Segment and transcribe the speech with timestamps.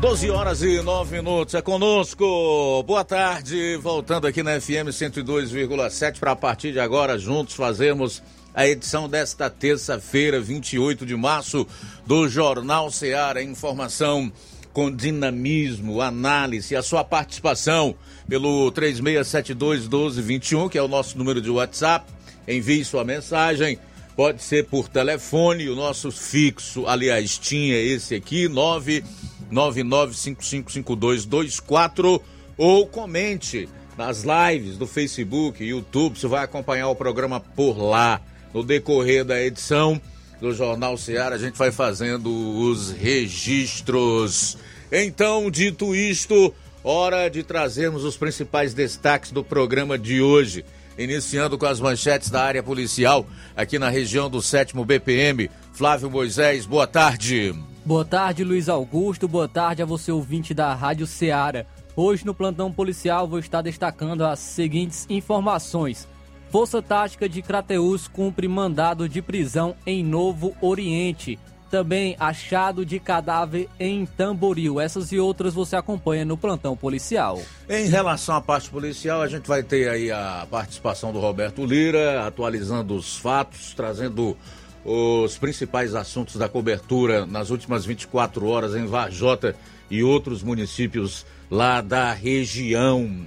[0.00, 2.82] 12 horas e 9 minutos, é conosco.
[2.86, 8.22] Boa tarde, voltando aqui na FM 102,7 para a partir de agora juntos fazermos
[8.54, 11.66] a edição desta terça-feira, 28 de março,
[12.06, 13.42] do Jornal Seara.
[13.42, 14.32] Informação
[14.72, 17.94] com dinamismo, análise, a sua participação
[18.26, 22.10] pelo 36721221, que é o nosso número de WhatsApp.
[22.48, 23.78] Envie sua mensagem.
[24.16, 29.04] Pode ser por telefone, o nosso fixo, aliás, tinha esse aqui, 9
[29.50, 32.22] 99555224
[32.56, 38.22] ou comente nas lives do Facebook, YouTube, você vai acompanhar o programa por lá.
[38.54, 40.00] No decorrer da edição
[40.40, 44.56] do Jornal Ceará, a gente vai fazendo os registros.
[44.90, 50.64] Então, dito isto, hora de trazermos os principais destaques do programa de hoje.
[50.98, 53.26] Iniciando com as manchetes da área policial
[53.56, 55.50] aqui na região do 7 BPM.
[55.72, 57.54] Flávio Moisés, boa tarde.
[57.84, 59.26] Boa tarde, Luiz Augusto.
[59.26, 61.64] Boa tarde a você, ouvinte da Rádio Ceará.
[61.96, 66.06] Hoje, no plantão policial, vou estar destacando as seguintes informações.
[66.50, 71.38] Força Tática de Crateus cumpre mandado de prisão em Novo Oriente.
[71.70, 74.78] Também achado de cadáver em Tamboril.
[74.80, 77.40] Essas e outras você acompanha no plantão policial.
[77.68, 82.26] Em relação à parte policial, a gente vai ter aí a participação do Roberto Lira,
[82.26, 84.36] atualizando os fatos, trazendo
[84.84, 89.54] os principais assuntos da cobertura nas últimas 24 horas em Varjota
[89.90, 93.26] e outros municípios lá da região.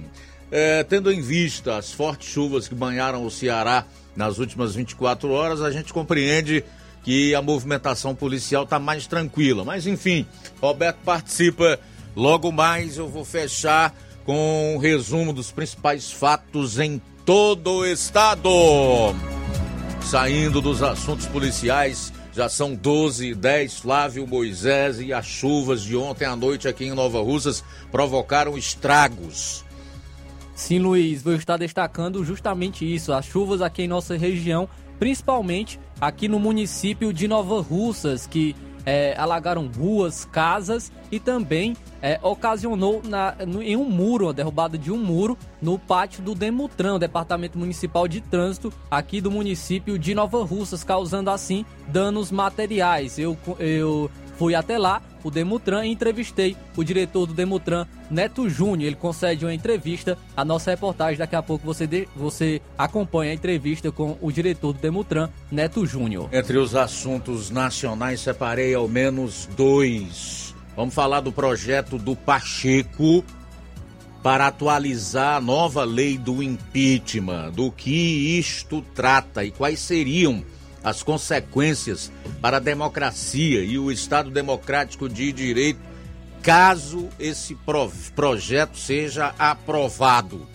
[0.50, 3.84] É, tendo em vista as fortes chuvas que banharam o Ceará
[4.16, 6.64] nas últimas 24 horas, a gente compreende
[7.02, 9.64] que a movimentação policial está mais tranquila.
[9.64, 10.26] Mas enfim,
[10.60, 11.78] Roberto participa.
[12.16, 13.92] Logo mais eu vou fechar
[14.24, 18.48] com um resumo dos principais fatos em todo o estado.
[20.04, 23.80] Saindo dos assuntos policiais, já são 12 e 10.
[23.80, 29.64] Flávio Moisés e as chuvas de ontem à noite aqui em Nova Russas provocaram estragos.
[30.54, 33.12] Sim, Luiz, vou estar destacando justamente isso.
[33.12, 38.54] As chuvas aqui em nossa região, principalmente aqui no município de Nova Russas, que
[38.86, 44.76] é, alagaram ruas, casas e também é, ocasionou na, no, em um muro, a derrubada
[44.76, 50.14] de um muro no pátio do Demutran, Departamento Municipal de Trânsito, aqui do município de
[50.14, 53.18] Nova Russas, causando assim danos materiais.
[53.18, 58.88] Eu, eu fui até lá, o Demutran, e entrevistei o diretor do Demutran, Neto Júnior.
[58.88, 60.18] Ele concede uma entrevista.
[60.36, 64.72] A nossa reportagem, daqui a pouco você, de, você acompanha a entrevista com o diretor
[64.72, 66.28] do Demutran, Neto Júnior.
[66.32, 70.44] Entre os assuntos nacionais, separei ao menos dois
[70.76, 73.24] Vamos falar do projeto do Pacheco
[74.22, 80.42] para atualizar a nova lei do impeachment, do que isto trata e quais seriam
[80.84, 85.80] as consequências para a democracia e o Estado democrático de direito
[86.42, 90.46] caso esse pro projeto seja aprovado.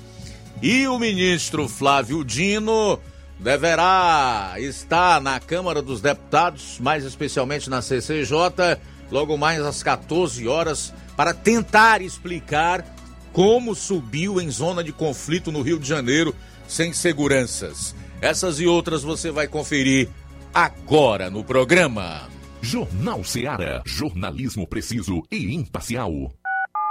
[0.62, 3.00] E o ministro Flávio Dino
[3.40, 8.78] deverá estar na Câmara dos Deputados, mais especialmente na CCJ,
[9.10, 12.86] logo mais às 14 horas, para tentar explicar
[13.34, 16.36] como subiu em zona de conflito no Rio de Janeiro
[16.68, 17.96] sem seguranças.
[18.22, 20.10] Essas e outras você vai conferir
[20.54, 22.28] agora no programa.
[22.62, 23.82] Jornal Seara.
[23.86, 26.12] Jornalismo preciso e imparcial.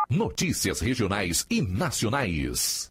[0.08, 2.91] Notícias regionais e nacionais.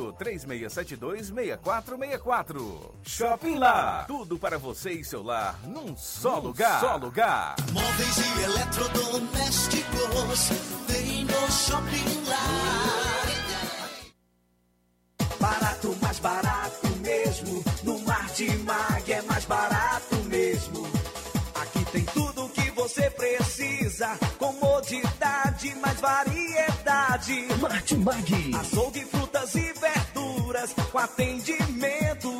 [0.13, 2.95] 3672 6464.
[3.03, 4.05] Shopping Lá.
[4.07, 6.79] Tudo para você e seu lar num só num lugar.
[6.79, 7.55] Só lugar.
[7.71, 10.49] Móveis e eletrodomésticos.
[10.87, 12.37] Vem no Shopping Lá.
[15.39, 17.63] Barato, mais barato mesmo.
[17.83, 20.87] No Mar de Mag é mais barato mesmo.
[21.55, 24.17] Aqui tem tudo o que você precisa.
[24.37, 26.40] Comodidade, mais variedade.
[27.11, 28.55] Martimag.
[28.57, 32.39] Açougue, frutas e verduras com atendimento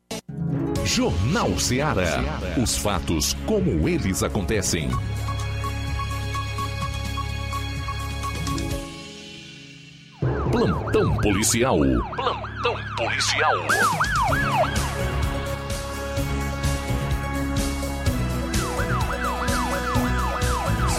[0.93, 2.21] Jornal Ceará.
[2.61, 4.89] Os fatos como eles acontecem.
[10.51, 11.77] Plantão policial.
[11.77, 13.55] Plantão policial.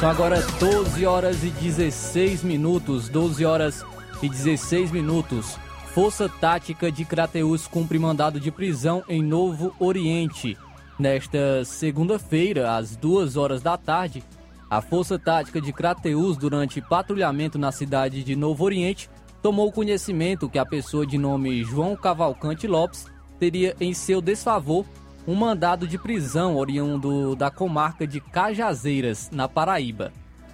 [0.01, 3.11] São agora 12 horas e 16 minutos.
[3.11, 3.85] 12 horas
[4.23, 5.59] e 16 minutos.
[5.95, 10.57] Força Tática de Crateus cumpre mandado de prisão em Novo Oriente.
[10.99, 14.25] Nesta segunda-feira, às 2 horas da tarde,
[14.71, 19.11] a Força Tática de Crateus, durante patrulhamento na cidade de Novo Oriente,
[19.43, 23.05] tomou conhecimento que a pessoa de nome João Cavalcante Lopes
[23.39, 24.87] teria em seu desfavor
[25.29, 30.11] um mandado de prisão oriundo da comarca de Cajazeiras, na Paraíba.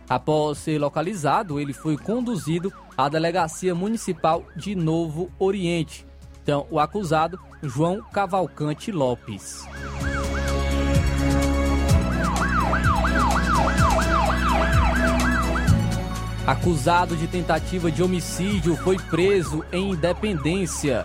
[0.08, 6.06] Após ser localizado, ele foi conduzido à Delegacia Municipal de Novo Oriente.
[6.43, 9.67] Então, o acusado, João Cavalcante Lopes.
[16.46, 21.05] Acusado de tentativa de homicídio, foi preso em Independência.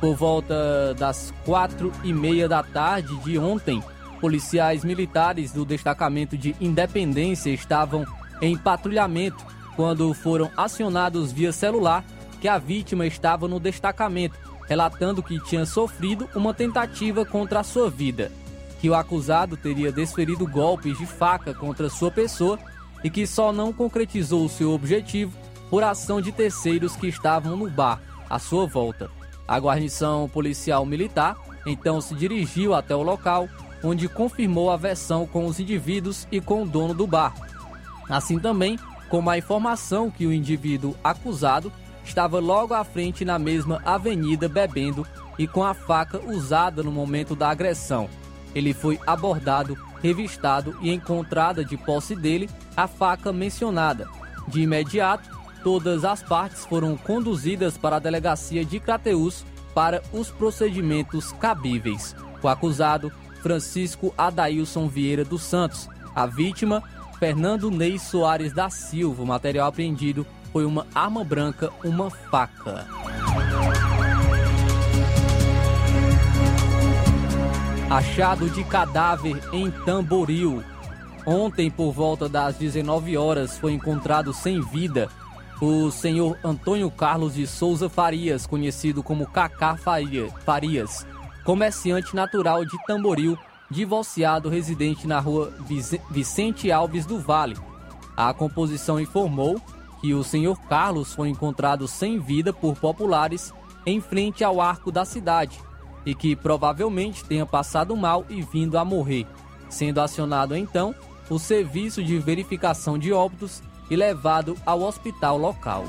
[0.00, 3.82] Por volta das quatro e meia da tarde de ontem,
[4.20, 8.06] policiais militares do destacamento de Independência estavam
[8.40, 9.44] em patrulhamento
[9.76, 12.04] quando foram acionados via celular
[12.40, 17.90] que a vítima estava no destacamento, relatando que tinha sofrido uma tentativa contra a sua
[17.90, 18.32] vida,
[18.80, 22.58] que o acusado teria desferido golpes de faca contra sua pessoa
[23.04, 25.36] e que só não concretizou seu objetivo
[25.68, 29.10] por ação de terceiros que estavam no bar à sua volta.
[29.46, 33.48] A guarnição policial militar então se dirigiu até o local,
[33.82, 37.34] onde confirmou a versão com os indivíduos e com o dono do bar.
[38.10, 41.72] Assim também como a informação que o indivíduo acusado
[42.04, 45.06] estava logo à frente na mesma avenida bebendo
[45.38, 48.08] e com a faca usada no momento da agressão.
[48.54, 54.08] Ele foi abordado, revistado e encontrada de posse dele a faca mencionada.
[54.48, 55.30] De imediato,
[55.62, 62.16] todas as partes foram conduzidas para a delegacia de Crateus para os procedimentos cabíveis.
[62.42, 66.82] O acusado, Francisco Adailson Vieira dos Santos, a vítima,
[67.20, 69.22] Fernando Ney Soares da Silva.
[69.22, 72.86] O material apreendido foi uma arma branca, uma faca.
[77.90, 80.64] Achado de cadáver em Tamboril.
[81.26, 85.10] Ontem, por volta das 19 horas, foi encontrado sem vida
[85.60, 91.06] o senhor Antônio Carlos de Souza Farias, conhecido como Cacá Farias,
[91.44, 93.36] comerciante natural de Tamboril,
[93.70, 95.52] divorciado residente na rua
[96.10, 97.56] Vicente Alves do Vale.
[98.16, 99.60] A composição informou
[100.00, 103.52] que o senhor Carlos foi encontrado sem vida por populares
[103.86, 105.60] em frente ao arco da cidade
[106.04, 109.26] e que provavelmente tenha passado mal e vindo a morrer,
[109.68, 110.94] sendo acionado então
[111.28, 115.84] o serviço de verificação de óbitos e levado ao hospital local.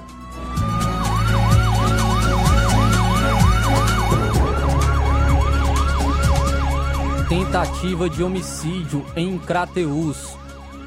[7.32, 10.36] Tentativa de homicídio em Crateus.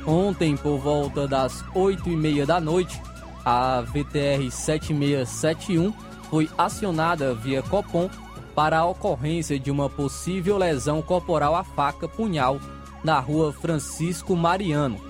[0.07, 3.01] Ontem, por volta das 8 e meia da noite,
[3.43, 5.91] a VTR 7671
[6.29, 8.11] foi acionada via Copom
[8.55, 12.61] para a ocorrência de uma possível lesão corporal à faca punhal
[13.03, 15.01] na rua Francisco Mariano.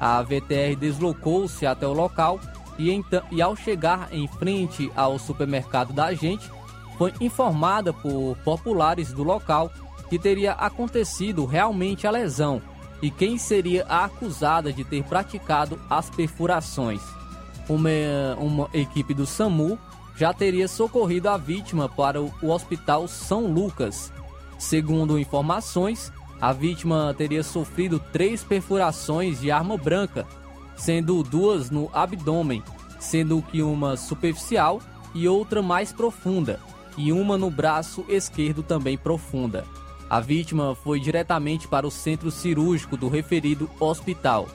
[0.00, 2.40] A VTR deslocou-se até o local
[2.76, 6.50] e, então, e ao chegar em frente ao supermercado da agente,
[6.98, 9.70] foi informada por populares do local
[10.12, 12.60] que teria acontecido realmente a lesão
[13.00, 17.00] e quem seria a acusada de ter praticado as perfurações.
[17.66, 17.88] Uma,
[18.38, 19.78] uma equipe do SAMU
[20.14, 24.12] já teria socorrido a vítima para o Hospital São Lucas.
[24.58, 30.26] Segundo informações, a vítima teria sofrido três perfurações de arma branca,
[30.76, 32.62] sendo duas no abdômen,
[33.00, 34.78] sendo que uma superficial
[35.14, 36.60] e outra mais profunda,
[36.98, 39.64] e uma no braço esquerdo também profunda.
[40.12, 44.46] A vítima foi diretamente para o centro cirúrgico do referido hospital.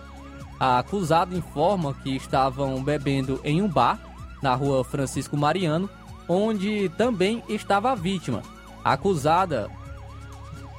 [0.60, 4.00] A acusada informa que estavam bebendo em um bar
[4.40, 5.90] na rua Francisco Mariano,
[6.30, 8.44] onde também estava a vítima.
[8.86, 9.68] A acusada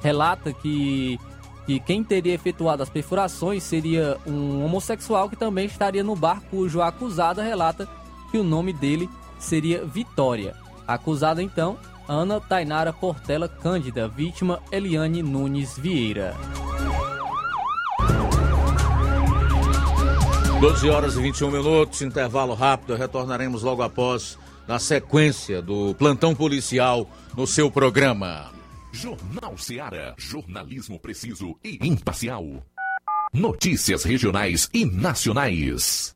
[0.01, 1.19] relata que,
[1.65, 6.81] que quem teria efetuado as perfurações seria um homossexual que também estaria no bar, cujo
[6.81, 7.85] acusada relata
[8.31, 10.55] que o nome dele seria Vitória.
[10.87, 11.77] Acusada então,
[12.09, 16.35] Ana Tainara Portela Cândida, vítima Eliane Nunes Vieira.
[20.59, 27.07] 12 horas e 21 minutos, intervalo rápido, retornaremos logo após, na sequência do plantão policial
[27.37, 28.51] no seu programa.
[28.91, 30.15] Jornal Seara.
[30.17, 32.43] Jornalismo preciso e imparcial.
[33.31, 36.15] Notícias regionais e nacionais.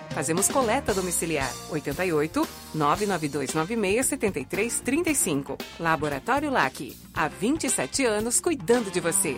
[0.09, 5.57] Fazemos coleta domiciliar 88 99296 7335.
[5.79, 6.95] Laboratório LAC.
[7.13, 9.37] Há 27 anos cuidando de você.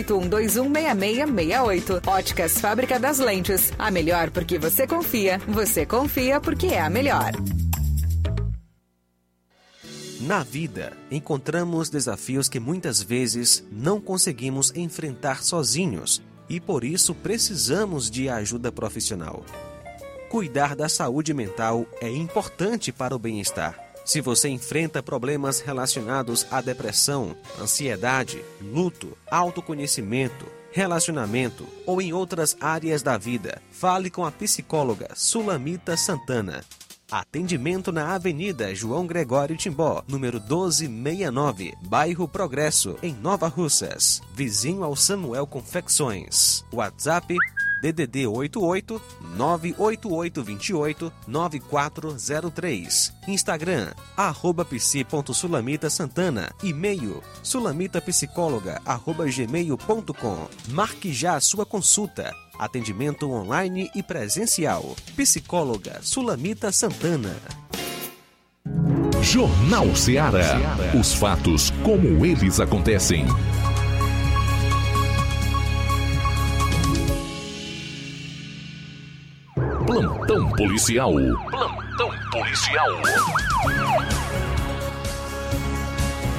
[0.03, 2.07] 81216668.
[2.07, 3.71] Óticas Fábrica das Lentes.
[3.77, 5.39] A melhor porque você confia.
[5.47, 7.31] Você confia porque é a melhor.
[10.21, 18.09] Na vida, encontramos desafios que muitas vezes não conseguimos enfrentar sozinhos e por isso precisamos
[18.09, 19.43] de ajuda profissional.
[20.29, 26.59] Cuidar da saúde mental é importante para o bem-estar Se você enfrenta problemas relacionados à
[26.59, 35.07] depressão, ansiedade, luto, autoconhecimento, relacionamento ou em outras áreas da vida, fale com a psicóloga
[35.15, 36.61] Sulamita Santana.
[37.09, 44.93] Atendimento na Avenida João Gregório Timbó, número 1269, bairro Progresso, em Nova Russas, vizinho ao
[44.93, 46.65] Samuel Confecções.
[46.73, 47.37] WhatsApp
[47.81, 49.01] DDD 88
[49.35, 53.13] 98828 9403.
[53.27, 56.51] Instagram, arroba psi.sulamita Santana.
[56.63, 60.47] E-mail, sulamitapsicóloga, arroba gmail.com.
[60.69, 62.33] Marque já a sua consulta.
[62.59, 64.95] Atendimento online e presencial.
[65.17, 67.35] Psicóloga Sulamita Santana.
[69.21, 70.57] Jornal Ceará.
[70.99, 73.25] Os fatos como eles acontecem.
[79.91, 81.11] Plantão policial.
[81.49, 82.87] Plantão policial.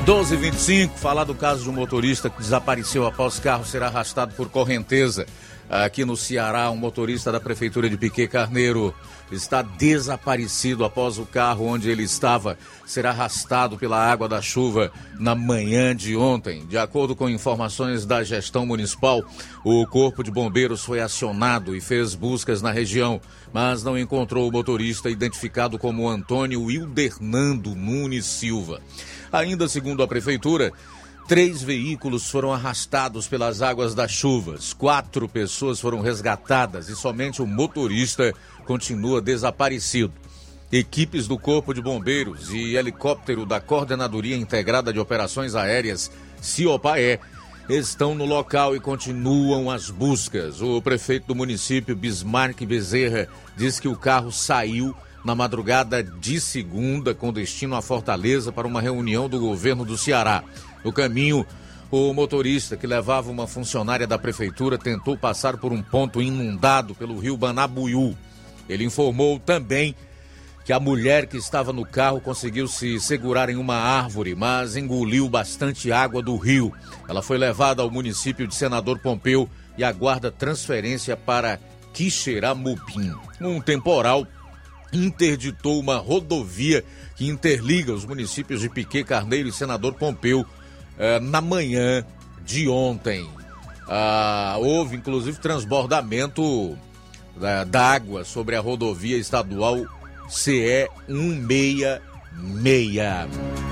[0.06, 5.26] 1225, falar do caso de um motorista que desapareceu após carro ser arrastado por correnteza.
[5.68, 8.94] Aqui no Ceará, um motorista da prefeitura de Piquet Carneiro
[9.34, 15.34] está desaparecido após o carro onde ele estava ser arrastado pela água da chuva na
[15.34, 16.66] manhã de ontem.
[16.66, 19.22] De acordo com informações da gestão municipal,
[19.64, 23.20] o Corpo de Bombeiros foi acionado e fez buscas na região,
[23.52, 28.80] mas não encontrou o motorista identificado como Antônio Hildernando Nunes Silva.
[29.32, 30.72] Ainda segundo a prefeitura,
[31.28, 34.72] Três veículos foram arrastados pelas águas das chuvas.
[34.72, 40.12] Quatro pessoas foram resgatadas e somente o motorista continua desaparecido.
[40.70, 47.20] Equipes do Corpo de Bombeiros e helicóptero da Coordenadoria Integrada de Operações Aéreas, CIOPAE,
[47.68, 50.62] estão no local e continuam as buscas.
[50.62, 57.14] O prefeito do município, Bismarck Bezerra, diz que o carro saiu na madrugada de segunda
[57.14, 60.42] com destino à Fortaleza para uma reunião do governo do Ceará.
[60.84, 61.46] No caminho,
[61.90, 67.18] o motorista que levava uma funcionária da prefeitura tentou passar por um ponto inundado pelo
[67.18, 68.16] rio Banabuiú.
[68.68, 69.94] Ele informou também
[70.64, 75.28] que a mulher que estava no carro conseguiu se segurar em uma árvore, mas engoliu
[75.28, 76.72] bastante água do rio.
[77.08, 81.58] Ela foi levada ao município de Senador Pompeu e aguarda transferência para
[81.92, 83.12] Quixeramobim.
[83.40, 84.26] Um temporal
[84.92, 86.84] interditou uma rodovia
[87.16, 90.46] que interliga os municípios de Piquet Carneiro e Senador Pompeu
[90.98, 92.04] eh, na manhã
[92.44, 93.28] de ontem.
[93.88, 96.78] Ah, houve inclusive transbordamento
[97.68, 99.86] d'água sobre a rodovia estadual
[100.28, 103.62] CE 166.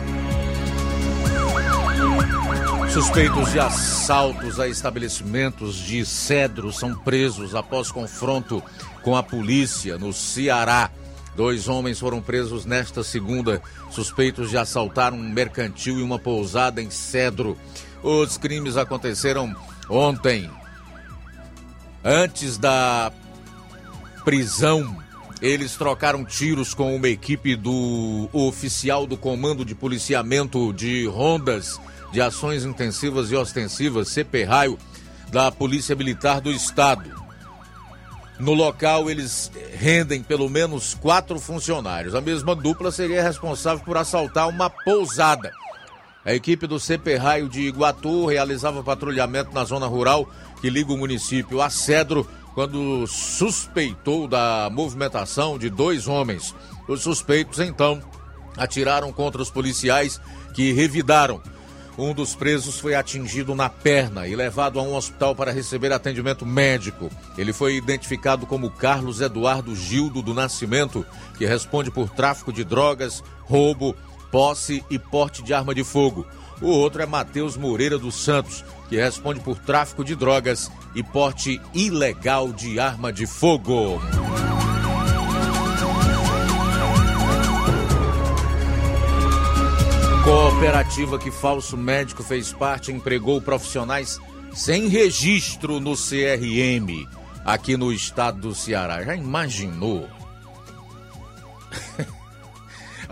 [2.93, 8.61] Suspeitos de assaltos a estabelecimentos de Cedro são presos após confronto
[9.03, 10.91] com a polícia no Ceará.
[11.37, 16.91] Dois homens foram presos nesta segunda, suspeitos de assaltar um mercantil e uma pousada em
[16.91, 17.57] Cedro.
[18.03, 19.55] Os crimes aconteceram
[19.89, 20.51] ontem.
[22.05, 23.13] Antes da
[24.25, 24.97] prisão,
[25.41, 31.81] eles trocaram tiros com uma equipe do oficial do Comando de Policiamento de Rondas
[32.13, 34.79] de Ações Intensivas e Ostensivas, CP Raio,
[35.31, 37.21] da Polícia Militar do Estado.
[38.39, 42.15] No local, eles rendem pelo menos quatro funcionários.
[42.15, 45.53] A mesma dupla seria responsável por assaltar uma pousada.
[46.25, 50.29] A equipe do CP Raio de Iguatu realizava patrulhamento na zona rural
[50.61, 56.55] que liga o município a Cedro quando suspeitou da movimentação de dois homens.
[56.89, 58.03] Os suspeitos, então,
[58.57, 60.21] atiraram contra os policiais
[60.55, 61.41] que revidaram
[62.01, 66.47] um dos presos foi atingido na perna e levado a um hospital para receber atendimento
[66.47, 67.11] médico.
[67.37, 71.05] Ele foi identificado como Carlos Eduardo Gildo do Nascimento,
[71.37, 73.95] que responde por tráfico de drogas, roubo,
[74.31, 76.27] posse e porte de arma de fogo.
[76.61, 81.61] O outro é Matheus Moreira dos Santos, que responde por tráfico de drogas e porte
[81.73, 84.01] ilegal de arma de fogo.
[90.23, 94.21] Cooperativa que falso médico fez parte empregou profissionais
[94.53, 97.09] sem registro no CRM
[97.45, 99.03] aqui no estado do Ceará.
[99.03, 100.09] Já imaginou?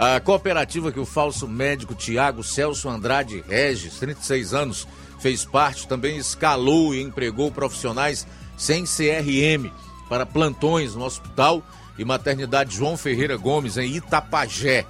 [0.01, 4.87] A cooperativa que o falso médico Tiago Celso Andrade Regis, 36 anos,
[5.19, 8.25] fez parte, também escalou e empregou profissionais
[8.57, 9.73] sem CRM
[10.09, 11.65] para plantões no hospital
[11.99, 14.87] e maternidade João Ferreira Gomes, em Itapajé.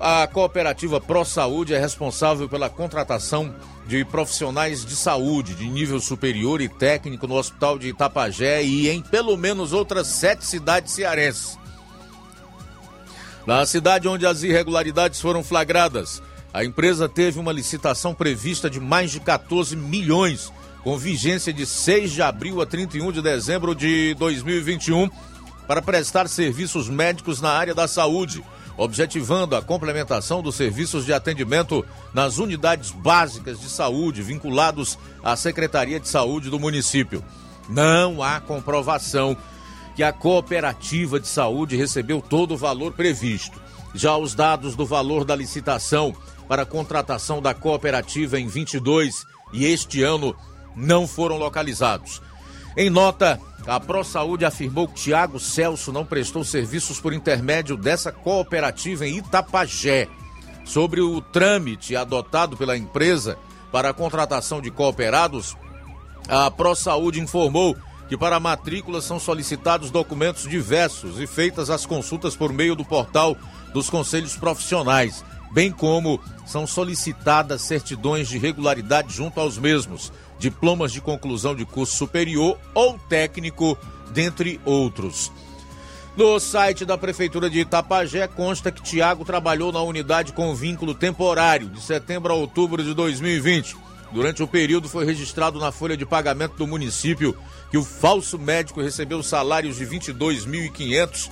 [0.00, 3.54] A cooperativa Pro Saúde é responsável pela contratação
[3.86, 9.02] de profissionais de saúde de nível superior e técnico no Hospital de Itapajé e em
[9.02, 11.60] pelo menos outras sete cidades cearenses.
[13.46, 16.22] Na cidade onde as irregularidades foram flagradas,
[16.54, 20.52] a empresa teve uma licitação prevista de mais de 14 milhões,
[20.84, 25.10] com vigência de 6 de abril a 31 de dezembro de 2021,
[25.66, 28.44] para prestar serviços médicos na área da saúde,
[28.76, 35.98] objetivando a complementação dos serviços de atendimento nas unidades básicas de saúde vinculados à Secretaria
[35.98, 37.24] de Saúde do município.
[37.68, 39.36] Não há comprovação
[39.94, 43.60] que a cooperativa de saúde recebeu todo o valor previsto.
[43.94, 46.14] Já os dados do valor da licitação
[46.48, 50.34] para a contratação da cooperativa em 22 e este ano
[50.74, 52.22] não foram localizados.
[52.76, 59.06] Em nota, a ProSaúde afirmou que Tiago Celso não prestou serviços por intermédio dessa cooperativa
[59.06, 60.08] em Itapajé.
[60.64, 63.36] Sobre o trâmite adotado pela empresa
[63.70, 65.56] para a contratação de cooperados,
[66.28, 67.76] a ProSaúde informou
[68.12, 72.84] que para a matrícula são solicitados documentos diversos e feitas as consultas por meio do
[72.84, 73.34] portal
[73.72, 81.00] dos conselhos profissionais, bem como são solicitadas certidões de regularidade junto aos mesmos, diplomas de
[81.00, 83.78] conclusão de curso superior ou técnico,
[84.10, 85.32] dentre outros.
[86.14, 91.70] No site da Prefeitura de Itapajé consta que Tiago trabalhou na unidade com vínculo temporário
[91.70, 93.74] de setembro a outubro de 2020.
[94.12, 97.34] Durante o período foi registrado na folha de pagamento do município
[97.72, 101.30] que o falso médico recebeu salários de 22.500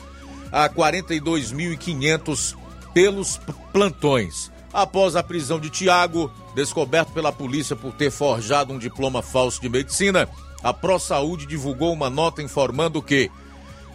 [0.50, 2.56] a 42.500
[2.94, 3.38] pelos
[3.70, 4.50] plantões.
[4.72, 9.68] Após a prisão de Tiago, descoberto pela polícia por ter forjado um diploma falso de
[9.68, 10.26] medicina,
[10.62, 13.30] a ProSaúde divulgou uma nota informando que,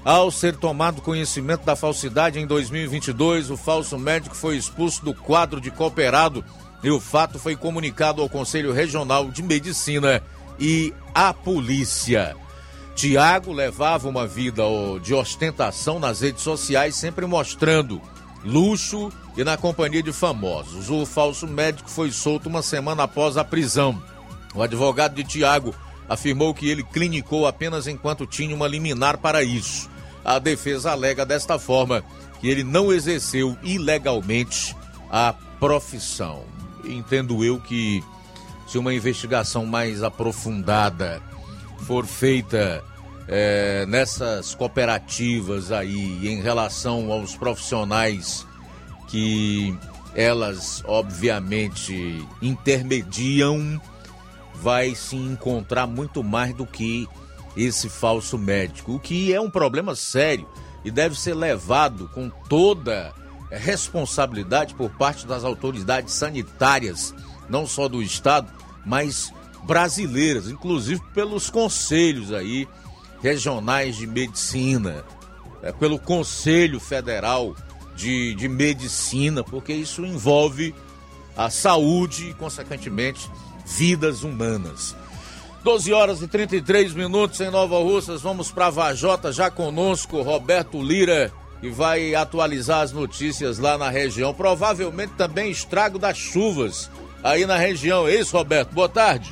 [0.04, 5.60] ao ser tomado conhecimento da falsidade em 2022, o falso médico foi expulso do quadro
[5.60, 6.46] de cooperado
[6.84, 10.22] e o fato foi comunicado ao Conselho Regional de Medicina
[10.60, 12.36] e à polícia.
[12.96, 14.64] Tiago levava uma vida
[15.02, 18.02] de ostentação nas redes sociais, sempre mostrando
[18.44, 20.90] luxo e na companhia de famosos.
[20.90, 24.02] O falso médico foi solto uma semana após a prisão.
[24.54, 25.76] O advogado de Tiago
[26.08, 29.90] afirmou que ele clinicou apenas enquanto tinha uma liminar para isso.
[30.24, 32.04] A defesa alega desta forma
[32.40, 34.76] que ele não exerceu ilegalmente
[35.12, 36.44] a profissão.
[36.86, 38.04] Entendo eu que
[38.66, 41.22] se uma investigação mais aprofundada
[41.80, 42.84] for feita
[43.28, 48.46] é, nessas cooperativas aí em relação aos profissionais
[49.08, 49.78] que
[50.16, 53.80] elas obviamente intermediam,
[54.56, 57.08] vai se encontrar muito mais do que
[57.56, 60.48] esse falso médico, o que é um problema sério
[60.84, 63.14] e deve ser levado com toda
[63.50, 67.14] responsabilidade por parte das autoridades sanitárias,
[67.50, 68.48] não só do estado,
[68.86, 72.68] mas brasileiras, inclusive pelos conselhos aí
[73.22, 75.04] regionais de medicina,
[75.62, 77.56] é, pelo Conselho Federal
[77.96, 80.76] de, de Medicina, porque isso envolve
[81.36, 83.30] a saúde e, consequentemente,
[83.66, 84.96] vidas humanas.
[85.64, 91.34] 12 horas e 33 minutos em Nova Russas, vamos para Vajota, já conosco Roberto Lira,
[91.60, 94.32] que vai atualizar as notícias lá na região.
[94.32, 96.92] Provavelmente também estrago das chuvas
[97.26, 98.08] aí na região.
[98.08, 98.72] É isso, Roberto?
[98.72, 99.32] Boa tarde.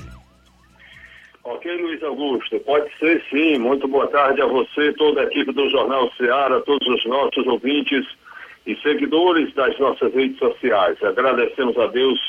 [1.43, 3.59] Ok, Luiz Augusto, pode ser sim.
[3.59, 8.05] Muito boa tarde a você, toda a equipe do Jornal Ceará, todos os nossos ouvintes
[8.65, 11.01] e seguidores das nossas redes sociais.
[11.03, 12.19] Agradecemos a Deus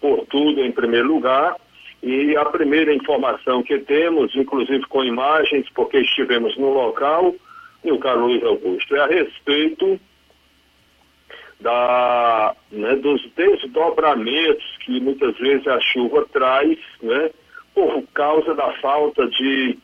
[0.00, 1.56] por tudo em primeiro lugar.
[2.02, 7.34] E a primeira informação que temos, inclusive com imagens, porque estivemos no local,
[7.84, 10.00] e o Carlos Luiz Augusto, é a respeito
[11.60, 17.30] da, né, dos desdobramentos que muitas vezes a chuva traz, né,
[17.74, 19.78] por causa da falta de,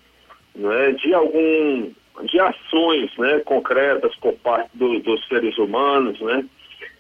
[0.55, 1.93] né, de algum
[2.25, 6.45] de ações né, concretas por parte do, dos seres humanos, né,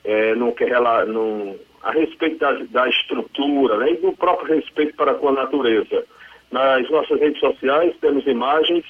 [0.05, 5.15] é, no que no, a respeito da, da estrutura né, e do próprio respeito para
[5.15, 6.05] com a natureza.
[6.51, 8.85] Nas nossas redes sociais temos imagens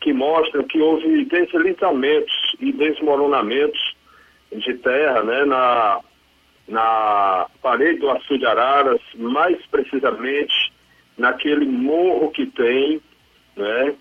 [0.00, 3.95] que mostram que houve deslizamentos e desmoronamentos
[4.52, 6.00] de terra né, na,
[6.68, 10.72] na parede do Açu de Araras, mais precisamente
[11.16, 13.00] naquele morro que tem,
[13.56, 13.94] né,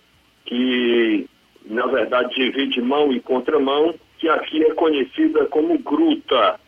[0.45, 1.27] que
[1.65, 6.59] na verdade divide mão e contramão, que aqui é conhecida como gruta.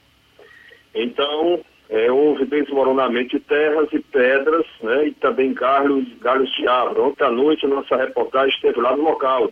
[0.94, 7.02] Então, é, houve desmoronamento de terras e pedras, né, e também galhos, galhos de árvore.
[7.02, 9.52] Ontem à noite, nossa reportagem esteve lá no local.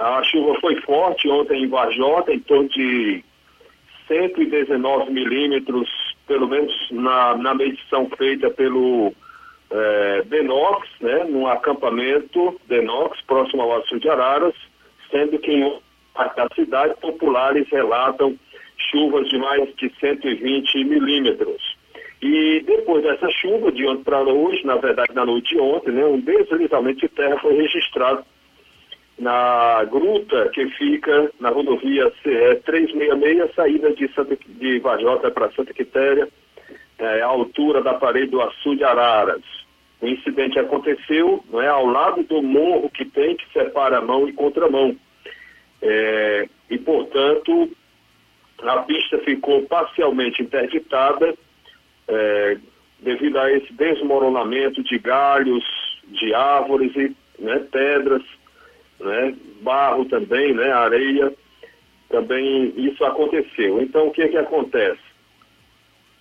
[0.00, 3.22] A chuva foi forte ontem em Vajota, em torno de
[4.08, 5.90] 119 milímetros,
[6.26, 9.12] pelo menos na, na medição feita pelo
[9.70, 14.54] é, Denox, né, num acampamento Denox, próximo ao Açu de Araras,
[15.10, 15.78] sendo que em
[16.14, 18.34] parte da cidade, populares relatam
[18.90, 21.76] chuvas de mais de 120 milímetros.
[22.22, 26.06] E depois dessa chuva, de ontem para hoje, na verdade na noite de ontem, né,
[26.06, 28.24] um deslizamento de terra foi registrado
[29.20, 35.74] na gruta que fica na rodovia CE 366, saída de, Santa, de Vajota para Santa
[35.74, 36.26] Quitéria,
[36.98, 39.42] é, à altura da parede do Açu de Araras.
[40.00, 44.32] O incidente aconteceu não é, ao lado do morro que tem que separa mão e
[44.32, 44.96] contramão.
[45.82, 47.70] É, e, portanto,
[48.62, 51.34] a pista ficou parcialmente interditada
[52.08, 52.56] é,
[53.00, 55.64] devido a esse desmoronamento de galhos,
[56.06, 58.22] de árvores e né, pedras,
[59.00, 61.32] né, barro também, né, areia.
[62.08, 63.80] Também isso aconteceu.
[63.80, 65.00] Então, o que, que acontece?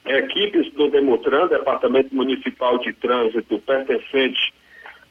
[0.06, 4.54] Equipes do Demutran, Departamento Municipal de Trânsito, pertencente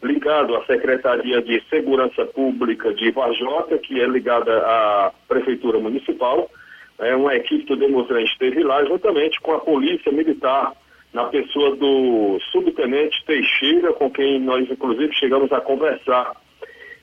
[0.02, 6.50] ligado à Secretaria de Segurança Pública de Vajota, que é ligada à Prefeitura Municipal.
[6.98, 10.72] É uma equipe do Demutran esteve lá juntamente com a Polícia Militar,
[11.12, 16.32] na pessoa do subtenente Teixeira, com quem nós inclusive chegamos a conversar.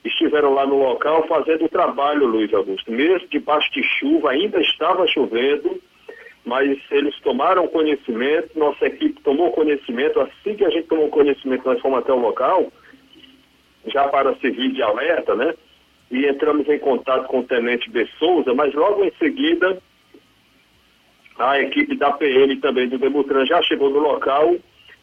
[0.04, 2.90] Estiveram lá no local fazendo o trabalho, Luiz Augusto.
[2.90, 5.80] Mesmo debaixo de chuva, ainda estava chovendo,
[6.44, 10.20] mas eles tomaram conhecimento, nossa equipe tomou conhecimento.
[10.20, 12.70] Assim que a gente tomou conhecimento, nós fomos até o local
[13.86, 15.54] já para servir de alerta, né?
[16.10, 18.06] E entramos em contato com o Tenente B.
[18.18, 19.80] Souza, mas logo em seguida
[21.38, 24.56] a equipe da PM também do Demutran já chegou no local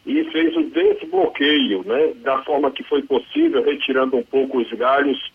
[0.06, 2.12] e fez o desbloqueio, né?
[2.16, 5.32] Da forma que foi possível, retirando um pouco os galhos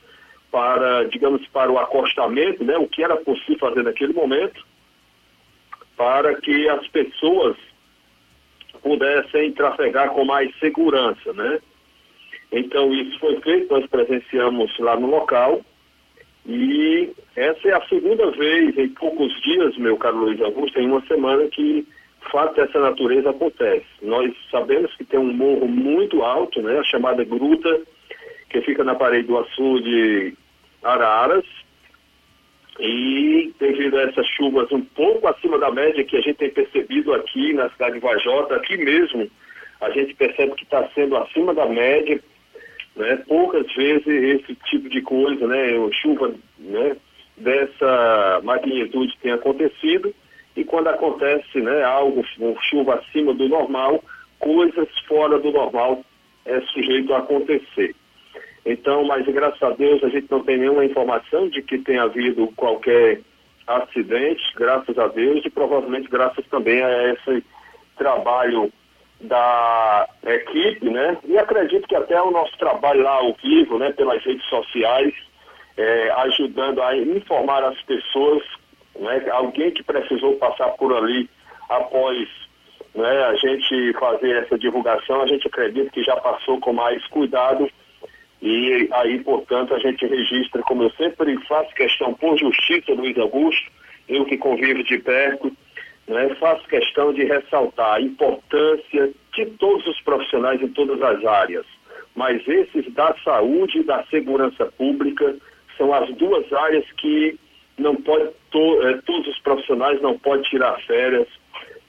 [0.52, 2.78] para, digamos, para o acostamento, né?
[2.78, 4.66] O que era possível fazer naquele momento,
[5.98, 7.58] para que as pessoas
[8.82, 11.60] pudessem trafegar com mais segurança, né?
[12.52, 15.62] Então, isso foi feito, nós presenciamos lá no local.
[16.46, 21.06] E essa é a segunda vez em poucos dias, meu caro Luiz Augusto, em uma
[21.06, 21.88] semana que
[22.32, 23.86] fato dessa natureza acontece.
[24.02, 27.82] Nós sabemos que tem um morro muito alto, né, a chamada gruta,
[28.50, 30.38] que fica na parede do açude de
[30.84, 31.46] Araras.
[32.80, 37.14] E devido a essas chuvas um pouco acima da média que a gente tem percebido
[37.14, 39.30] aqui na cidade de Vajota, aqui mesmo,
[39.82, 42.22] a gente percebe que está sendo acima da média,
[42.96, 43.18] né?
[43.28, 45.74] Poucas vezes esse tipo de coisa, né?
[45.92, 46.96] Chuva né?
[47.36, 50.14] dessa magnitude tem acontecido
[50.56, 52.24] e quando acontece né, algo,
[52.70, 54.04] chuva acima do normal,
[54.40, 56.04] coisas fora do normal
[56.46, 57.96] é sujeito a acontecer.
[58.66, 62.48] Então, mas graças a Deus a gente não tem nenhuma informação de que tenha havido
[62.56, 63.22] qualquer
[63.66, 67.44] acidente, graças a Deus, e provavelmente graças também a esse
[67.98, 68.72] trabalho
[69.22, 71.18] da equipe, né?
[71.26, 75.14] E acredito que até o nosso trabalho lá ao vivo, né, pelas redes sociais,
[75.78, 78.44] é, ajudando a informar as pessoas,
[79.00, 79.26] né?
[79.32, 81.30] Alguém que precisou passar por ali
[81.70, 82.28] após
[82.96, 87.70] né, a gente fazer essa divulgação, a gente acredita que já passou com mais cuidado
[88.42, 93.70] e aí, portanto, a gente registra, como eu sempre faço questão por justiça, Luiz Augusto,
[94.08, 95.52] eu que convivo de perto,
[96.08, 101.66] né, faço questão de ressaltar a importância de todos os profissionais em todas as áreas,
[102.16, 105.36] mas esses da saúde e da segurança pública
[105.78, 107.38] são as duas áreas que
[107.78, 111.28] não pode to, eh, todos os profissionais não podem tirar férias,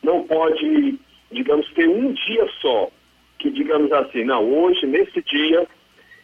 [0.02, 0.98] não pode,
[1.30, 2.90] digamos, ter um dia só
[3.40, 5.66] que digamos assim, não, hoje nesse dia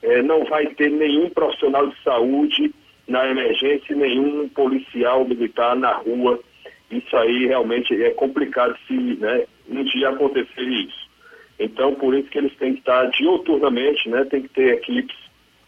[0.03, 2.73] eh, não vai ter nenhum profissional de saúde
[3.09, 6.39] na emergência, nenhum policial militar na rua
[6.91, 11.07] isso aí realmente é complicado se né, um dia acontecer isso.
[11.59, 15.17] Então, por isso que eles têm que estar dioturnamente, né, tem que ter equipes,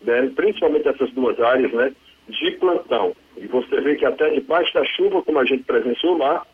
[0.02, 1.92] né, principalmente essas duas áreas, né,
[2.28, 3.16] de plantão.
[3.40, 6.46] E você vê que até debaixo da chuva, como a gente presenciou lá,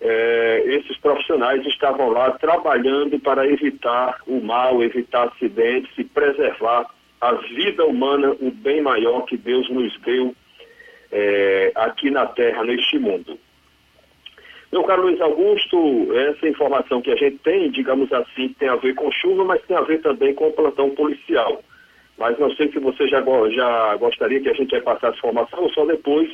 [0.00, 6.86] é, esses profissionais estavam lá trabalhando para evitar o mal, evitar acidentes e preservar
[7.20, 10.34] a vida humana, o bem maior que Deus nos deu
[11.10, 13.38] é, aqui na Terra, neste mundo.
[14.70, 18.94] Meu caro Luiz Augusto, essa informação que a gente tem, digamos assim, tem a ver
[18.94, 21.62] com chuva, mas tem a ver também com o plantão policial.
[22.18, 25.84] Mas não sei se você já, já gostaria que a gente repassasse informação ou só
[25.84, 26.30] depois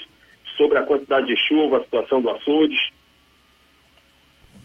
[0.56, 2.76] sobre a quantidade de chuva, a situação do açude.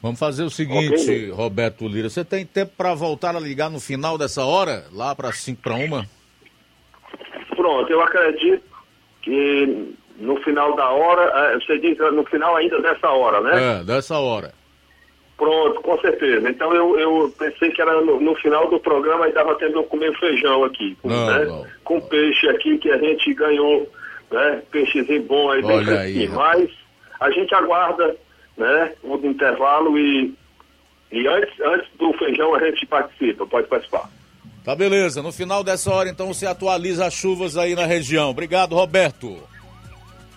[0.02, 1.30] Vamos fazer o seguinte, okay.
[1.32, 2.10] Roberto Lira.
[2.10, 5.76] Você tem tempo para voltar a ligar no final dessa hora, lá para 5 para
[5.76, 6.06] uma?
[7.56, 8.64] Pronto, eu acredito
[9.22, 13.80] que no final da hora, é, você diz no final ainda dessa hora, né?
[13.80, 14.54] É, dessa hora.
[15.38, 16.50] Pronto, com certeza.
[16.50, 20.18] Então eu, eu pensei que era no, no final do programa e estava tendo comer
[20.18, 21.46] feijão aqui, com, não, né?
[21.46, 21.66] não.
[21.84, 23.86] com peixe aqui que a gente ganhou
[24.32, 24.62] né?
[24.72, 26.32] Peixezinho bom aí, bem Olha aí, fresquinho.
[26.32, 26.60] rapaz.
[26.60, 26.72] Mas
[27.20, 28.16] a gente aguarda,
[28.58, 28.94] né?
[29.04, 30.34] O intervalo e,
[31.12, 34.10] e antes, antes do feijão a gente participa, pode participar.
[34.64, 35.22] Tá beleza.
[35.22, 38.32] No final dessa hora, então, se atualiza as chuvas aí na região.
[38.32, 39.38] Obrigado, Roberto.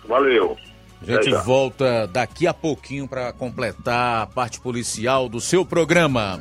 [0.04, 0.56] Valeu.
[1.00, 1.42] A gente já.
[1.42, 6.40] volta daqui a pouquinho para completar a parte policial do seu programa.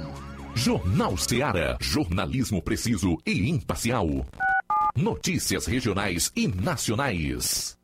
[0.55, 1.77] Jornal Seara.
[1.79, 4.25] Jornalismo preciso e imparcial.
[4.95, 7.77] Notícias regionais e nacionais.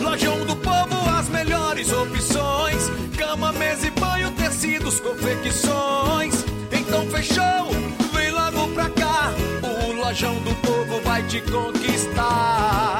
[0.00, 6.44] Lojão do Povo, as melhores opções: cama, mesa e banho, tecidos, confecções.
[6.72, 7.70] Então fechou,
[8.12, 9.32] vem logo pra cá.
[9.62, 12.99] O Lojão do Povo vai te conquistar.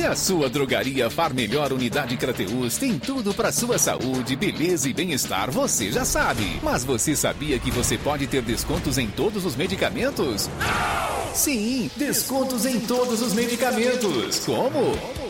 [0.00, 4.94] Que a sua drogaria Far Melhor Unidade Crateus tem tudo para sua saúde, beleza e
[4.94, 6.58] bem-estar, você já sabe.
[6.62, 10.48] Mas você sabia que você pode ter descontos em todos os medicamentos?
[11.34, 14.38] Sim, descontos em todos os medicamentos.
[14.38, 15.29] Como?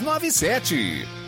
[0.00, 1.27] 397.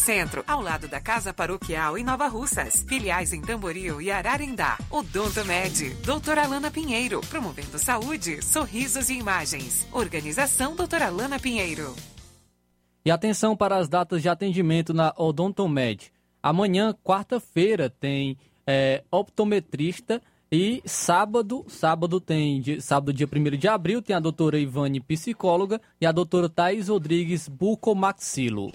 [0.00, 2.82] Centro, ao lado da Casa Paroquial em Nova Russas.
[2.88, 4.78] Filiais em Tamboril e Ararendá.
[4.90, 9.86] Odonto Med, doutora Alana Pinheiro, promovendo saúde, sorrisos e imagens.
[9.92, 11.94] Organização doutora Alana Pinheiro.
[13.04, 16.10] E atenção para as datas de atendimento na Odontomed.
[16.42, 24.16] Amanhã, quarta-feira, tem é, optometrista e sábado, sábado tem, sábado dia 1 de abril, tem
[24.16, 28.72] a doutora Ivane, psicóloga, e a doutora Thais Rodrigues, bucomaxilo.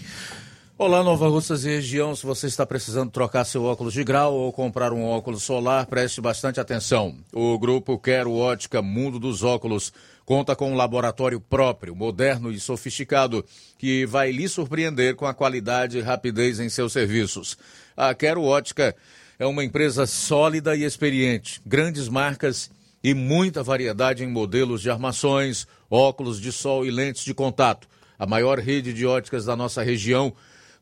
[0.77, 2.13] Olá, Nova Russas e região.
[2.13, 6.19] Se você está precisando trocar seu óculos de grau ou comprar um óculos solar, preste
[6.19, 7.15] bastante atenção.
[7.31, 9.93] O grupo Quero Ótica Mundo dos Óculos
[10.25, 13.45] conta com um laboratório próprio, moderno e sofisticado,
[13.77, 17.57] que vai lhe surpreender com a qualidade e rapidez em seus serviços.
[17.95, 18.93] A Quero Ótica
[19.39, 22.69] é uma empresa sólida e experiente, grandes marcas
[23.01, 27.88] e muita variedade em modelos de armações, óculos de sol e lentes de contato.
[28.19, 30.33] A maior rede de óticas da nossa região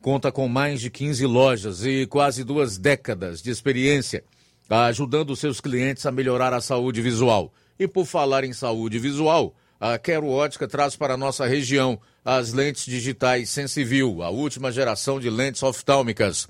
[0.03, 4.21] conta com mais de 15 lojas e quase duas décadas de experiência,
[4.69, 7.53] ajudando seus clientes a melhorar a saúde visual.
[7.79, 12.51] E por falar em saúde visual, a Quero Ótica traz para a nossa região as
[12.51, 16.49] lentes digitais Sensiview, a última geração de lentes oftálmicas.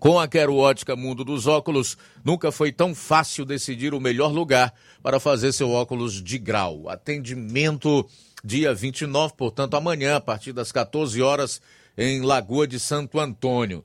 [0.00, 4.74] Com a Quero Ótica Mundo dos Óculos, nunca foi tão fácil decidir o melhor lugar
[5.00, 6.88] para fazer seu óculos de grau.
[6.88, 8.04] Atendimento
[8.42, 11.60] dia 29, portanto, amanhã, a partir das 14 horas,
[11.96, 13.84] em Lagoa de Santo Antônio.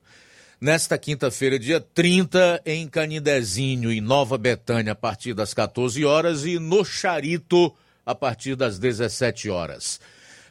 [0.60, 6.58] Nesta quinta-feira, dia 30, em Canindezinho, em Nova Betânia, a partir das 14 horas, e
[6.58, 7.72] no Charito,
[8.04, 10.00] a partir das 17 horas.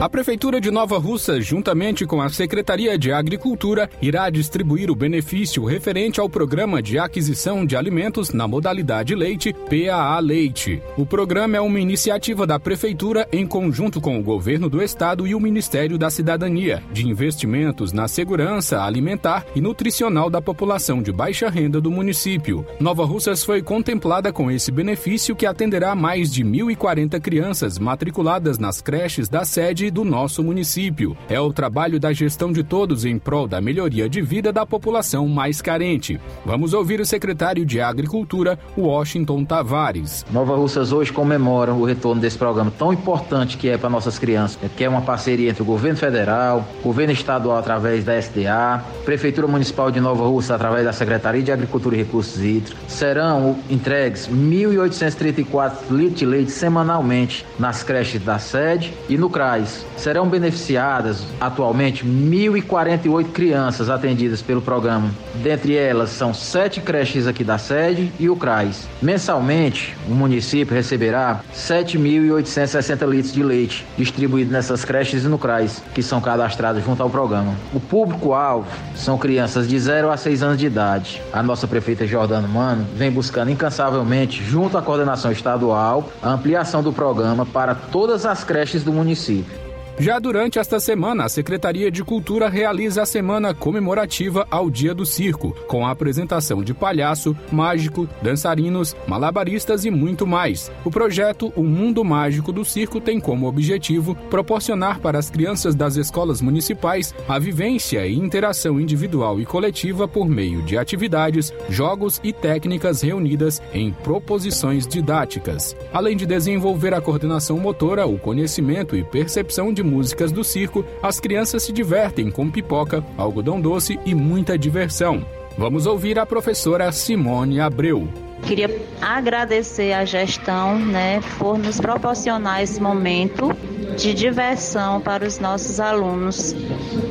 [0.00, 5.62] A Prefeitura de Nova Russa, juntamente com a Secretaria de Agricultura, irá distribuir o benefício
[5.62, 10.82] referente ao Programa de Aquisição de Alimentos na modalidade leite, PAA Leite.
[10.96, 15.34] O programa é uma iniciativa da Prefeitura em conjunto com o Governo do Estado e
[15.34, 21.50] o Ministério da Cidadania, de investimentos na segurança alimentar e nutricional da população de baixa
[21.50, 22.64] renda do município.
[22.80, 28.80] Nova Russas foi contemplada com esse benefício que atenderá mais de 1.040 crianças matriculadas nas
[28.80, 31.16] creches da sede do nosso município.
[31.28, 35.26] É o trabalho da gestão de todos em prol da melhoria de vida da população
[35.28, 36.20] mais carente.
[36.44, 40.24] Vamos ouvir o secretário de Agricultura, Washington Tavares.
[40.30, 44.58] Nova Russas hoje comemora o retorno desse programa tão importante que é para nossas crianças,
[44.76, 49.90] que é uma parceria entre o governo federal, governo estadual através da SDA, Prefeitura Municipal
[49.90, 52.78] de Nova Russa através da Secretaria de Agricultura e Recursos Hídricos.
[52.88, 59.79] Serão entregues 1.834 litros de leite semanalmente nas creches da sede e no CRAS.
[59.96, 65.10] Serão beneficiadas atualmente 1.048 crianças atendidas pelo programa.
[65.42, 68.88] Dentre elas são sete creches aqui da sede e o CRAS.
[69.00, 76.02] Mensalmente, o município receberá 7.860 litros de leite distribuído nessas creches e no CRAS, que
[76.02, 77.54] são cadastrados junto ao programa.
[77.72, 81.22] O público-alvo são crianças de 0 a 6 anos de idade.
[81.32, 86.92] A nossa prefeita Jordana Mano vem buscando incansavelmente, junto à coordenação estadual, a ampliação do
[86.92, 89.69] programa para todas as creches do município.
[89.98, 95.04] Já durante esta semana, a Secretaria de Cultura realiza a semana comemorativa ao Dia do
[95.04, 100.70] Circo, com a apresentação de palhaço, mágico, dançarinos, malabaristas e muito mais.
[100.84, 105.96] O projeto O Mundo Mágico do Circo tem como objetivo proporcionar para as crianças das
[105.96, 112.32] escolas municipais a vivência e interação individual e coletiva por meio de atividades, jogos e
[112.32, 119.72] técnicas reunidas em proposições didáticas, além de desenvolver a coordenação motora, o conhecimento e percepção
[119.72, 125.24] de músicas do circo, as crianças se divertem com pipoca, algodão doce e muita diversão.
[125.56, 128.08] Vamos ouvir a professora Simone Abreu.
[128.42, 128.70] Queria
[129.00, 133.54] agradecer à gestão, né, por nos proporcionar esse momento
[133.96, 136.54] de diversão para os nossos alunos,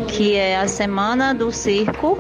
[0.08, 2.18] que é a Semana do Circo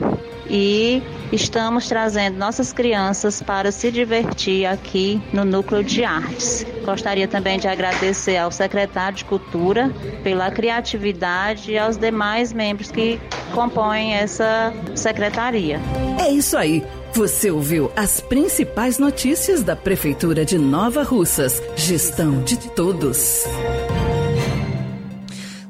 [0.47, 6.65] e estamos trazendo nossas crianças para se divertir aqui no Núcleo de Artes.
[6.83, 9.91] Gostaria também de agradecer ao secretário de Cultura
[10.23, 13.19] pela criatividade e aos demais membros que
[13.53, 15.79] compõem essa secretaria.
[16.19, 16.83] É isso aí.
[17.13, 21.61] Você ouviu as principais notícias da Prefeitura de Nova Russas.
[21.75, 23.45] Gestão de todos.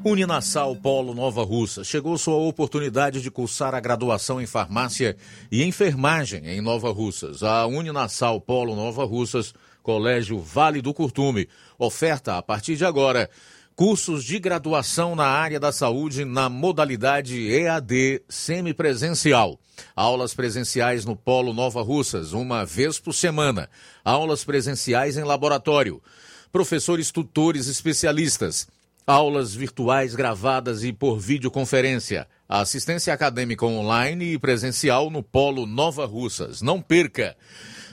[0.02, 1.84] Uninassal Polo Nova Russa.
[1.84, 5.14] Chegou sua oportunidade de cursar a graduação em farmácia
[5.52, 7.42] e enfermagem em Nova Russas.
[7.42, 11.46] A Uninassal Polo Nova Russas, Colégio Vale do Curtume,
[11.78, 13.28] oferta a partir de agora
[13.76, 19.60] cursos de graduação na área da saúde na modalidade EAD semipresencial.
[19.94, 23.68] Aulas presenciais no Polo Nova Russas, uma vez por semana.
[24.02, 26.02] Aulas presenciais em laboratório.
[26.50, 28.66] Professores tutores especialistas
[29.10, 36.62] aulas virtuais gravadas e por videoconferência, assistência acadêmica online e presencial no Polo Nova Russas.
[36.62, 37.36] Não perca!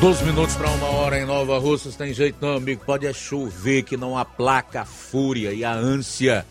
[0.00, 1.94] 12 minutos para uma hora em Nova Russas.
[1.96, 2.84] Tem jeito não, amigo.
[2.84, 6.44] Pode é chover que não aplaca a fúria e a ânsia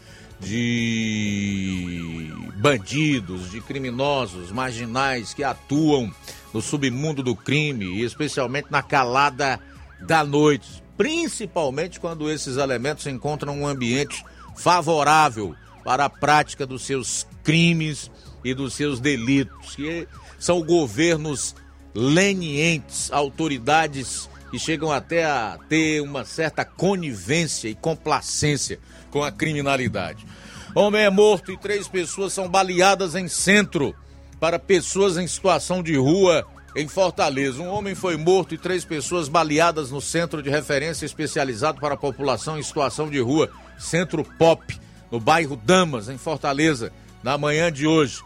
[0.44, 6.12] de bandidos, de criminosos, marginais que atuam
[6.54, 9.60] no submundo do crime especialmente na calada
[10.00, 14.24] da noite, principalmente quando esses elementos encontram um ambiente
[14.56, 18.10] favorável para a prática dos seus crimes
[18.44, 20.08] e dos seus delitos, que
[20.40, 21.56] são governos
[21.94, 28.80] lenientes, autoridades que chegam até a ter uma certa conivência e complacência
[29.14, 30.26] com a criminalidade.
[30.74, 33.94] Homem é morto e três pessoas são baleadas em centro
[34.40, 36.44] para pessoas em situação de rua
[36.76, 37.62] em Fortaleza.
[37.62, 41.98] Um homem foi morto e três pessoas baleadas no centro de referência especializado para a
[41.98, 44.66] população em situação de rua, Centro Pop,
[45.12, 46.92] no bairro Damas, em Fortaleza,
[47.22, 48.20] na manhã de hoje.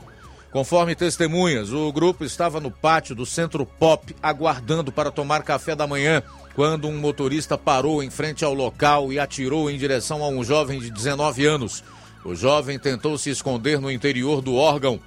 [0.53, 5.85] Conforme testemunhas, o grupo estava no pátio do Centro Pop aguardando para tomar café da
[5.85, 6.23] manhã
[6.57, 10.79] quando um motorista parou em frente ao local e atirou em direção a um jovem
[10.79, 11.83] de 19 anos.
[12.25, 14.99] O jovem tentou se esconder no interior do órgão,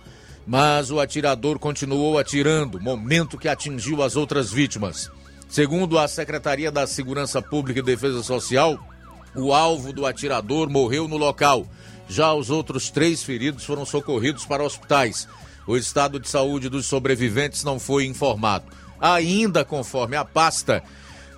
[0.46, 5.10] mas o atirador continuou atirando, momento que atingiu as outras vítimas.
[5.48, 8.78] Segundo a Secretaria da Segurança Pública e Defesa Social,
[9.34, 11.66] o alvo do atirador morreu no local.
[12.08, 15.26] Já os outros três feridos foram socorridos para hospitais.
[15.66, 18.66] O estado de saúde dos sobreviventes não foi informado.
[19.00, 20.80] Ainda conforme a pasta,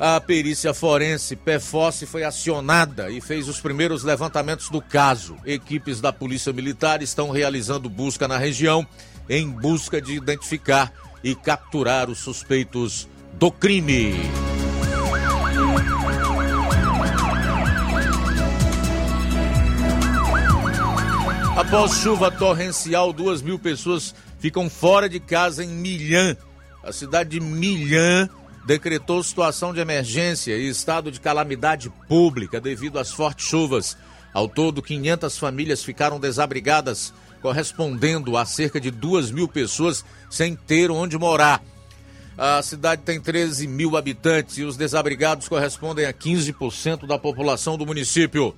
[0.04, 5.36] a perícia forense PFOS foi acionada e fez os primeiros levantamentos do caso.
[5.46, 8.84] Equipes da Polícia Militar estão realizando busca na região
[9.28, 10.92] em busca de identificar
[11.22, 14.14] e capturar os suspeitos do crime.
[21.56, 26.36] Após chuva torrencial, duas mil pessoas ficam fora de casa em Milhã.
[26.82, 28.28] A cidade de Milhã
[28.64, 33.96] decretou situação de emergência e estado de calamidade pública devido às fortes chuvas.
[34.32, 40.90] Ao todo, 500 famílias ficaram desabrigadas, correspondendo a cerca de duas mil pessoas sem ter
[40.90, 41.62] onde morar.
[42.38, 47.84] A cidade tem 13 mil habitantes e os desabrigados correspondem a 15% da população do
[47.84, 48.54] município.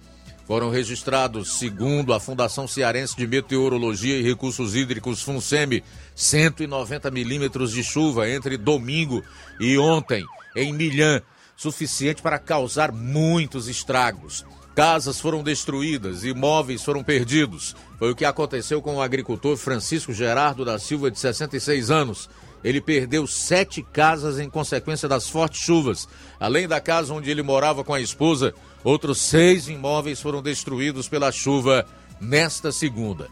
[0.46, 5.82] Foram registrados, segundo a Fundação Cearense de Meteorologia e Recursos Hídricos, FUNSEMI,
[6.14, 9.22] 190 milímetros de chuva entre domingo
[9.58, 10.22] e ontem,
[10.54, 11.22] em Milhã,
[11.56, 14.44] suficiente para causar muitos estragos.
[14.74, 17.74] Casas foram destruídas, imóveis foram perdidos.
[17.98, 22.28] Foi o que aconteceu com o agricultor Francisco Gerardo da Silva, de 66 anos.
[22.64, 26.08] Ele perdeu sete casas em consequência das fortes chuvas.
[26.40, 31.30] Além da casa onde ele morava com a esposa, outros seis imóveis foram destruídos pela
[31.30, 31.86] chuva
[32.18, 33.28] nesta segunda.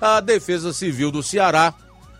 [0.00, 1.74] A Defesa Civil do Ceará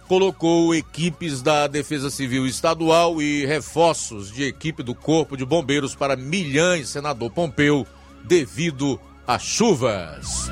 [0.08, 6.16] colocou equipes da Defesa Civil Estadual e reforços de equipe do Corpo de Bombeiros para
[6.16, 7.86] Milhães, senador Pompeu,
[8.24, 10.50] devido às chuvas.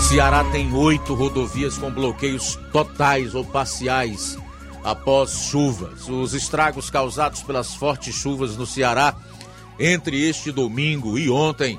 [0.00, 4.36] Ceará tem oito rodovias com bloqueios totais ou parciais
[4.82, 6.08] após chuvas.
[6.08, 9.14] Os estragos causados pelas fortes chuvas no Ceará
[9.78, 11.78] entre este domingo e ontem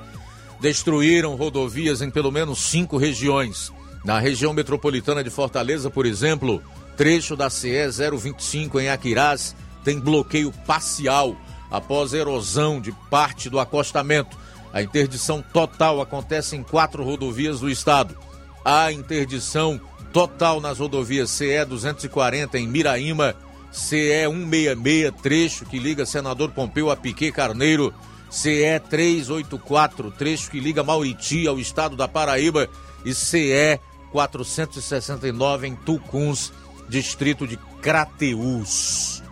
[0.60, 3.72] destruíram rodovias em pelo menos cinco regiões.
[4.06, 6.62] Na região metropolitana de Fortaleza, por exemplo,
[6.96, 11.36] trecho da CE 025 em Aquirás tem bloqueio parcial
[11.70, 14.38] após erosão de parte do acostamento.
[14.74, 18.18] A interdição total acontece em quatro rodovias do estado.
[18.64, 19.80] Há interdição
[20.14, 23.36] total nas rodovias CE 240 em Miraíma,
[23.72, 27.94] CE 166, trecho que liga Senador Pompeu a Piquet Carneiro,
[28.30, 32.70] CE 384, trecho que liga Mauriti ao estado da Paraíba
[33.04, 33.80] e CE
[34.12, 36.54] 469 em Tucuns,
[36.88, 39.24] distrito de Crateús.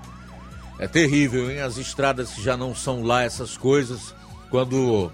[0.80, 1.60] É terrível, hein?
[1.60, 4.16] As estradas que já não são lá essas coisas,
[4.50, 5.12] quando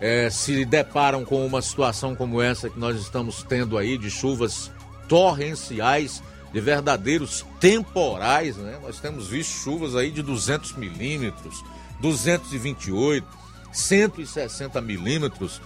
[0.00, 4.70] é, se deparam com uma situação como essa que nós estamos tendo aí, de chuvas
[5.08, 6.22] torrenciais,
[6.52, 8.78] de verdadeiros temporais, né?
[8.82, 11.64] Nós temos visto chuvas aí de 200 milímetros,
[12.00, 13.26] 228,
[13.72, 15.60] 160 milímetros.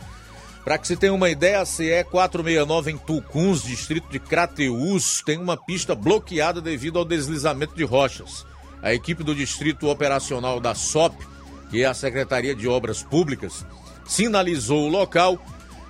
[0.65, 5.39] Para que se tenha uma ideia, a CE 469 em Tucuns, distrito de Crateús, tem
[5.39, 8.45] uma pista bloqueada devido ao deslizamento de rochas.
[8.83, 11.15] A equipe do Distrito Operacional da SOP,
[11.71, 13.65] que é a Secretaria de Obras Públicas,
[14.11, 15.39] sinalizou o local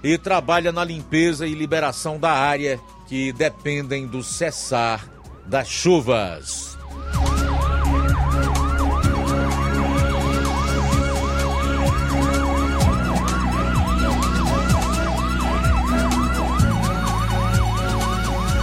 [0.04, 5.08] e trabalha na limpeza e liberação da área que dependem do cessar
[5.46, 6.78] das chuvas.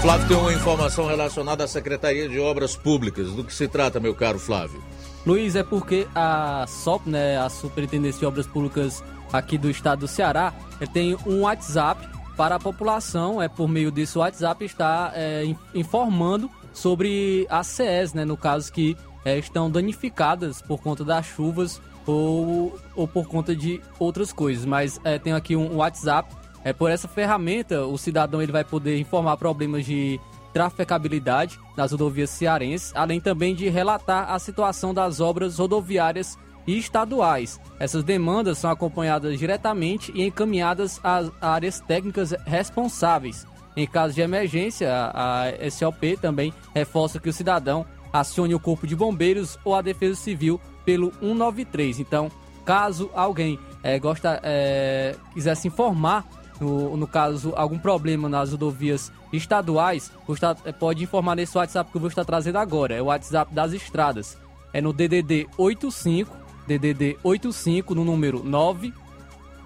[0.01, 3.31] Flávio tem uma informação relacionada à Secretaria de Obras Públicas.
[3.31, 4.81] Do que se trata, meu caro Flávio?
[5.25, 10.07] Luiz, é porque a SOP, né, a Superintendência de Obras Públicas aqui do estado do
[10.07, 10.53] Ceará,
[10.93, 17.47] tem um WhatsApp para a população, é por meio desse WhatsApp, está é, informando sobre
[17.49, 23.07] as CEs, né, no caso que é, estão danificadas por conta das chuvas ou, ou
[23.07, 24.63] por conta de outras coisas.
[24.65, 28.99] Mas é, tem aqui um WhatsApp, é por essa ferramenta o cidadão ele vai poder
[28.99, 30.19] informar problemas de
[30.53, 36.37] trafegabilidade nas rodovias cearenses, além também de relatar a situação das obras rodoviárias
[36.67, 37.59] e estaduais.
[37.79, 43.47] Essas demandas são acompanhadas diretamente e encaminhadas às áreas técnicas responsáveis.
[43.75, 48.95] Em caso de emergência, a SLP também reforça que o cidadão acione o Corpo de
[48.95, 51.99] Bombeiros ou a Defesa Civil pelo 193.
[51.99, 52.29] Então,
[52.67, 56.25] Caso alguém é, gosta, é, quiser se informar,
[56.59, 61.95] no, no caso, algum problema nas rodovias estaduais, estar, é, pode informar nesse WhatsApp que
[61.95, 62.93] eu vou estar trazendo agora.
[62.93, 64.37] É o WhatsApp das estradas.
[64.73, 66.29] É no DDD 85,
[66.67, 68.93] DDD 85, no número 9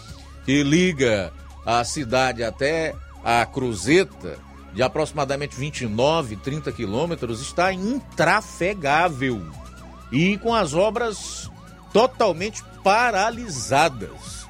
[0.44, 1.32] que liga
[1.64, 4.38] a cidade até a Cruzeta,
[4.72, 9.42] de aproximadamente 29, 30 quilômetros, está intrafegável
[10.10, 11.50] e com as obras
[11.92, 14.44] totalmente paralisadas.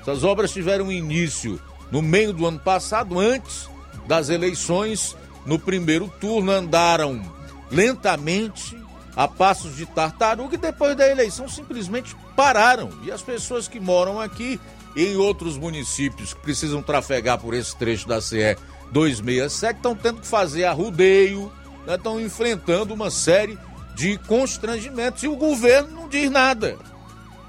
[0.00, 1.60] Essas obras tiveram início
[1.90, 3.68] no meio do ano passado, antes
[4.06, 5.16] das eleições.
[5.44, 7.22] No primeiro turno, andaram
[7.70, 8.76] lentamente,
[9.18, 12.88] a passos de tartaruga, e depois da eleição simplesmente pararam.
[13.02, 14.60] E as pessoas que moram aqui
[14.94, 18.56] e em outros municípios que precisam trafegar por esse trecho da CE
[18.92, 21.52] 267 estão tendo que fazer arrudeio,
[21.84, 21.96] né?
[21.96, 23.58] estão enfrentando uma série
[23.96, 26.78] de constrangimentos e o governo não diz nada,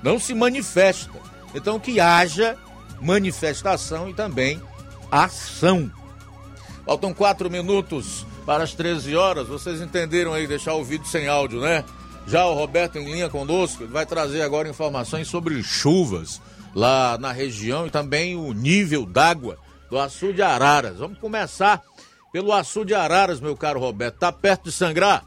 [0.01, 1.19] não se manifesta.
[1.53, 2.57] Então que haja
[2.99, 4.59] manifestação e também
[5.11, 5.91] ação.
[6.83, 9.47] Faltam quatro minutos para as 13 horas.
[9.47, 11.85] Vocês entenderam aí deixar o vídeo sem áudio, né?
[12.25, 16.41] Já o Roberto em linha conosco, ele vai trazer agora informações sobre chuvas
[16.73, 20.97] lá na região e também o nível d'água do Açu de Araras.
[20.97, 21.83] Vamos começar
[22.33, 24.17] pelo Açu de Araras, meu caro Roberto.
[24.17, 25.23] Tá perto de sangrar?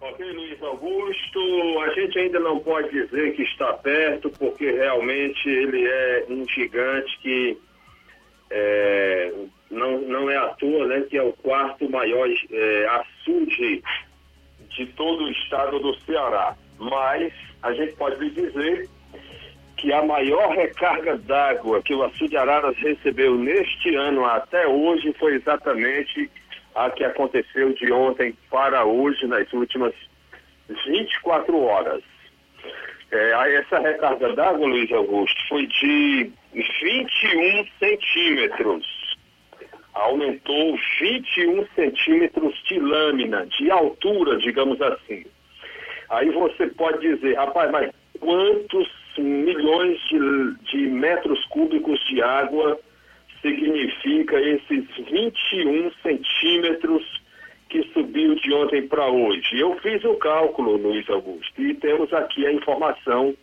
[0.00, 1.40] Ok, Luiz Augusto,
[1.80, 7.16] a gente ainda não pode dizer que está perto, porque realmente ele é um gigante
[7.22, 7.56] que
[8.50, 9.32] é,
[9.70, 13.82] não, não é à toa, né, que é o quarto maior é, açude
[14.70, 16.56] de todo o estado do Ceará.
[16.78, 18.88] Mas a gente pode lhe dizer
[19.76, 25.34] que a maior recarga d'água que o Açude Araras recebeu neste ano até hoje foi
[25.34, 26.30] exatamente
[26.74, 29.94] a que aconteceu de ontem para hoje, nas últimas
[30.68, 32.02] 24 horas.
[33.10, 38.97] É, essa recarga d'água, Luiz Augusto, foi de 21 centímetros.
[39.98, 45.24] Aumentou 21 centímetros de lâmina, de altura, digamos assim.
[46.10, 47.90] Aí você pode dizer, rapaz, mas
[48.20, 48.88] quantos
[49.18, 52.78] milhões de, de metros cúbicos de água
[53.42, 57.22] significa esses 21 centímetros
[57.68, 59.58] que subiu de ontem para hoje.
[59.58, 63.34] Eu fiz o cálculo, Luiz Augusto, e temos aqui a informação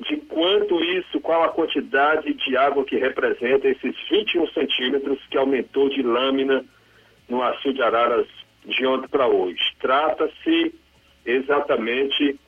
[0.00, 5.88] de quanto isso, qual a quantidade de água que representa esses 21 centímetros que aumentou
[5.88, 6.64] de lâmina
[7.28, 8.26] no açude de Araras
[8.66, 9.60] de ontem para hoje.
[9.80, 10.74] Trata-se
[11.24, 12.38] exatamente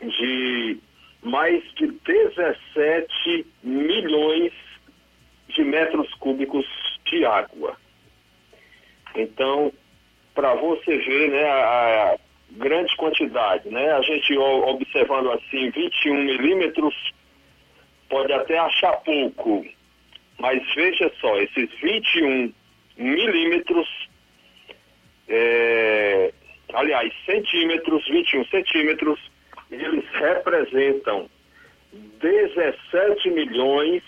[0.00, 0.78] de
[1.22, 4.52] mais de 17 milhões
[5.48, 6.66] de metros cúbicos
[7.06, 7.76] de água.
[9.14, 9.72] Então,
[10.34, 12.16] para você ver né, a,
[12.54, 16.94] a, grande quantidade, né, a gente observando assim 21 milímetros
[18.08, 19.64] pode até achar pouco,
[20.38, 22.52] mas veja só, esses 21
[22.96, 23.88] milímetros,
[25.28, 26.32] é,
[26.72, 29.18] aliás, centímetros, 21 centímetros,
[29.70, 31.28] eles representam
[31.92, 34.02] 17 milhões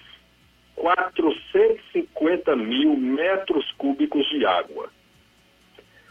[0.77, 4.91] 450 mil metros cúbicos de água.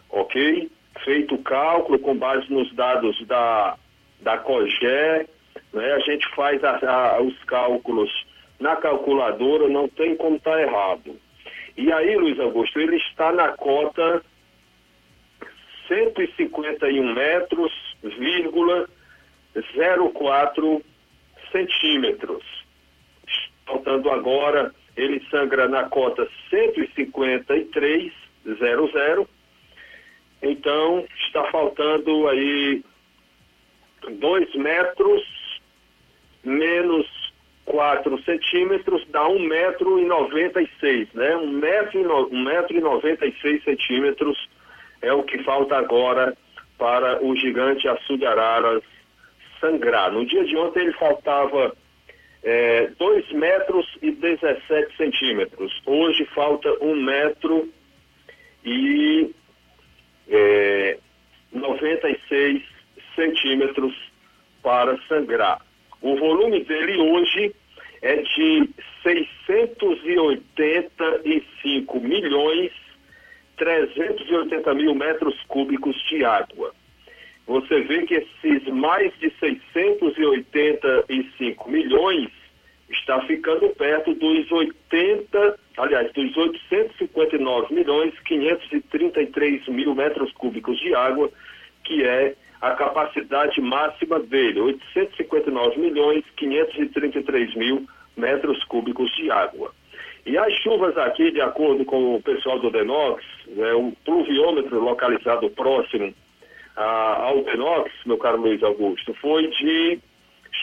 [0.09, 0.69] Ok?
[1.03, 3.75] Feito o cálculo com base nos dados da,
[4.21, 5.27] da COGÉ
[5.75, 8.09] né, a gente faz a, a, os cálculos
[8.59, 11.19] na calculadora, não tem como estar tá errado.
[11.77, 14.23] E aí, Luiz Augusto, ele está na cota
[15.87, 18.87] 151 metros, vírgula
[20.13, 20.81] 04
[21.51, 22.43] centímetros.
[23.65, 29.27] Faltando agora, ele sangra na cota 153,00.
[30.41, 32.83] Então, está faltando aí
[34.07, 35.23] 2 metros
[36.43, 37.07] menos
[37.65, 41.35] 4 centímetros dá 1 metro e 96, né?
[41.35, 44.49] 1 metro e, no, 1 metro e 96 centímetros
[45.01, 46.37] é o que falta agora
[46.77, 48.83] para o gigante açude araras
[49.59, 50.11] sangrar.
[50.11, 51.75] No dia de ontem ele faltava
[52.43, 55.81] é, 2 metros e 17 centímetros.
[55.85, 57.67] Hoje falta 1 metro
[58.63, 59.33] e
[60.29, 60.97] é,
[61.51, 62.63] 96
[63.15, 63.95] centímetros
[64.61, 65.59] para sangrar.
[66.01, 67.55] O volume dele hoje
[68.01, 68.69] é de
[69.03, 72.71] 685 milhões
[73.57, 76.73] 380 mil metros cúbicos de água.
[77.47, 82.29] Você vê que esses mais de 685 milhões
[82.89, 91.29] está ficando perto dos 80, aliás, dos 859 milhões 533 mil metros cúbicos de água,
[91.83, 99.71] que é a capacidade máxima dele, 859 milhões 533 mil metros cúbicos de água.
[100.25, 105.49] E as chuvas aqui, de acordo com o pessoal do Denox, né, o pluviômetro localizado
[105.51, 106.13] próximo
[106.75, 109.99] a, ao Denox, meu caro Luiz Augusto, foi de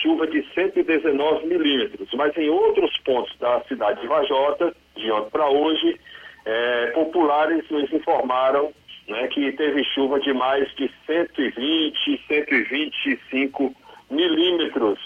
[0.00, 2.08] chuva de 119 milímetros.
[2.14, 6.00] Mas em outros pontos da cidade de Vajota, de ontem para hoje,
[6.44, 8.72] é, populares nos informaram
[9.08, 13.74] né, que teve chuva de mais de 120, 125
[14.10, 14.98] milímetros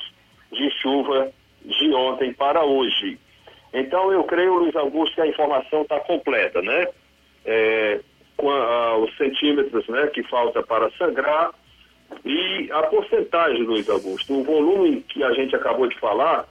[0.53, 1.31] de chuva
[1.65, 3.19] de ontem para hoje.
[3.73, 6.89] Então eu creio, Luiz Augusto, que a informação está completa, né?
[7.45, 8.01] É,
[8.37, 11.53] com a, os centímetros né, que falta para sangrar
[12.25, 16.47] e a porcentagem, Luiz Augusto, o volume que a gente acabou de falar,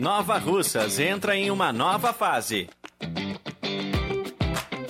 [0.00, 2.68] Nova Russas entra em uma nova fase.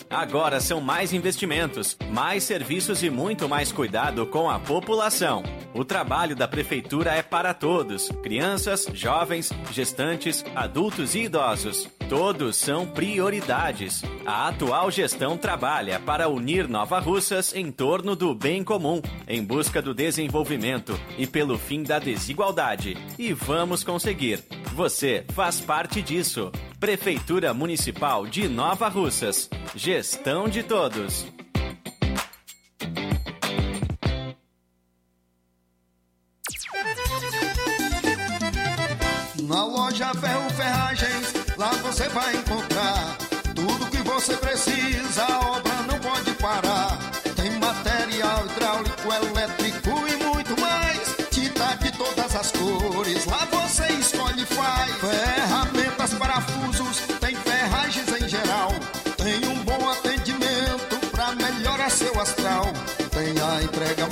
[0.09, 5.43] Agora são mais investimentos, mais serviços e muito mais cuidado com a população.
[5.73, 11.89] O trabalho da Prefeitura é para todos: crianças, jovens, gestantes, adultos e idosos.
[12.11, 14.03] Todos são prioridades.
[14.27, 19.81] A atual gestão trabalha para unir Nova Russas em torno do bem comum, em busca
[19.81, 22.97] do desenvolvimento e pelo fim da desigualdade.
[23.17, 24.43] E vamos conseguir.
[24.75, 26.51] Você faz parte disso.
[26.81, 29.49] Prefeitura Municipal de Nova Russas.
[29.77, 31.25] Gestão de todos.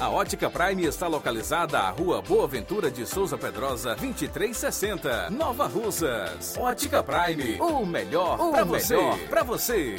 [0.00, 6.56] A Ótica Prime está localizada à Rua Boa Ventura de Souza Pedrosa, 2360, Nova Russas.
[6.56, 8.96] Ótica Prime, o melhor para você.
[9.28, 9.96] Pra você.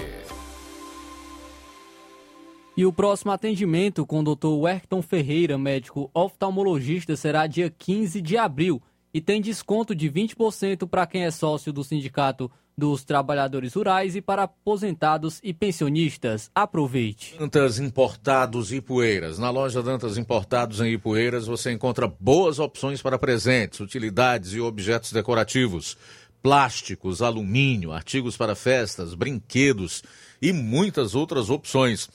[2.76, 4.48] E o próximo atendimento com o Dr.
[4.48, 8.82] Werton Ferreira, médico oftalmologista, será dia 15 de abril
[9.14, 14.22] e tem desconto de 20% para quem é sócio do Sindicato dos Trabalhadores Rurais e
[14.22, 16.50] para aposentados e pensionistas.
[16.54, 17.36] Aproveite.
[17.38, 19.38] Dantas Importados Ipueiras.
[19.38, 25.12] Na loja Dantas Importados em Ipueiras você encontra boas opções para presentes, utilidades e objetos
[25.12, 25.98] decorativos,
[26.42, 30.04] plásticos, alumínio, artigos para festas, brinquedos
[30.42, 32.10] e muitas outras opções.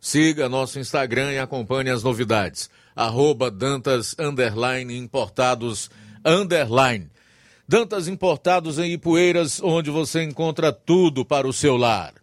[0.00, 2.70] Siga nosso Instagram e acompanhe as novidades.
[2.94, 5.90] Arroba Dantas Underline Importados
[6.24, 7.10] Underline.
[7.68, 12.14] Dantas Importados em Ipueiras, onde você encontra tudo para o seu lar.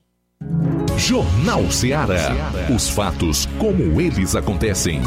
[0.97, 2.33] Jornal Ceará.
[2.75, 5.01] Os fatos como eles acontecem.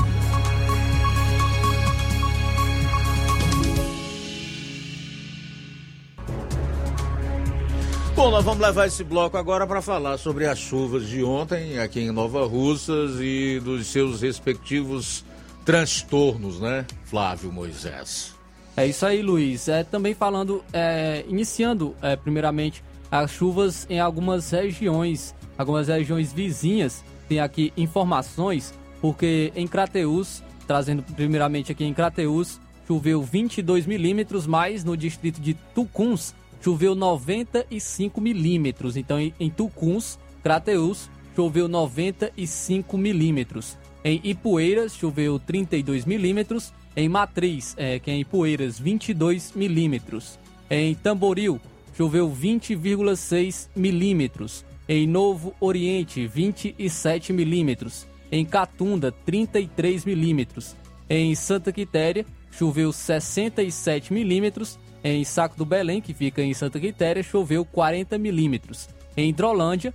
[8.16, 12.00] Bom, nós vamos levar esse bloco agora para falar sobre as chuvas de ontem aqui
[12.00, 15.22] em Nova Russas e dos seus respectivos
[15.66, 18.37] transtornos, né, Flávio Moisés?
[18.78, 19.68] É isso aí, Luiz.
[19.68, 27.04] É, também falando, é, iniciando é, primeiramente as chuvas em algumas regiões, algumas regiões vizinhas.
[27.28, 34.84] Tem aqui informações, porque em Crateus, trazendo primeiramente aqui em Crateus, choveu 22 milímetros, mas
[34.84, 38.96] no distrito de Tucuns choveu 95 milímetros.
[38.96, 43.76] Então em, em Tucuns, Crateus, choveu 95 milímetros.
[44.04, 50.38] Em Ipueiras choveu 32 milímetros em Matriz, é, que é em Poeiras, 22 milímetros.
[50.70, 51.60] Em Tamboril,
[51.96, 54.64] choveu 20,6 milímetros.
[54.88, 58.06] Em Novo Oriente, 27 milímetros.
[58.30, 60.76] Em Catunda, 33 milímetros.
[61.08, 64.78] Em Santa Quitéria, choveu 67 milímetros.
[65.02, 68.88] Em Saco do Belém, que fica em Santa Quitéria, choveu 40 milímetros.
[69.16, 69.94] Em Hidrolândia,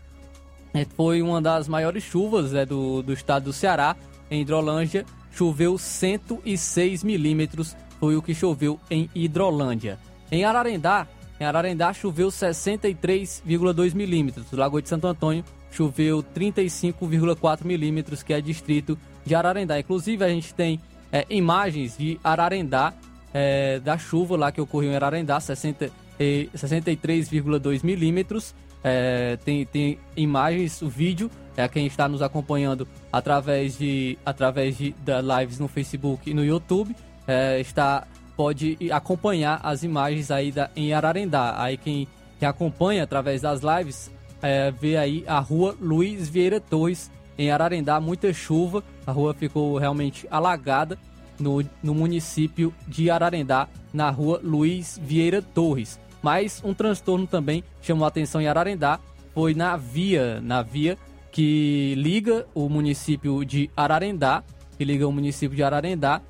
[0.73, 3.95] é, foi uma das maiores chuvas é, do, do estado do Ceará.
[4.31, 9.99] Em Hidrolândia, choveu 106 milímetros, foi o que choveu em Hidrolândia.
[10.31, 11.05] Em Ararendá,
[11.39, 14.51] em Ararendá choveu 63,2 milímetros.
[14.51, 19.77] Lagoa de Santo Antônio choveu 35,4 milímetros, que é distrito de Ararendá.
[19.79, 20.79] Inclusive, a gente tem
[21.11, 22.93] é, imagens de Ararendá,
[23.33, 28.53] é, da chuva lá que ocorreu em Ararendá, 63,2 milímetros.
[28.83, 34.93] É, tem, tem imagens, o vídeo, é quem está nos acompanhando através de através de
[35.05, 36.95] da lives no Facebook e no YouTube,
[37.27, 38.05] é, está
[38.35, 41.55] pode acompanhar as imagens aí da, em Ararendá.
[41.61, 42.07] Aí quem,
[42.39, 44.11] quem acompanha através das lives
[44.41, 49.77] é, vê aí a rua Luiz Vieira Torres em Ararendá, muita chuva, a rua ficou
[49.77, 50.99] realmente alagada
[51.39, 55.99] no, no município de Ararendá, na rua Luiz Vieira Torres.
[56.23, 58.99] Mas um transtorno também chamou a atenção em Ararendá,
[59.33, 60.97] foi na via, na via
[61.31, 64.43] que liga o município de Ararendá,
[64.77, 66.21] que liga o município de Ararendá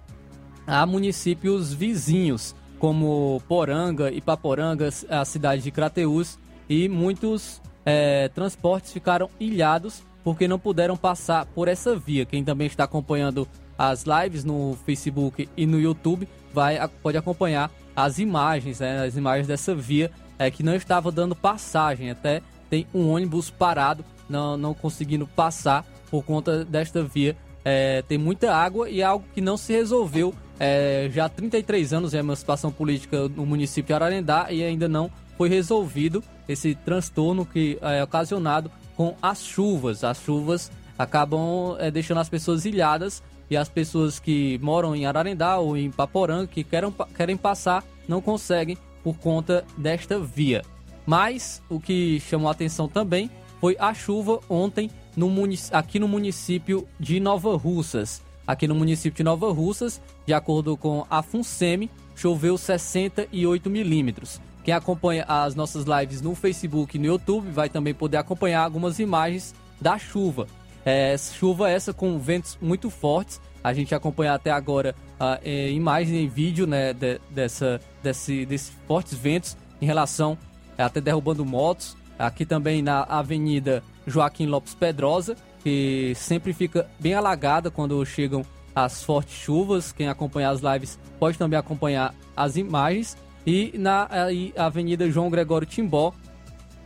[0.65, 6.39] a municípios vizinhos, como Poranga, Ipaporanga, a cidade de Crateús,
[6.69, 12.25] e muitos é, transportes ficaram ilhados porque não puderam passar por essa via.
[12.25, 18.19] Quem também está acompanhando as lives no Facebook e no YouTube vai pode acompanhar as
[18.19, 22.09] imagens, né, as imagens dessa via é, que não estava dando passagem.
[22.09, 27.35] Até tem um ônibus parado, não, não conseguindo passar por conta desta via.
[27.65, 31.93] É, tem muita água e é algo que não se resolveu é, já há 33
[31.93, 36.75] anos é uma situação política no município de Ararendá e ainda não foi resolvido esse
[36.75, 40.03] transtorno que é ocasionado com as chuvas.
[40.03, 45.57] As chuvas acabam é, deixando as pessoas ilhadas e as pessoas que moram em Ararendá
[45.57, 50.63] ou em Paporanga que querem, querem passar não conseguem por conta desta via.
[51.05, 53.29] Mas o que chamou a atenção também
[53.59, 55.29] foi a chuva ontem no
[55.71, 58.21] aqui no município de Nova Russas.
[58.45, 64.41] Aqui no município de Nova Russas, de acordo com a FUNSEMI, choveu 68 milímetros.
[64.63, 68.99] Quem acompanha as nossas lives no Facebook e no YouTube vai também poder acompanhar algumas
[68.99, 70.47] imagens da chuva.
[70.85, 73.39] É, chuva essa com ventos muito fortes.
[73.63, 78.73] A gente acompanha até agora a é, imagem em vídeo né, de, dessa, desse, desses
[78.87, 80.37] fortes ventos em relação
[80.77, 81.95] é, até derrubando motos.
[82.17, 89.03] Aqui também na Avenida Joaquim Lopes Pedrosa, que sempre fica bem alagada quando chegam as
[89.03, 89.91] fortes chuvas.
[89.91, 93.17] Quem acompanha as lives pode também acompanhar as imagens.
[93.45, 94.07] E na
[94.55, 96.13] Avenida João Gregório Timbó,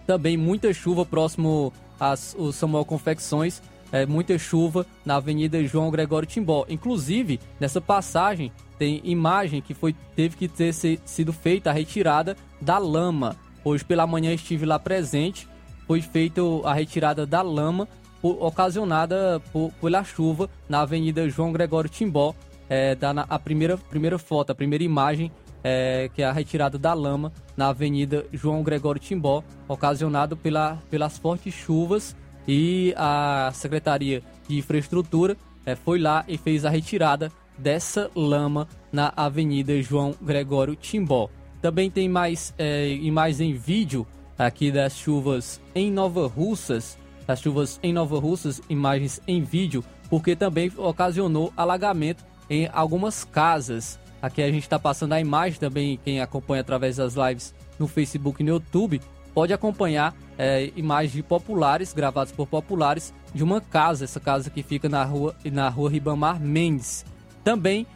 [0.06, 3.62] também muita chuva próximo às Samuel Confecções,
[3.92, 6.66] é, muita chuva na Avenida João Gregório Timbó.
[6.70, 12.36] Inclusive, nessa passagem tem imagem que foi teve que ter se, sido feita a retirada
[12.62, 13.36] da lama.
[13.64, 15.48] Hoje pela manhã estive lá presente,
[15.86, 17.88] foi feita a retirada da lama
[18.22, 22.34] por, ocasionada por, pela chuva na Avenida João Gregório Timbó.
[22.70, 25.32] É, da, a primeira, primeira foto, a primeira imagem
[25.64, 31.18] é, que é a retirada da lama na Avenida João Gregório Timbó, ocasionado pela, pelas
[31.18, 32.16] fortes chuvas
[32.48, 35.36] e a Secretaria de Infraestrutura
[35.66, 41.30] é, foi lá e fez a retirada dessa lama na Avenida João Gregório Timbó.
[41.62, 47.80] Também tem mais é, imagens em vídeo aqui das chuvas em Nova Russas, as chuvas
[47.84, 54.00] em Nova Russas, imagens em vídeo, porque também ocasionou alagamento em algumas casas.
[54.22, 58.41] Aqui a gente está passando a imagem também, quem acompanha através das lives no Facebook
[58.41, 59.02] e no YouTube,
[59.34, 64.88] pode acompanhar é, imagens populares, gravadas por populares, de uma casa, essa casa que fica
[64.88, 67.06] na rua, na rua Ribamar Mendes.
[67.44, 67.88] Também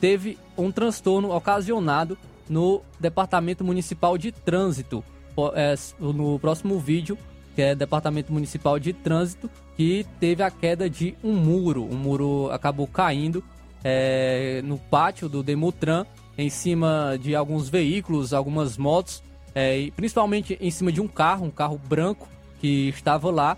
[0.00, 2.16] teve um transtorno ocasionado
[2.48, 5.04] no Departamento Municipal de Trânsito.
[5.54, 7.16] É, no próximo vídeo,
[7.54, 11.84] que é Departamento Municipal de Trânsito, que teve a queda de um muro.
[11.84, 13.42] O muro acabou caindo
[13.82, 16.04] é, no pátio do Demutran,
[16.36, 19.22] em cima de alguns veículos, algumas motos,
[19.54, 22.28] é, principalmente em cima de um carro, um carro branco
[22.60, 23.56] que estava lá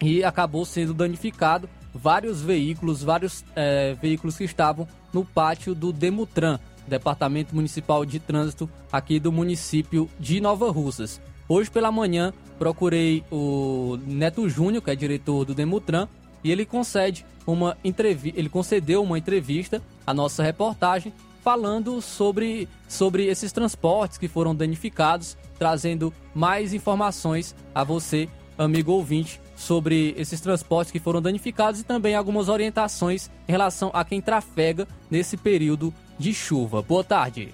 [0.00, 1.68] e acabou sendo danificado.
[1.94, 6.58] Vários veículos, vários é, veículos que estavam no pátio do Demutran.
[6.86, 11.20] Departamento Municipal de Trânsito aqui do município de Nova Russas.
[11.48, 16.08] Hoje pela manhã procurei o Neto Júnior, que é diretor do Demutran,
[16.42, 21.12] e ele concede uma entrevista, ele concedeu uma entrevista à nossa reportagem
[21.42, 29.40] falando sobre, sobre esses transportes que foram danificados, trazendo mais informações a você, amigo ouvinte,
[29.56, 34.86] sobre esses transportes que foram danificados e também algumas orientações em relação a quem trafega
[35.10, 36.80] nesse período de chuva.
[36.80, 37.52] Boa tarde.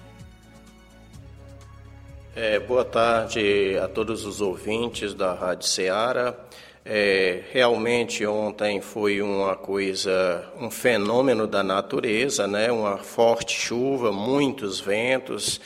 [2.35, 6.35] É, boa tarde a todos os ouvintes da Rádio Ceará.
[6.85, 12.71] É, realmente ontem foi uma coisa, um fenômeno da natureza, né?
[12.71, 15.59] Uma forte chuva, muitos ventos,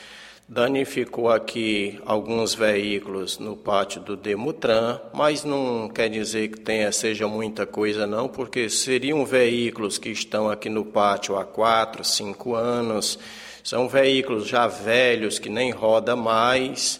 [0.47, 7.27] danificou aqui alguns veículos no pátio do Demutran, mas não quer dizer que tenha seja
[7.27, 13.17] muita coisa não, porque seriam veículos que estão aqui no pátio há quatro, cinco anos,
[13.63, 16.99] são veículos já velhos que nem roda mais.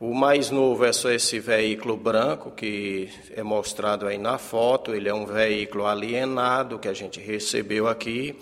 [0.00, 4.92] O mais novo é só esse veículo branco que é mostrado aí na foto.
[4.92, 8.36] Ele é um veículo alienado que a gente recebeu aqui.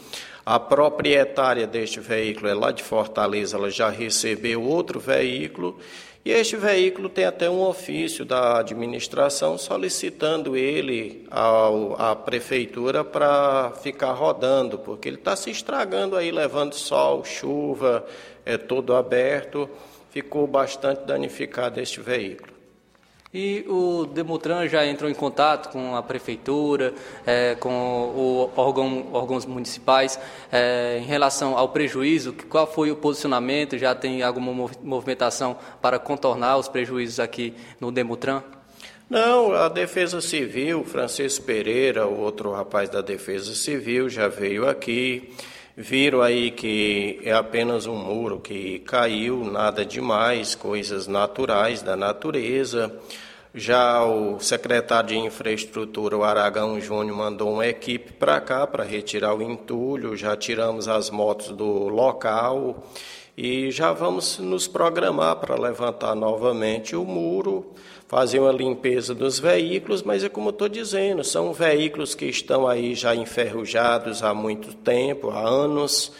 [0.46, 5.78] A proprietária deste veículo é lá de Fortaleza, ela já recebeu outro veículo.
[6.24, 13.72] E este veículo tem até um ofício da administração solicitando ele ao, à prefeitura para
[13.82, 18.06] ficar rodando, porque ele está se estragando aí, levando sol, chuva,
[18.44, 19.68] é todo aberto
[20.12, 22.52] ficou bastante danificado este veículo.
[23.34, 26.92] E o Demutran já entrou em contato com a prefeitura,
[27.26, 30.20] é, com o órgão, órgãos municipais
[30.52, 32.34] é, em relação ao prejuízo?
[32.50, 33.78] Qual foi o posicionamento?
[33.78, 38.42] Já tem alguma movimentação para contornar os prejuízos aqui no Demutran?
[39.08, 45.32] Não, a Defesa Civil, Francisco Pereira, o outro rapaz da Defesa Civil, já veio aqui
[45.74, 52.94] Viram aí que é apenas um muro que caiu, nada demais, coisas naturais da natureza.
[53.54, 59.34] Já o secretário de Infraestrutura, o Aragão Júnior, mandou uma equipe para cá para retirar
[59.34, 60.14] o entulho.
[60.14, 62.86] Já tiramos as motos do local
[63.34, 67.72] e já vamos nos programar para levantar novamente o muro
[68.12, 72.94] fazer uma limpeza dos veículos, mas é como estou dizendo, são veículos que estão aí
[72.94, 76.12] já enferrujados há muito tempo, há anos,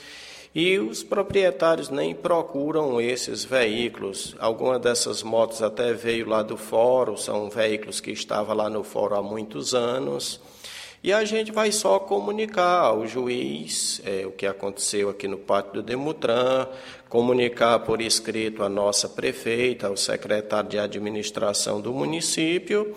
[0.55, 4.35] e os proprietários nem procuram esses veículos.
[4.39, 9.17] Alguma dessas motos até veio lá do fórum, são veículos que estavam lá no fórum
[9.17, 10.41] há muitos anos.
[11.05, 15.73] E a gente vai só comunicar ao juiz é, o que aconteceu aqui no pátio
[15.73, 16.69] do Demutran,
[17.09, 22.95] comunicar por escrito à nossa prefeita, ao secretário de administração do município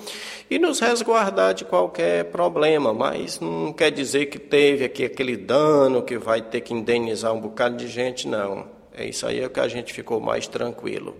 [0.47, 6.03] e nos resguardar de qualquer problema, mas não quer dizer que teve aqui aquele dano
[6.03, 8.67] que vai ter que indenizar um bocado de gente, não.
[8.93, 11.17] É isso aí é que a gente ficou mais tranquilo.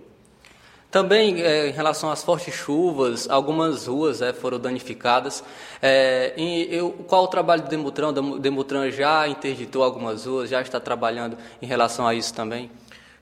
[0.96, 5.44] Também, é, em relação às fortes chuvas, algumas ruas é, foram danificadas.
[5.82, 6.32] É,
[6.70, 8.08] eu, qual o trabalho do Demutran?
[8.08, 12.70] O Demutran já interditou algumas ruas, já está trabalhando em relação a isso também?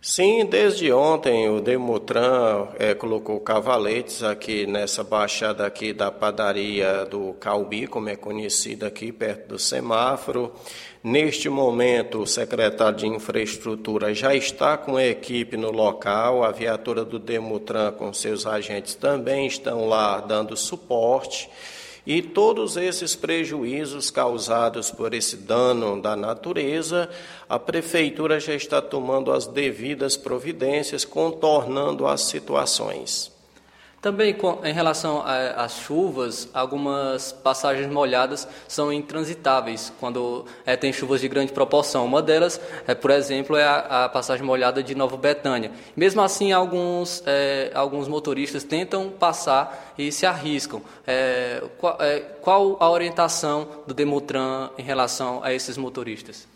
[0.00, 7.32] Sim, desde ontem o Demutran é, colocou cavaletes aqui nessa baixada aqui da padaria do
[7.40, 10.52] Calbi, como é conhecida aqui, perto do semáforo.
[11.06, 17.04] Neste momento, o secretário de Infraestrutura já está com a equipe no local, a viatura
[17.04, 21.50] do Demutran com seus agentes também estão lá dando suporte.
[22.06, 27.10] E todos esses prejuízos causados por esse dano da natureza,
[27.46, 33.33] a prefeitura já está tomando as devidas providências, contornando as situações.
[34.04, 41.26] Também em relação às chuvas, algumas passagens molhadas são intransitáveis quando é, tem chuvas de
[41.26, 42.04] grande proporção.
[42.04, 45.72] Uma delas, é, por exemplo, é a, a, passagem molhada de Nova Betânia.
[45.96, 50.82] Mesmo assim, alguns, é, alguns motoristas tentam passar e se arriscam.
[51.06, 56.46] É, qual, é, qual a orientação do Demutran em relação a esses motoristas?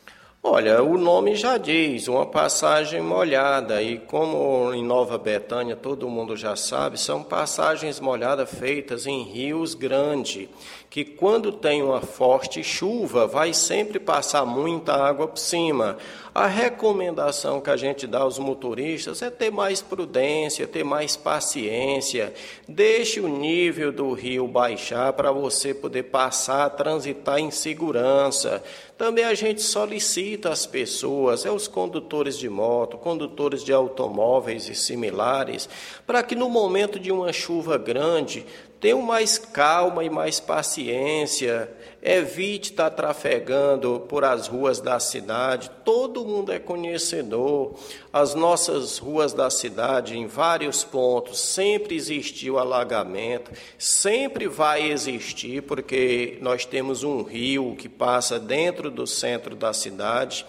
[0.41, 6.37] Olha, o nome já diz, uma passagem molhada, e como em Nova Betânia todo mundo
[6.37, 10.49] já sabe, são passagens molhadas feitas em rios grandes,
[10.89, 15.99] que quando tem uma forte chuva vai sempre passar muita água por cima.
[16.39, 22.33] A recomendação que a gente dá aos motoristas é ter mais prudência, ter mais paciência,
[22.69, 28.63] deixe o nível do rio baixar para você poder passar, transitar em segurança.
[28.97, 34.77] Também a gente solicita às pessoas, é os condutores de moto, condutores de automóveis e
[34.77, 35.69] similares,
[36.07, 38.47] para que no momento de uma chuva grande
[38.79, 41.69] tenham mais calma e mais paciência,
[42.03, 45.71] evite estar trafegando por as ruas da cidade.
[45.85, 47.75] Todo mundo é conhecedor.
[48.13, 56.39] As nossas ruas da cidade, em vários pontos, sempre existiu alagamento, sempre vai existir, porque
[56.41, 60.47] nós temos um rio que passa dentro do centro da cidade.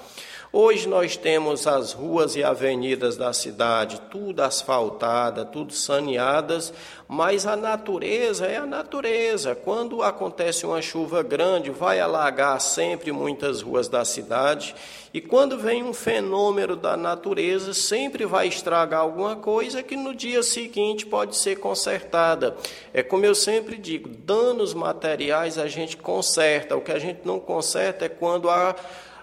[0.52, 6.74] Hoje nós temos as ruas e avenidas da cidade tudo asfaltada, tudo saneadas,
[7.08, 9.54] mas a natureza é a natureza.
[9.54, 14.74] Quando acontece uma chuva grande, vai alagar sempre muitas ruas da cidade,
[15.14, 20.42] e quando vem um fenômeno da natureza, sempre vai estragar alguma coisa que no dia
[20.42, 22.58] seguinte pode ser consertada.
[22.92, 27.40] É como eu sempre digo, danos materiais a gente conserta, o que a gente não
[27.40, 28.76] conserta é quando há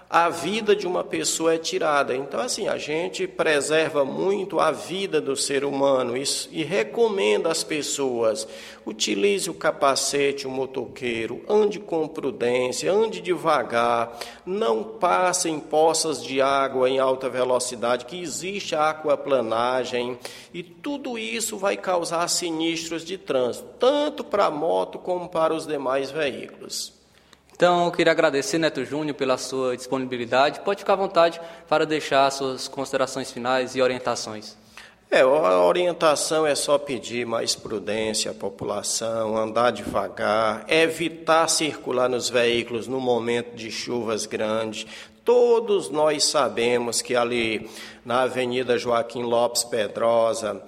[0.09, 2.15] a vida de uma pessoa é tirada.
[2.15, 7.61] Então, assim, a gente preserva muito a vida do ser humano e, e recomenda às
[7.61, 8.47] pessoas:
[8.85, 16.41] utilize o capacete, o motoqueiro, ande com prudência, ande devagar, não passe em poças de
[16.41, 20.17] água em alta velocidade, que existe aquaplanagem,
[20.53, 25.67] e tudo isso vai causar sinistros de trânsito, tanto para a moto como para os
[25.67, 26.96] demais veículos.
[27.57, 30.59] Então, eu queria agradecer, Neto Júnior, pela sua disponibilidade.
[30.59, 34.55] Pode ficar à vontade para deixar suas considerações finais e orientações.
[35.09, 42.29] É, a orientação é só pedir mais prudência à população, andar devagar, evitar circular nos
[42.29, 44.85] veículos no momento de chuvas grandes.
[45.25, 47.67] Todos nós sabemos que ali
[48.05, 50.61] na Avenida Joaquim Lopes Pedrosa,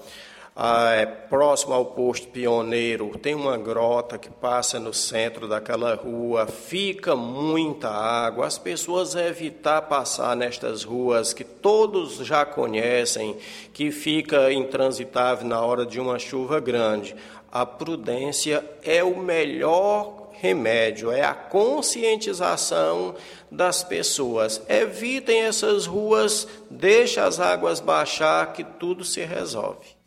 [0.61, 6.47] ah, é, próximo ao posto pioneiro, tem uma grota que passa no centro daquela rua,
[6.47, 8.45] fica muita água.
[8.45, 13.37] As pessoas evitar passar nestas ruas que todos já conhecem,
[13.71, 17.15] que fica intransitável na hora de uma chuva grande.
[17.49, 23.15] A prudência é o melhor remédio, é a conscientização
[23.49, 24.61] das pessoas.
[24.67, 29.98] Evitem essas ruas, deixe as águas baixar que tudo se resolve.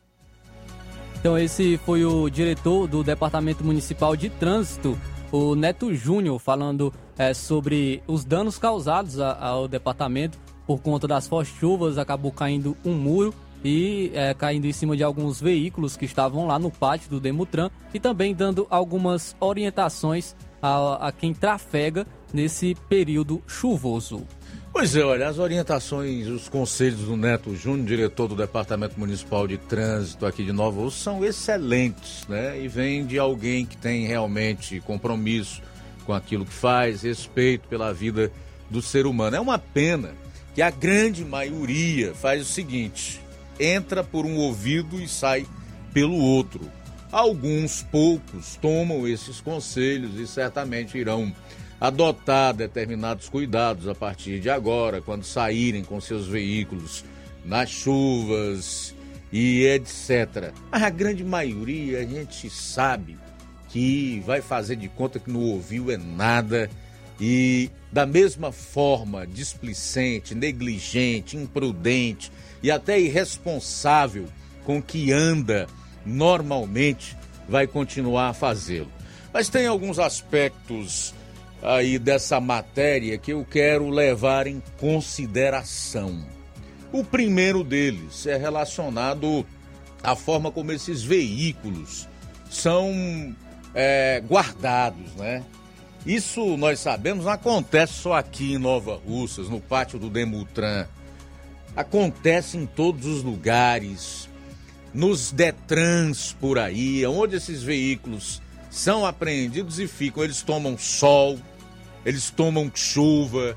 [1.23, 4.99] Então esse foi o diretor do Departamento Municipal de Trânsito,
[5.31, 10.37] o Neto Júnior, falando é, sobre os danos causados ao departamento
[10.67, 11.97] por conta das fortes chuvas.
[11.97, 13.33] Acabou caindo um muro
[13.65, 17.71] e é, caindo em cima de alguns veículos que estavam lá no pátio do Demutran
[17.95, 22.05] e também dando algumas orientações a, a quem trafega
[22.35, 24.27] nesse período chuvoso.
[24.73, 29.59] Pois é, olha, as orientações, os conselhos do Neto Júnior, diretor do Departamento Municipal de
[29.59, 32.59] Trânsito aqui de Nova Rússia, são excelentes, né?
[32.59, 35.61] E vem de alguém que tem realmente compromisso
[36.07, 38.33] com aquilo que faz, respeito pela vida
[38.71, 39.37] do ser humano.
[39.37, 40.15] É uma pena
[40.55, 43.21] que a grande maioria faz o seguinte:
[43.61, 45.47] entra por um ouvido e sai
[45.93, 46.63] pelo outro.
[47.13, 51.31] Alguns poucos tomam esses conselhos e certamente irão
[51.83, 57.05] adotar determinados cuidados a partir de agora, quando saírem com seus veículos
[57.45, 58.95] nas chuvas
[59.33, 60.53] e etc.
[60.71, 63.19] A grande maioria a gente sabe
[63.69, 66.71] que vai fazer de conta que não ouviu é nada
[67.21, 72.31] e da mesma forma displicente, negligente, imprudente
[72.63, 74.27] e até irresponsável
[74.65, 75.67] com que anda
[76.07, 77.17] normalmente
[77.49, 78.93] vai continuar a fazê-lo.
[79.33, 81.13] Mas tem alguns aspectos
[81.63, 86.25] aí dessa matéria que eu quero levar em consideração.
[86.93, 89.47] O primeiro deles é relacionado
[90.03, 92.09] à forma como esses veículos
[92.51, 93.35] são
[93.75, 95.43] é, guardados, né?
[96.05, 100.87] Isso nós sabemos, não acontece só aqui em Nova Russas, no pátio do Demutran.
[101.77, 104.29] Acontece em todos os lugares,
[104.93, 110.25] nos Detrans por aí, onde esses veículos são apreendidos e ficam.
[110.25, 111.39] Eles tomam sol,
[112.05, 113.57] eles tomam chuva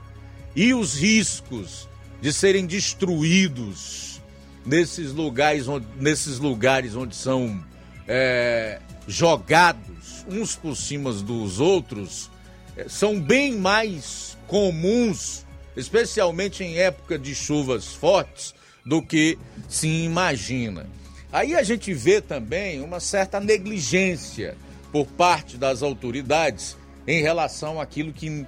[0.55, 1.87] e os riscos
[2.21, 4.21] de serem destruídos
[4.65, 7.63] nesses lugares onde, nesses lugares onde são
[8.07, 12.31] é, jogados uns por cima dos outros
[12.75, 15.45] é, são bem mais comuns,
[15.75, 18.53] especialmente em época de chuvas fortes,
[18.85, 20.87] do que se imagina.
[21.31, 24.55] Aí a gente vê também uma certa negligência
[24.91, 26.77] por parte das autoridades
[27.07, 28.45] em relação àquilo que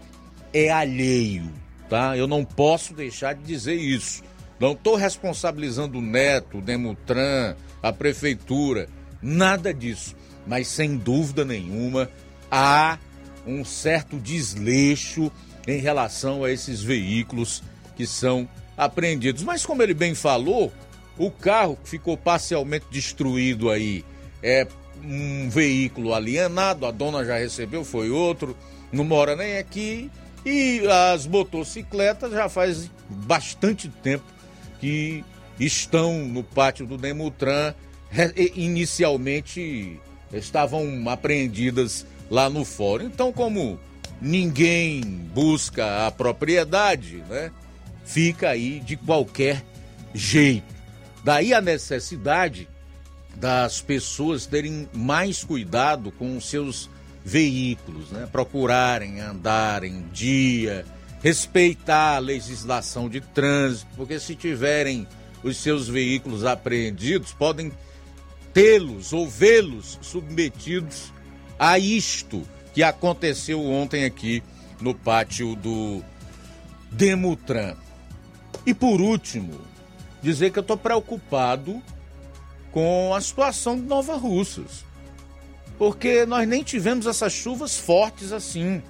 [0.54, 1.52] é alheio,
[1.90, 2.18] tá?
[2.18, 4.24] Eu não posso deixar de dizer isso.
[4.60, 8.90] Não estou responsabilizando o Neto, o Demutran, a prefeitura,
[9.22, 10.16] nada disso.
[10.46, 12.10] Mas sem dúvida nenhuma
[12.50, 12.98] há
[13.46, 15.32] um certo desleixo
[15.68, 17.62] em relação a esses veículos
[17.96, 19.44] que são apreendidos.
[19.44, 20.72] Mas como ele bem falou,
[21.18, 24.04] o carro que ficou parcialmente destruído aí
[24.42, 24.68] é
[25.08, 28.56] um veículo alienado, a dona já recebeu, foi outro,
[28.92, 30.12] não mora nem aqui.
[30.46, 30.82] E
[31.12, 34.24] as motocicletas já faz bastante tempo
[34.80, 35.24] que
[35.60, 37.74] estão no pátio do Demutran.
[38.56, 40.00] Inicialmente
[40.32, 43.06] estavam apreendidas lá no fórum.
[43.06, 43.80] Então, como
[44.22, 47.52] ninguém busca a propriedade, né?
[48.06, 49.64] fica aí de qualquer
[50.14, 50.76] jeito.
[51.24, 52.68] Daí a necessidade
[53.40, 56.90] das pessoas terem mais cuidado com os seus
[57.24, 58.28] veículos, né?
[58.32, 60.86] procurarem andar em dia,
[61.22, 65.08] respeitar a legislação de trânsito, porque se tiverem
[65.44, 67.72] os seus veículos apreendidos, podem
[68.54, 71.14] tê-los ou vê-los submetidos
[71.60, 72.42] a isto
[72.74, 74.42] que aconteceu ontem aqui
[74.82, 76.04] no pátio do
[76.92, 77.76] Demutran.
[78.66, 79.62] E por último,
[80.22, 81.82] dizer que eu estou preocupado
[82.78, 84.86] com a situação de Nova Russas.
[85.80, 88.84] Porque nós nem tivemos essas chuvas fortes assim.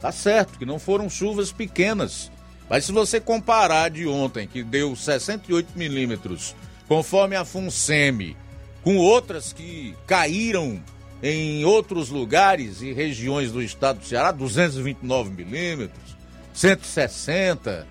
[0.00, 2.30] Tá certo que não foram chuvas pequenas.
[2.70, 6.54] Mas se você comparar de ontem, que deu 68 milímetros,
[6.86, 8.36] conforme a FUNSEMI,
[8.84, 10.80] com outras que caíram
[11.20, 16.16] em outros lugares e regiões do estado do Ceará, 229 milímetros,
[16.52, 17.84] 160.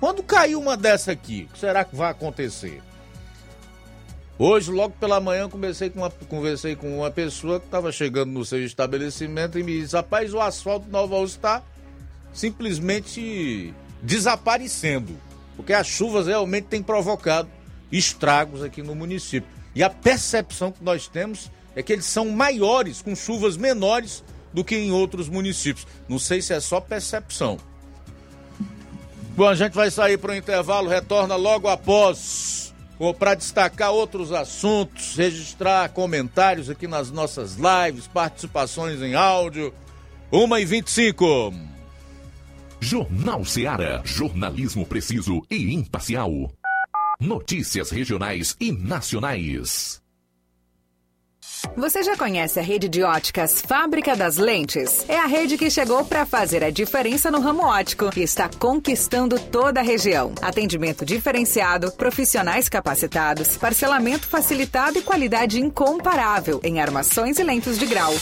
[0.00, 2.82] Quando caiu uma dessa aqui, o que será que vai acontecer?
[4.36, 8.44] Hoje, logo pela manhã, conversei com uma, conversei com uma pessoa que estava chegando no
[8.44, 11.62] seu estabelecimento e me disse: Rapaz, o asfalto Nova Rússia está
[12.32, 15.16] simplesmente desaparecendo,
[15.56, 17.48] porque as chuvas realmente têm provocado
[17.92, 19.48] estragos aqui no município.
[19.72, 24.64] E a percepção que nós temos é que eles são maiores, com chuvas menores do
[24.64, 25.86] que em outros municípios.
[26.08, 27.56] Não sei se é só percepção.
[29.36, 32.63] Bom, a gente vai sair para o intervalo, retorna logo após
[33.18, 39.72] para destacar outros assuntos, registrar comentários aqui nas nossas lives, participações em áudio.
[40.32, 41.54] 1 e 25
[42.80, 44.02] Jornal Seara.
[44.04, 46.30] Jornalismo preciso e imparcial.
[47.18, 50.03] Notícias regionais e nacionais.
[51.76, 55.04] Você já conhece a rede de óticas Fábrica das Lentes?
[55.08, 59.38] É a rede que chegou para fazer a diferença no ramo óptico e está conquistando
[59.38, 60.32] toda a região.
[60.40, 68.12] Atendimento diferenciado, profissionais capacitados, parcelamento facilitado e qualidade incomparável em armações e lentes de grau.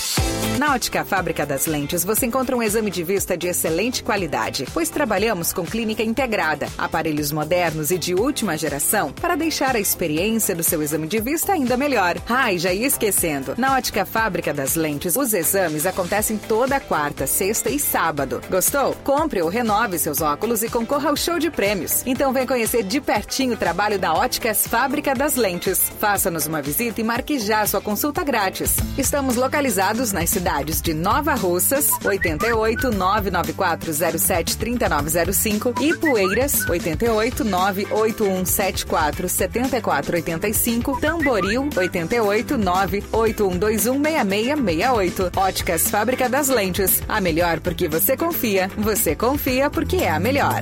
[0.71, 5.53] Ótica Fábrica das Lentes você encontra um exame de vista de excelente qualidade, pois trabalhamos
[5.53, 10.81] com clínica integrada, aparelhos modernos e de última geração para deixar a experiência do seu
[10.81, 12.17] exame de vista ainda melhor.
[12.29, 17.27] Ah, e já ia esquecendo na Ótica Fábrica das Lentes, os exames acontecem toda quarta,
[17.27, 18.41] sexta e sábado.
[18.49, 18.95] Gostou?
[19.03, 22.03] Compre ou renove seus óculos e concorra ao show de prêmios.
[22.07, 25.91] Então vem conhecer de pertinho o trabalho da Óticas Fábrica das Lentes.
[25.99, 28.77] Faça-nos uma visita e marque já sua consulta grátis.
[28.97, 30.52] Estamos localizados nas cidades
[30.83, 45.37] de Nova Russas, 88 99407 3905 e Poeiras, 88 98174 7485, Tamboril, 88 9 81216668.
[45.37, 47.03] Óticas Fábrica das Lentes.
[47.09, 48.71] A melhor porque você confia.
[48.77, 50.61] Você confia porque é a melhor.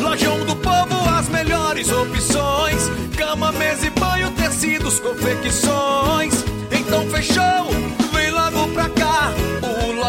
[0.00, 6.59] Lojão do Povo, as melhores opções: cama, mesa e banho, tecidos, confecções.
[6.80, 7.66] Então fechou,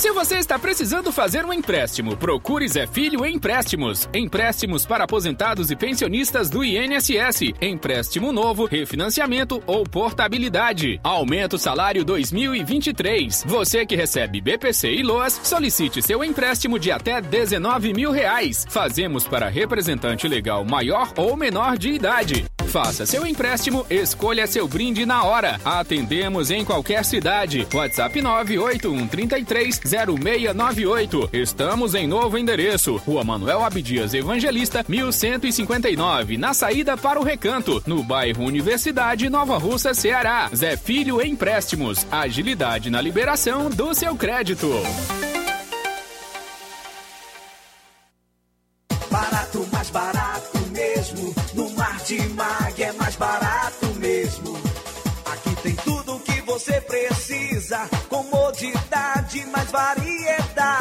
[0.00, 4.08] Se você está precisando fazer um empréstimo, procure Zé Filho Empréstimos.
[4.14, 7.52] Empréstimos para aposentados e pensionistas do INSS.
[7.60, 10.98] Empréstimo novo, refinanciamento ou portabilidade.
[11.04, 13.44] Aumento salário 2023.
[13.46, 18.64] Você que recebe BPC e LOAS, solicite seu empréstimo de até 19 mil reais.
[18.70, 22.46] Fazemos para representante legal maior ou menor de idade.
[22.70, 25.60] Faça seu empréstimo, escolha seu brinde na hora.
[25.64, 27.66] Atendemos em qualquer cidade.
[27.74, 31.30] WhatsApp 98133 0698.
[31.32, 32.96] Estamos em novo endereço.
[32.96, 39.92] Rua Manuel Abdias Evangelista, 1159, na saída para o Recanto, no bairro Universidade Nova Russa,
[39.92, 40.48] Ceará.
[40.54, 42.06] Zé Filho Empréstimos.
[42.10, 44.70] Agilidade na liberação do seu crédito.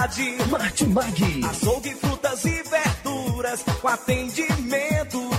[0.09, 0.49] Variedade.
[0.49, 1.43] Martimag.
[1.49, 3.63] Açougue, frutas e verduras.
[3.81, 5.38] Com atendimento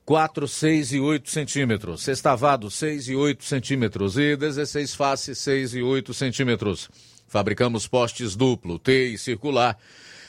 [0.04, 2.02] 4, 6 e 8 centímetros.
[2.02, 4.16] Sextavado, 6 e 8 centímetros.
[4.16, 6.90] E 16 faces, 6 e 8 centímetros.
[7.26, 9.78] Fabricamos postes duplo, T e circular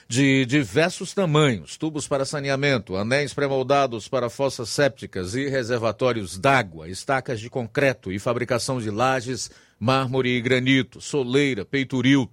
[0.08, 7.40] de diversos tamanhos, tubos para saneamento, anéis pré-moldados para fossas sépticas e reservatórios d'água, estacas
[7.40, 9.50] de concreto e fabricação de lajes,
[9.80, 12.30] mármore e granito, soleira, peitoril,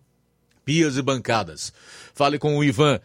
[0.65, 1.73] pias e bancadas.
[2.15, 3.01] Fale com o Ivan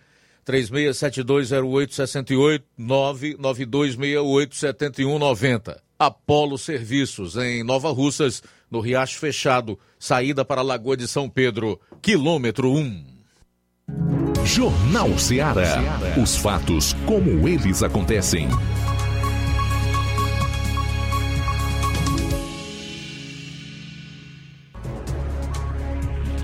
[0.48, 5.76] 36720868 992687190.
[6.00, 11.80] Apolo Serviços em Nova Russas, no Riacho Fechado, saída para a Lagoa de São Pedro,
[12.02, 13.04] quilômetro 1.
[14.46, 15.82] Jornal Ceará.
[16.22, 18.48] Os fatos como eles acontecem.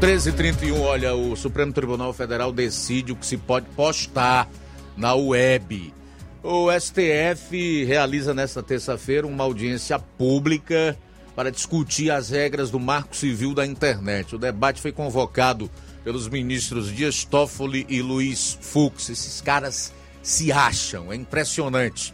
[0.04, 4.50] Treze trinta olha, o Supremo Tribunal Federal decide o que se pode postar
[4.98, 5.94] na web.
[6.44, 10.98] O STF realiza nesta terça-feira uma audiência pública
[11.34, 14.36] para discutir as regras do Marco Civil da Internet.
[14.36, 15.72] O debate foi convocado
[16.04, 19.10] pelos ministros Dias Toffoli e Luiz Fux.
[19.10, 22.14] Esses caras se acham, é impressionante.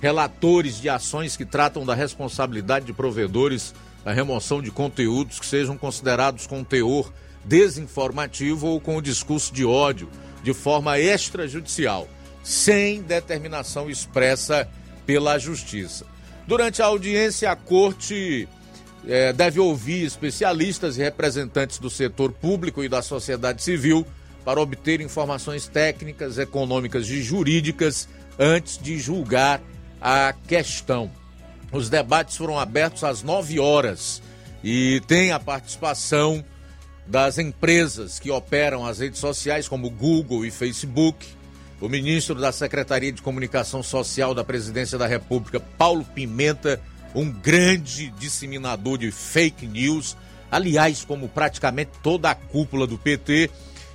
[0.00, 3.74] Relatores de ações que tratam da responsabilidade de provedores
[4.06, 7.12] na remoção de conteúdos que sejam considerados com teor
[7.44, 10.08] desinformativo ou com discurso de ódio
[10.44, 12.06] de forma extrajudicial,
[12.40, 14.68] sem determinação expressa
[15.04, 16.06] pela Justiça.
[16.46, 18.48] Durante a audiência, a Corte
[19.08, 24.06] é, deve ouvir especialistas e representantes do setor público e da sociedade civil
[24.44, 28.08] para obter informações técnicas, econômicas e jurídicas
[28.38, 29.60] antes de julgar
[30.00, 31.10] a questão.
[31.72, 34.22] Os debates foram abertos às 9 horas
[34.62, 36.44] e tem a participação
[37.06, 41.26] das empresas que operam as redes sociais, como Google e Facebook.
[41.80, 46.80] O ministro da Secretaria de Comunicação Social da Presidência da República, Paulo Pimenta,
[47.14, 50.16] um grande disseminador de fake news,
[50.50, 53.50] aliás, como praticamente toda a cúpula do PT,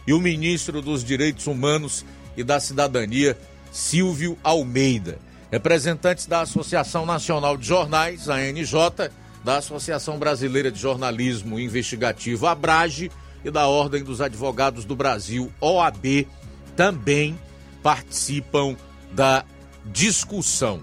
[0.08, 2.06] e o ministro dos Direitos Humanos
[2.38, 3.38] e da Cidadania,
[3.72, 5.18] Silvio Almeida.
[5.52, 9.12] Representantes da Associação Nacional de Jornais, ANJ,
[9.44, 13.12] da Associação Brasileira de Jornalismo Investigativo, ABRAGE,
[13.44, 16.28] e da Ordem dos Advogados do Brasil, OAB,
[16.76, 17.38] também
[17.82, 18.78] participam
[19.12, 19.44] da
[19.86, 20.82] discussão.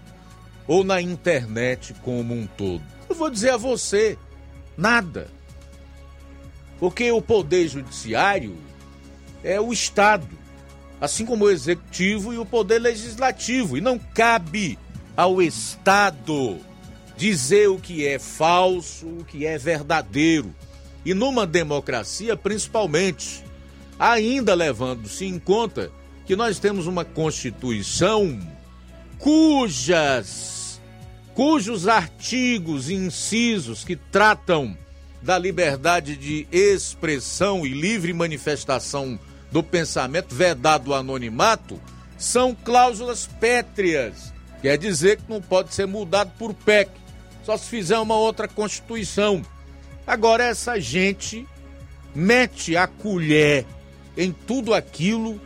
[0.66, 2.82] ou na internet como um todo?
[3.08, 4.18] Eu vou dizer a você,
[4.76, 5.28] nada.
[6.78, 8.56] Porque o poder judiciário
[9.42, 10.28] é o Estado.
[11.00, 13.76] assim como o executivo e o poder legislativo.
[13.76, 14.78] E não cabe
[15.16, 16.60] ao Estado
[17.22, 20.52] dizer o que é falso, o que é verdadeiro.
[21.04, 23.44] E numa democracia, principalmente,
[23.96, 25.92] ainda levando-se em conta
[26.26, 28.40] que nós temos uma Constituição
[29.20, 30.80] cujas
[31.32, 34.76] cujos artigos e incisos que tratam
[35.22, 39.16] da liberdade de expressão e livre manifestação
[39.52, 41.80] do pensamento, vedado o anonimato,
[42.18, 44.32] são cláusulas pétreas.
[44.60, 47.01] Quer dizer que não pode ser mudado por PEC,
[47.44, 49.42] só se fizer uma outra Constituição.
[50.06, 51.46] Agora, essa gente
[52.14, 53.66] mete a colher
[54.16, 55.40] em tudo aquilo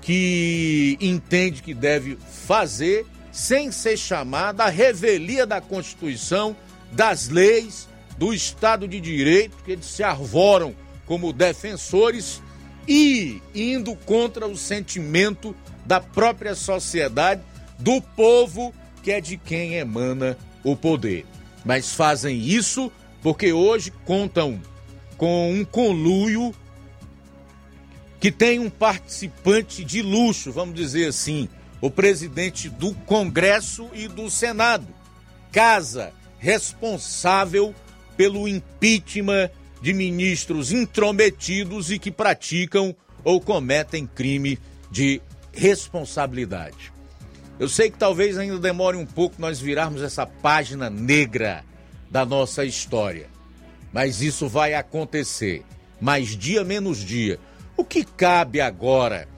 [0.00, 6.56] que entende que deve fazer, sem ser chamada a revelia da Constituição,
[6.92, 10.74] das leis, do Estado de Direito, que eles se arvoram
[11.06, 12.42] como defensores
[12.86, 17.42] e indo contra o sentimento da própria sociedade,
[17.78, 18.72] do povo
[19.02, 21.26] que é de quem emana o poder.
[21.64, 22.90] Mas fazem isso
[23.22, 24.60] porque hoje contam
[25.16, 26.54] com um conluio
[28.18, 31.48] que tem um participante de luxo, vamos dizer assim,
[31.80, 34.86] o presidente do Congresso e do Senado,
[35.52, 37.74] casa responsável
[38.16, 39.50] pelo impeachment
[39.82, 44.58] de ministros intrometidos e que praticam ou cometem crime
[44.90, 45.20] de
[45.52, 46.93] responsabilidade.
[47.58, 51.64] Eu sei que talvez ainda demore um pouco nós virarmos essa página negra
[52.10, 53.28] da nossa história,
[53.92, 55.62] mas isso vai acontecer,
[56.00, 57.38] mais dia menos dia.
[57.76, 59.28] O que cabe agora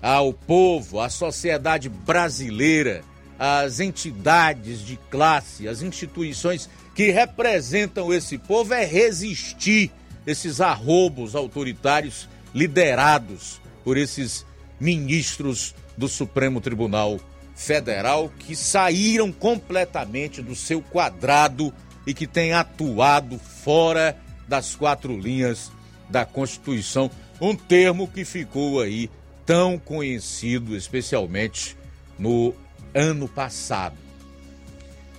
[0.00, 3.02] ao povo, à sociedade brasileira,
[3.38, 9.90] às entidades de classe, às instituições que representam esse povo é resistir
[10.26, 14.46] esses arrobos autoritários liderados por esses
[14.80, 17.20] ministros do Supremo Tribunal
[17.56, 21.72] Federal que saíram completamente do seu quadrado
[22.06, 24.16] e que têm atuado fora
[24.46, 25.72] das quatro linhas
[26.08, 27.10] da Constituição,
[27.40, 29.10] um termo que ficou aí
[29.44, 31.76] tão conhecido, especialmente
[32.18, 32.54] no
[32.94, 33.96] ano passado.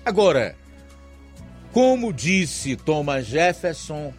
[0.06, 0.56] Agora,
[1.72, 4.14] como disse Thomas Jefferson,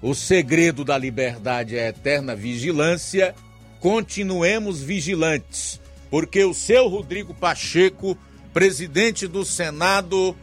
[0.00, 3.34] o segredo da liberdade é a eterna vigilância.
[3.80, 5.80] Continuemos vigilantes,
[6.10, 8.16] porque o seu Rodrigo Pacheco,
[8.52, 10.36] presidente do Senado,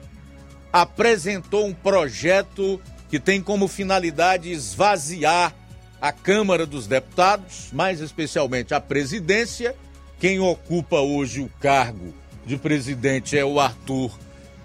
[0.71, 5.55] apresentou um projeto que tem como finalidade esvaziar
[6.01, 9.75] a Câmara dos Deputados, mais especialmente a presidência.
[10.19, 12.13] Quem ocupa hoje o cargo
[12.45, 14.11] de presidente é o Arthur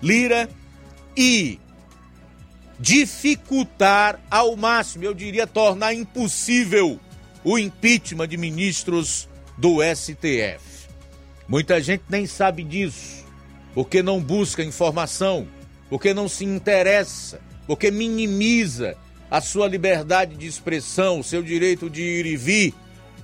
[0.02, 0.48] Lira
[1.16, 1.58] e
[2.78, 6.98] dificultar ao máximo, eu diria tornar impossível
[7.44, 10.69] o impeachment de ministros do STF.
[11.50, 13.24] Muita gente nem sabe disso,
[13.74, 15.48] porque não busca informação,
[15.88, 18.96] porque não se interessa, porque minimiza
[19.28, 22.74] a sua liberdade de expressão, o seu direito de ir e vir,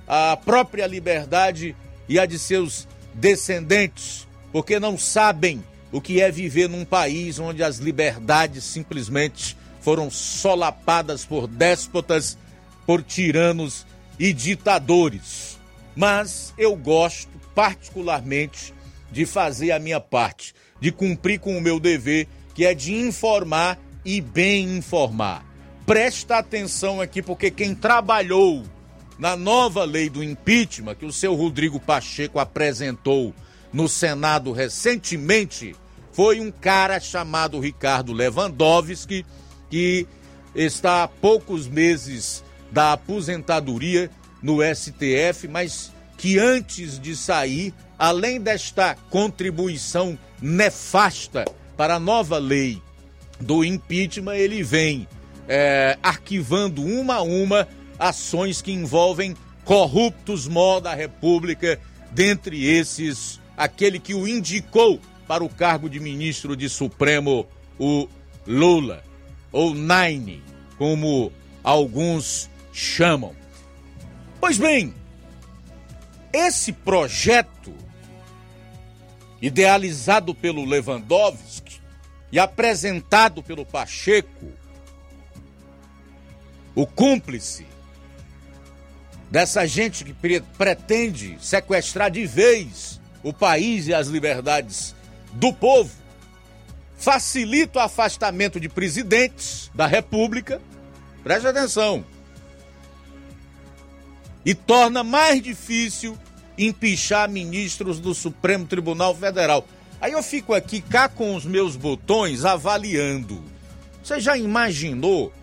[0.05, 1.73] a própria liberdade
[2.09, 7.63] e a de seus descendentes, porque não sabem o que é viver num país onde
[7.63, 12.37] as liberdades simplesmente foram solapadas por déspotas,
[12.85, 13.85] por tiranos
[14.19, 15.57] e ditadores.
[15.95, 18.71] Mas eu gosto particularmente
[19.11, 23.79] de fazer a minha parte, de cumprir com o meu dever, que é de informar
[24.05, 25.43] e bem informar.
[25.83, 28.63] Presta atenção aqui, porque quem trabalhou
[29.17, 33.33] na nova lei do impeachment que o seu Rodrigo Pacheco apresentou
[33.73, 35.75] no Senado recentemente
[36.11, 39.25] foi um cara chamado Ricardo Lewandowski,
[39.67, 40.05] que
[40.53, 44.11] está há poucos meses da aposentadoria
[44.43, 51.45] no STF, mas que antes de sair, além desta contribuição nefasta
[51.77, 52.81] para a nova lei
[53.39, 55.07] do impeachment, ele vem
[55.47, 57.67] é, arquivando uma a uma
[57.99, 61.79] ações que envolvem corruptos mó da República,
[62.11, 67.45] dentre esses aquele que o indicou para o cargo de ministro de Supremo,
[67.77, 68.07] o
[68.45, 69.03] Lula,
[69.51, 70.41] ou Nine,
[70.77, 71.31] como
[71.63, 73.35] alguns chamam.
[74.39, 74.93] Pois bem,
[76.31, 77.73] esse projeto,
[79.41, 81.79] idealizado pelo Lewandowski
[82.31, 84.51] e apresentado pelo Pacheco,
[86.75, 87.65] o cúmplice
[89.29, 90.13] dessa gente que
[90.57, 94.95] pretende sequestrar de vez o país e as liberdades
[95.33, 95.91] do povo,
[96.97, 100.61] facilita o afastamento de presidentes da República,
[101.23, 102.05] preste atenção,
[104.47, 106.17] e torna mais difícil
[106.57, 109.67] empichar ministros do Supremo Tribunal Federal.
[109.99, 113.43] Aí eu fico aqui cá com os meus botões avaliando.
[114.01, 115.33] Você já imaginou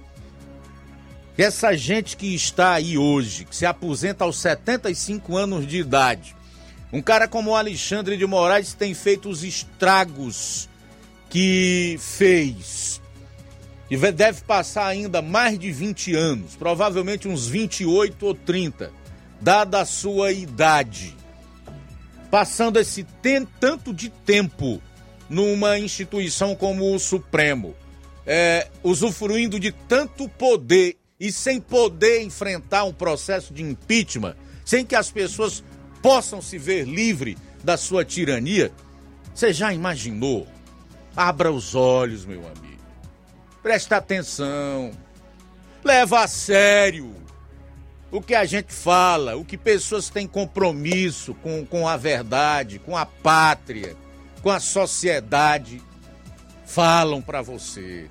[1.36, 6.34] que essa gente que está aí hoje, que se aposenta aos 75 anos de idade,
[6.90, 10.66] um cara como o Alexandre de Moraes tem feito os estragos
[11.28, 13.02] que fez.
[13.90, 18.90] E deve passar ainda mais de 20 anos, provavelmente uns 28 ou 30,
[19.40, 21.14] dada a sua idade.
[22.30, 23.06] Passando esse
[23.60, 24.82] tanto de tempo
[25.28, 27.74] numa instituição como o Supremo,
[28.26, 34.34] é, usufruindo de tanto poder e sem poder enfrentar um processo de impeachment,
[34.64, 35.62] sem que as pessoas
[36.02, 38.72] possam se ver livre da sua tirania.
[39.34, 40.46] Você já imaginou?
[41.16, 42.63] Abra os olhos, meu amigo.
[43.64, 44.92] Presta atenção.
[45.82, 47.16] Leva a sério
[48.10, 52.94] o que a gente fala, o que pessoas têm compromisso com, com a verdade, com
[52.94, 53.96] a pátria,
[54.42, 55.80] com a sociedade,
[56.66, 58.10] falam para você.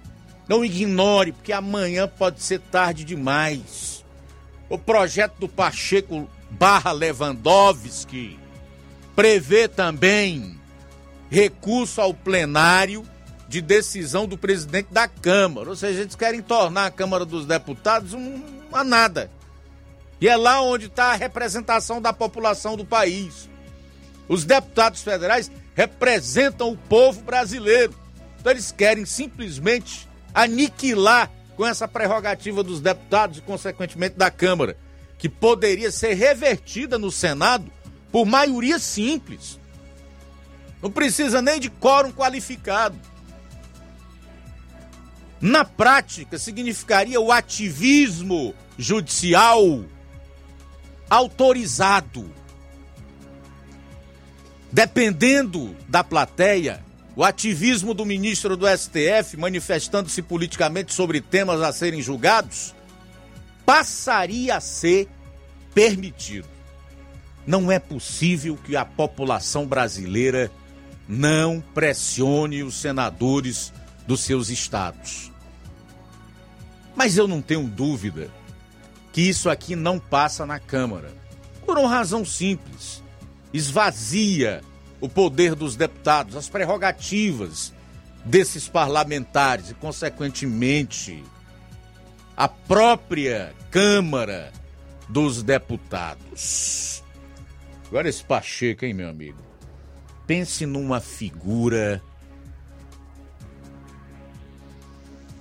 [0.49, 4.03] Não ignore, porque amanhã pode ser tarde demais.
[4.67, 8.39] O projeto do Pacheco barra Lewandowski
[9.15, 10.59] prevê também
[11.30, 13.07] recurso ao plenário
[13.53, 15.69] de decisão do presidente da Câmara.
[15.69, 19.30] Ou seja, eles querem tornar a Câmara dos Deputados uma nada.
[20.19, 23.47] E é lá onde está a representação da população do país.
[24.27, 27.93] Os deputados federais representam o povo brasileiro.
[28.39, 34.75] Então eles querem simplesmente aniquilar com essa prerrogativa dos deputados e, consequentemente, da Câmara,
[35.15, 37.71] que poderia ser revertida no Senado
[38.11, 39.59] por maioria simples.
[40.81, 43.12] Não precisa nem de quórum qualificado.
[45.43, 49.83] Na prática, significaria o ativismo judicial
[51.09, 52.33] autorizado.
[54.71, 56.81] Dependendo da plateia,
[57.13, 62.73] o ativismo do ministro do STF manifestando-se politicamente sobre temas a serem julgados
[63.65, 65.09] passaria a ser
[65.73, 66.47] permitido.
[67.45, 70.49] Não é possível que a população brasileira
[71.05, 73.73] não pressione os senadores
[74.07, 75.32] dos seus estados.
[76.95, 78.29] Mas eu não tenho dúvida
[79.11, 81.11] que isso aqui não passa na Câmara.
[81.65, 83.03] Por uma razão simples:
[83.53, 84.61] esvazia
[84.99, 87.73] o poder dos deputados, as prerrogativas
[88.25, 91.23] desses parlamentares e, consequentemente,
[92.37, 94.51] a própria Câmara
[95.09, 97.03] dos Deputados.
[97.87, 99.37] Agora esse Pacheco, hein, meu amigo?
[100.25, 102.01] Pense numa figura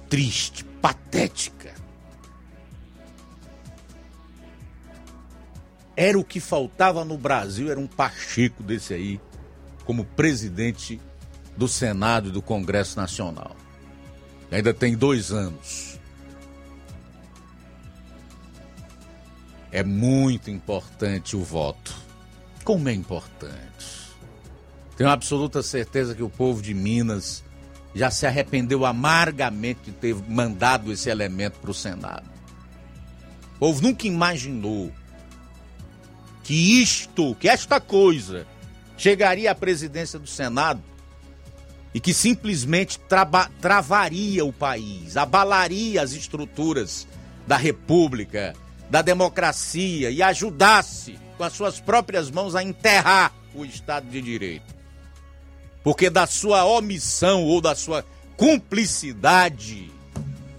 [0.09, 1.73] triste, patética.
[5.97, 9.21] Era o que faltava no Brasil, era um Pacheco desse aí
[9.85, 11.01] como presidente
[11.57, 13.55] do Senado e do Congresso Nacional.
[14.51, 15.99] Ainda tem dois anos.
[19.71, 21.95] É muito importante o voto.
[22.65, 24.13] Como é importante.
[24.97, 27.43] Tenho absoluta certeza que o povo de Minas
[27.95, 32.31] já se arrependeu amargamente de ter mandado esse elemento para o Senado.
[33.57, 34.93] O povo nunca imaginou
[36.43, 38.47] que isto, que esta coisa,
[38.97, 40.83] chegaria à presidência do Senado
[41.95, 42.99] e que simplesmente
[43.61, 47.07] travaria o país, abalaria as estruturas
[47.47, 48.55] da República,
[48.89, 54.72] da democracia e ajudasse com as suas próprias mãos a enterrar o Estado de Direito.
[55.83, 58.05] Porque da sua omissão ou da sua
[58.37, 59.91] cumplicidade,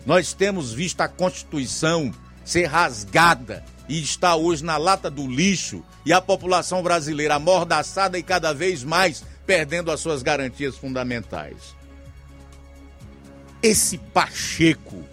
[0.05, 2.13] nós temos visto a Constituição
[2.43, 8.23] ser rasgada e está hoje na lata do lixo e a população brasileira amordaçada e
[8.23, 11.75] cada vez mais perdendo as suas garantias fundamentais.
[13.61, 15.03] Esse Pacheco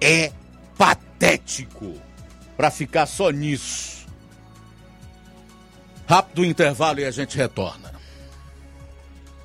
[0.00, 0.32] é
[0.76, 1.94] patético
[2.56, 4.06] para ficar só nisso.
[6.06, 7.93] Rápido intervalo e a gente retorna.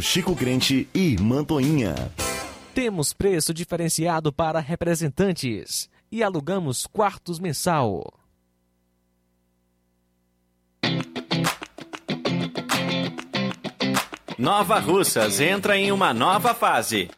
[0.00, 1.94] Chico Crente e Mantoinha.
[2.74, 8.04] Temos preço diferenciado para representantes e alugamos quartos mensal.
[14.38, 17.08] Nova Russas entra em uma nova fase.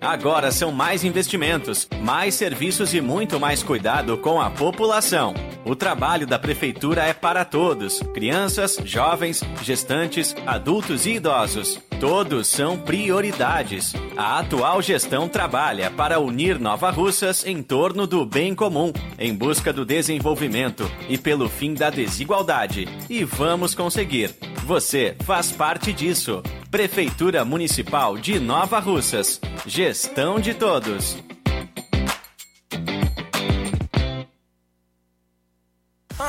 [0.00, 5.34] Agora são mais investimentos, mais serviços e muito mais cuidado com a população.
[5.64, 11.80] O trabalho da Prefeitura é para todos: crianças, jovens, gestantes, adultos e idosos.
[11.98, 13.94] Todos são prioridades.
[14.16, 19.72] A atual gestão trabalha para unir Nova Russas em torno do bem comum, em busca
[19.72, 22.86] do desenvolvimento e pelo fim da desigualdade.
[23.08, 24.34] E vamos conseguir.
[24.66, 26.42] Você faz parte disso.
[26.76, 29.40] Prefeitura Municipal de Nova Russas.
[29.64, 31.16] Gestão de todos.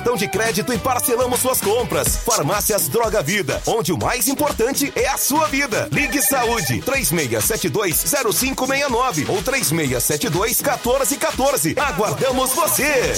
[0.00, 2.16] de crédito e parcelamos suas compras.
[2.16, 5.88] Farmácias Droga Vida, onde o mais importante é a sua vida.
[5.92, 11.78] Ligue Saúde 36720569 ou 36721414.
[11.78, 13.12] Aguardamos você.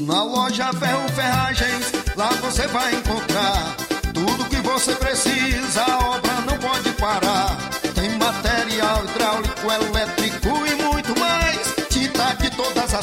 [0.00, 3.76] Na loja Ferro Ferragens, lá você vai encontrar
[4.12, 7.63] tudo que você precisa, a obra não pode parar.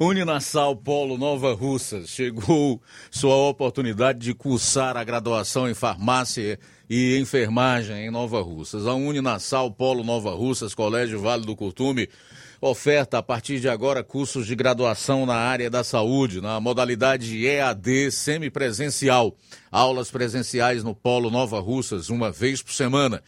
[0.00, 2.08] Uninasal Polo Nova Russas.
[2.08, 2.80] Chegou
[3.10, 6.58] sua oportunidade de cursar a graduação em farmácia
[6.88, 8.86] e enfermagem em Nova Russas.
[8.86, 12.08] A Uninasal Polo Nova Russas, Colégio Vale do Curtume,
[12.60, 18.10] oferta a partir de agora cursos de graduação na área da saúde, na modalidade EAD
[18.10, 19.34] semipresencial.
[19.70, 23.22] Aulas presenciais no Polo Nova Russas, uma vez por semana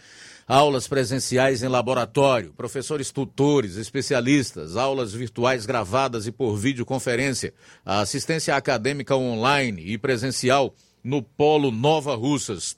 [0.47, 7.55] aulas presenciais em laboratório, professores tutores, especialistas, aulas virtuais gravadas e por videoconferência,
[7.85, 12.77] assistência acadêmica online e presencial no Polo Nova Russas.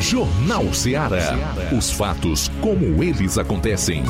[0.00, 1.34] Jornal Ceará.
[1.76, 4.04] Os fatos como eles acontecem.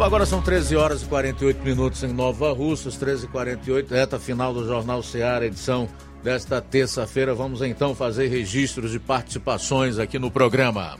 [0.00, 4.18] Bom, agora são 13 horas e 48 minutos em Nova Russas, 13 e 48 reta
[4.18, 5.86] final do Jornal Ceará, edição
[6.24, 7.34] desta terça-feira.
[7.34, 10.96] Vamos então fazer registros de participações aqui no programa.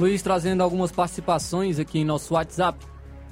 [0.00, 2.78] Luiz trazendo algumas participações aqui em nosso WhatsApp.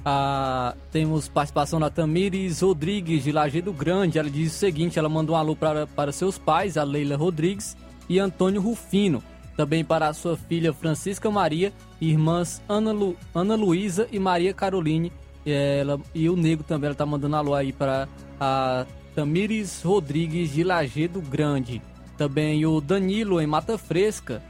[0.05, 4.19] Ah, temos participação da Tamires Rodrigues de Lajeado Grande.
[4.19, 7.75] Ela diz o seguinte: ela mandou um alô para, para seus pais, a Leila Rodrigues
[8.07, 9.23] e Antônio Rufino.
[9.61, 11.71] Também para a sua filha Francisca Maria,
[12.01, 15.13] irmãs Ana, Lu, Ana Luísa e Maria Caroline.
[15.45, 18.09] Ela, e o Nego também, ela está mandando alô aí para
[18.39, 21.79] a Tamires Rodrigues de Lajeado Grande.
[22.17, 24.41] Também o Danilo em Mata Fresca.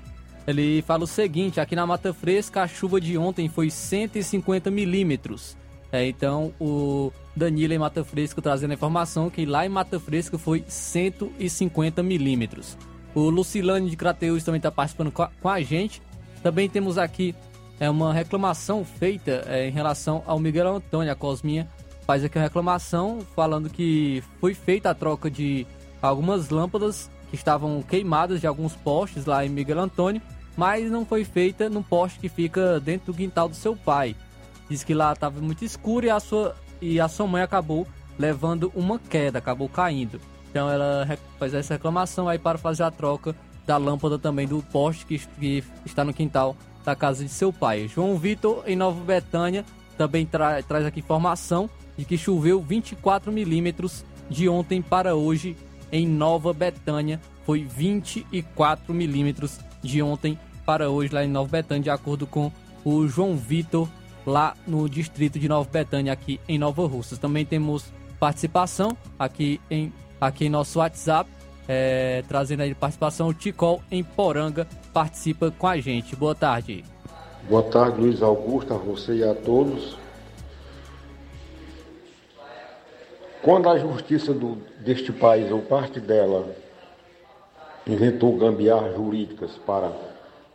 [0.48, 5.58] Ele fala o seguinte: aqui na Mata Fresca a chuva de ontem foi 150 milímetros.
[5.92, 10.38] É, então o Danilo em Mata Fresca trazendo a informação que lá em Mata Fresca
[10.38, 12.78] foi 150 milímetros.
[13.14, 16.02] O Lucilane de Crateus também está participando com a, gente.
[16.42, 17.36] Também temos aqui
[17.80, 21.12] é, uma reclamação feita é, em relação ao Miguel Antônio.
[21.12, 21.68] A Cosminha
[22.06, 25.68] faz aqui uma reclamação falando que foi feita a troca de
[26.02, 30.22] algumas lâmpadas que estavam queimadas de alguns postes lá em Miguel Antônio,
[30.56, 34.16] mas não foi feita no poste que fica dentro do quintal do seu pai.
[34.70, 37.86] Diz que lá estava muito escuro e a sua, e a sua mãe acabou
[38.18, 40.20] levando uma queda, acabou caindo.
[40.52, 41.08] Então ela
[41.40, 43.34] faz essa reclamação aí para fazer a troca
[43.66, 47.88] da lâmpada também do poste que, está no quintal da casa de seu pai.
[47.88, 49.64] João Vitor, em Nova Betânia,
[49.98, 55.56] também tra traz aqui informação de que choveu 24 milímetros de ontem para hoje
[55.90, 57.20] em Nova Betânia.
[57.46, 62.52] Foi 24 milímetros de ontem para hoje lá em Nova Betânia, de acordo com
[62.84, 63.88] o João Vitor,
[64.26, 67.20] lá no distrito de Nova Betânia, aqui em Nova Russas.
[67.20, 67.86] Também temos
[68.20, 69.92] participação aqui em,
[70.22, 71.28] aqui em nosso WhatsApp,
[71.68, 73.28] é, trazendo aí participação.
[73.28, 76.16] O Ticol em Poranga participa com a gente.
[76.16, 76.86] Boa tarde.
[77.50, 79.98] Boa tarde, Luiz Augusto, a você e a todos.
[83.42, 86.56] Quando a justiça do, deste país, ou parte dela,
[87.88, 89.92] inventou gambiarras jurídicas para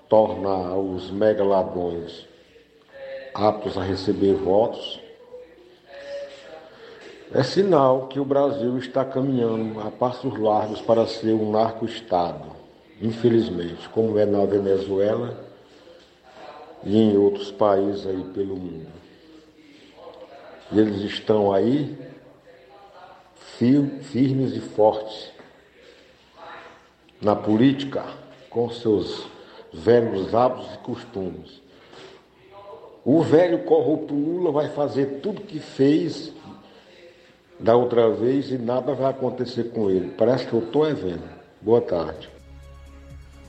[0.09, 2.24] tornar os mega ladrões
[3.34, 5.01] aptos a receber votos,
[7.32, 12.44] é sinal que o Brasil está caminhando a passos largos para ser um narco-estado,
[13.03, 15.36] infelizmente, como é na Venezuela
[16.85, 18.86] e em outros países aí pelo mundo.
[20.70, 21.98] E eles estão aí
[23.59, 25.31] firmes e fortes
[27.20, 28.05] na política,
[28.51, 29.27] com seus
[29.73, 31.62] velhos hábitos e costumes.
[33.05, 36.35] O velho corrupto Lula vai fazer tudo que fez
[37.58, 40.10] da outra vez e nada vai acontecer com ele.
[40.16, 41.24] Parece que eu estou vendo.
[41.60, 42.28] Boa tarde.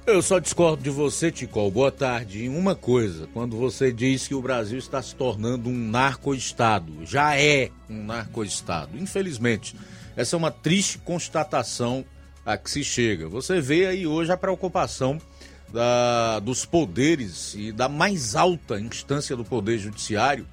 [0.05, 1.69] Eu só discordo de você, Ticol.
[1.69, 2.45] Boa tarde.
[2.45, 7.05] Em uma coisa, quando você diz que o Brasil está se tornando um narco-estado.
[7.05, 8.97] Já é um narco-estado.
[8.97, 9.75] Infelizmente,
[10.15, 12.05] essa é uma triste constatação
[12.45, 13.27] a que se chega.
[13.27, 15.19] Você vê aí hoje a preocupação
[15.73, 20.47] da, dos poderes e da mais alta instância do Poder Judiciário,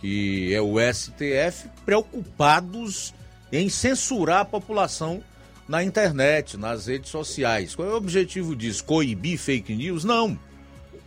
[0.00, 3.14] que é o STF, preocupados
[3.52, 5.22] em censurar a população
[5.68, 7.74] na internet, nas redes sociais.
[7.74, 8.84] Qual é o objetivo disso?
[8.84, 10.04] Coibir fake news?
[10.04, 10.38] Não.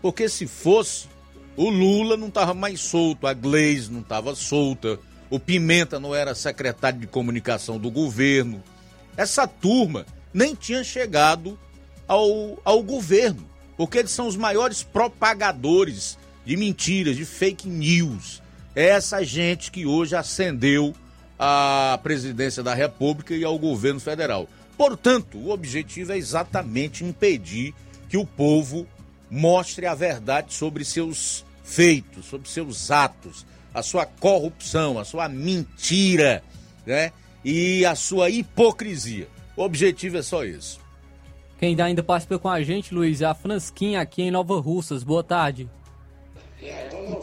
[0.01, 1.07] Porque se fosse,
[1.55, 4.99] o Lula não estava mais solto, a Gleisi não estava solta,
[5.29, 8.61] o Pimenta não era secretário de comunicação do governo.
[9.15, 11.57] Essa turma nem tinha chegado
[12.07, 13.47] ao, ao governo,
[13.77, 18.40] porque eles são os maiores propagadores de mentiras, de fake news.
[18.75, 20.93] Essa gente que hoje ascendeu
[21.37, 24.47] à presidência da República e ao governo federal.
[24.77, 27.73] Portanto, o objetivo é exatamente impedir
[28.07, 28.87] que o povo
[29.29, 36.43] mostre a verdade sobre seus feitos, sobre seus atos, a sua corrupção, a sua mentira,
[36.85, 37.11] né?
[37.43, 39.27] E a sua hipocrisia.
[39.55, 40.79] O objetivo é só isso.
[41.59, 45.03] Quem ainda participa com a gente, Luiz, é a Fransquinha aqui em Nova Russas.
[45.03, 45.69] Boa tarde.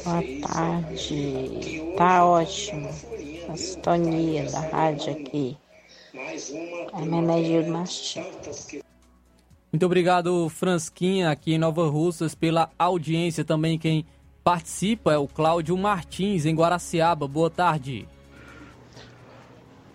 [0.05, 1.95] Boa tarde.
[1.97, 2.89] Tá ótimo.
[3.49, 5.57] A sintonia da rádio aqui.
[6.13, 8.25] É Menegildo Mastim.
[9.73, 13.45] Muito obrigado, Fransquinha, aqui em Nova Russas, pela audiência.
[13.45, 14.05] Também quem
[14.43, 17.29] participa é o Cláudio Martins, em Guaraciaba.
[17.29, 18.09] Boa tarde.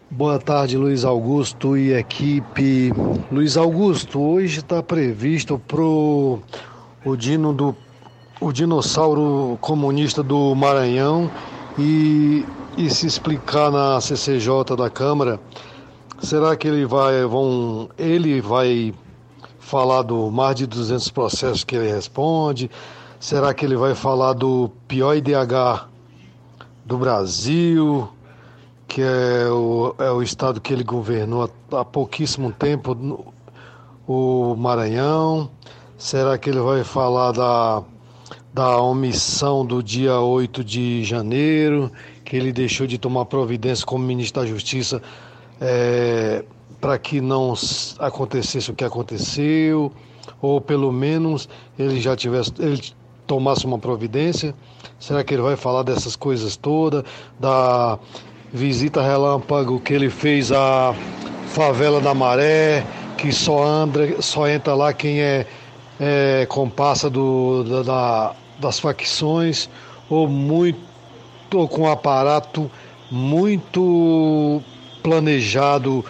[0.10, 2.92] Boa tarde, Luiz Augusto e equipe.
[3.32, 6.40] Luiz Augusto, hoje está previsto pro
[7.04, 7.76] o dino do
[8.44, 11.32] o dinossauro comunista do Maranhão
[11.80, 12.46] e,
[12.78, 15.40] e se explicar na CCJ da Câmara.
[16.20, 18.94] Será que ele vai vão ele vai
[19.60, 22.70] falar do mais de 200 processos que ele responde?
[23.18, 25.88] Será que ele vai falar do pior IDH
[26.86, 28.10] do Brasil?
[28.86, 33.26] que é o, é o estado que ele governou há, há pouquíssimo tempo,
[34.08, 35.50] o Maranhão.
[35.98, 37.82] Será que ele vai falar da,
[38.54, 41.92] da omissão do dia 8 de janeiro,
[42.24, 45.02] que ele deixou de tomar providência como ministro da Justiça
[45.60, 46.44] é,
[46.80, 47.56] para que não
[47.98, 49.92] acontecesse o que aconteceu,
[50.42, 51.50] ou pelo menos
[51.80, 52.54] ele já tivesse.
[52.60, 52.80] Ele
[53.26, 54.54] tomasse uma providência?
[55.00, 57.04] Será que ele vai falar dessas coisas todas?
[57.40, 57.98] Da
[58.52, 60.94] visita relâmpago que ele fez à
[61.48, 62.86] favela da Maré,
[63.18, 65.48] que só anda, só entra lá quem é,
[66.00, 66.48] é
[67.10, 69.70] do, da, da, das facções,
[70.10, 70.94] ou muito
[71.54, 72.70] ou com um aparato
[73.12, 74.62] muito
[75.04, 76.04] planejado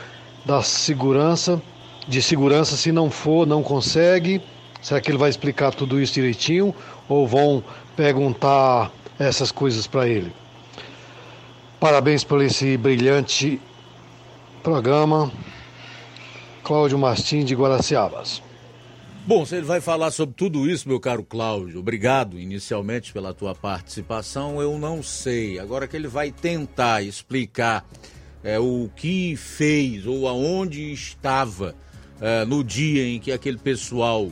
[0.46, 1.62] da segurança,
[2.08, 4.42] de segurança, se não for, não consegue.
[4.82, 6.76] Será que ele vai explicar tudo isso direitinho?
[7.08, 7.64] Ou vão
[7.96, 10.32] perguntar essas coisas para ele?
[11.80, 13.62] Parabéns por esse brilhante
[14.62, 15.32] programa.
[16.64, 18.42] Cláudio Martins de Guaraciabas.
[19.26, 23.56] Bom, se ele vai falar sobre tudo isso, meu caro Cláudio, obrigado inicialmente pela tua
[23.56, 25.58] participação, eu não sei.
[25.60, 27.88] Agora que ele vai tentar explicar
[28.44, 31.74] é, o que fez ou aonde estava
[32.20, 34.30] é, no dia em que aquele pessoal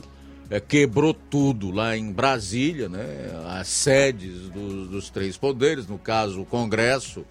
[0.50, 3.30] é, quebrou tudo lá em Brasília, né?
[3.46, 7.24] As sedes do, dos três poderes, no caso o Congresso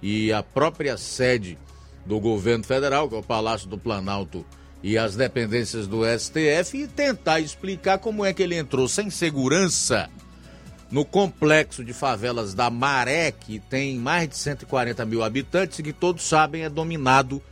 [0.00, 1.58] e a própria sede
[2.06, 4.46] do governo federal, que é o Palácio do Planalto
[4.82, 10.08] e as dependências do STF, e tentar explicar como é que ele entrou sem segurança
[10.90, 15.92] no complexo de favelas da Maré, que tem mais de 140 mil habitantes e que
[15.92, 17.42] todos sabem é dominado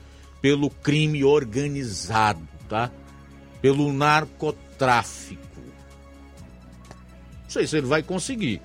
[0.41, 2.91] pelo crime organizado, tá?
[3.61, 5.43] Pelo narcotráfico.
[7.43, 8.63] Não sei se ele vai conseguir.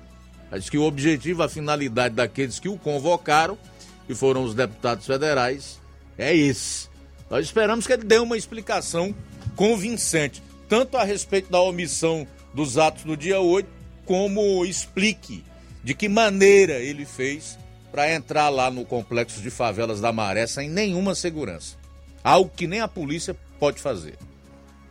[0.50, 3.58] Acho que o objetivo, a finalidade daqueles que o convocaram,
[4.06, 5.80] que foram os deputados federais,
[6.16, 6.91] é esse.
[7.32, 9.14] Nós esperamos que ele dê uma explicação
[9.56, 13.66] convincente, tanto a respeito da omissão dos atos do dia 8,
[14.04, 15.42] como explique
[15.82, 17.58] de que maneira ele fez
[17.90, 21.78] para entrar lá no complexo de favelas da Maré sem nenhuma segurança.
[22.22, 24.18] Algo que nem a polícia pode fazer.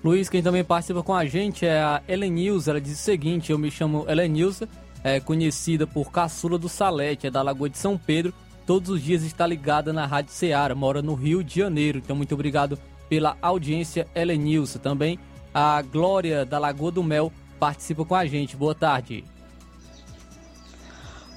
[0.03, 2.71] Luiz, quem também participa com a gente é a Helenilza.
[2.71, 4.67] Ela diz o seguinte: eu me chamo Helenilza,
[5.03, 8.33] é conhecida por Caçula do Salete, é da Lagoa de São Pedro.
[8.71, 11.97] Todos os dias está ligada na Rádio Ceará, mora no Rio de Janeiro.
[11.97, 12.79] Então, muito obrigado
[13.09, 14.79] pela audiência, Helenilza.
[14.79, 15.19] Também
[15.53, 18.55] a Glória da Lagoa do Mel participa com a gente.
[18.55, 19.25] Boa tarde.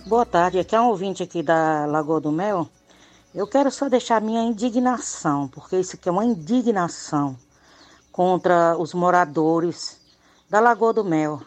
[0.06, 2.68] Boa tarde, aqui é um ouvinte aqui da Lagoa do Mel.
[3.34, 7.36] Eu quero só deixar minha indignação, porque isso aqui é uma indignação
[8.12, 10.00] contra os moradores
[10.48, 11.42] da Lagoa do Mel.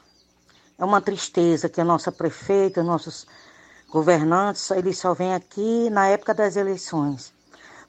[0.77, 3.25] É uma tristeza que a nossa prefeita, nossos
[3.89, 7.33] governantes, eles só vêm aqui na época das eleições.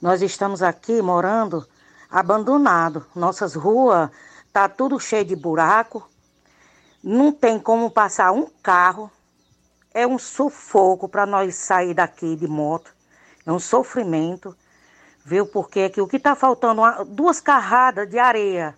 [0.00, 1.66] Nós estamos aqui morando
[2.10, 3.04] abandonado.
[3.14, 4.10] Nossas ruas
[4.52, 6.08] tá tudo cheio de buraco,
[7.02, 9.10] não tem como passar um carro.
[9.92, 12.94] É um sufoco para nós sair daqui de moto.
[13.44, 14.56] É um sofrimento.
[15.24, 15.46] Viu?
[15.46, 18.74] Porque aqui, o que está faltando, duas carradas de areia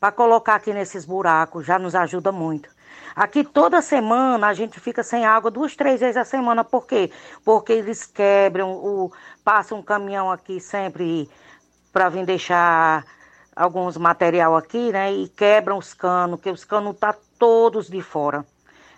[0.00, 2.68] para colocar aqui nesses buracos já nos ajuda muito.
[3.16, 6.62] Aqui toda semana a gente fica sem água duas, três vezes a semana.
[6.62, 7.10] Por quê?
[7.42, 9.10] Porque eles quebram, o,
[9.42, 11.26] passam um caminhão aqui sempre
[11.90, 13.06] para vir deixar
[13.56, 15.14] alguns material aqui, né?
[15.14, 18.44] E quebram os canos, que os canos tá todos de fora.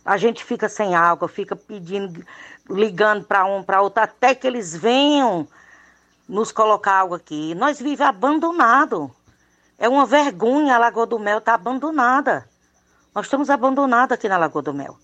[0.04, 2.26] A gente fica sem água, fica pedindo,
[2.68, 5.46] ligando para um, para outro, até que eles venham
[6.28, 7.54] nos colocar água aqui.
[7.54, 9.12] Nós vivemos abandonado.
[9.78, 12.48] É uma vergonha a Lagoa do Mel tá abandonada.
[13.14, 14.98] Nós estamos abandonados aqui na Lagoa do Mel.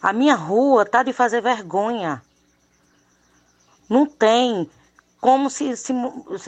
[0.00, 2.22] A minha rua tá de fazer vergonha.
[3.88, 4.70] Não tem
[5.20, 5.92] como se, se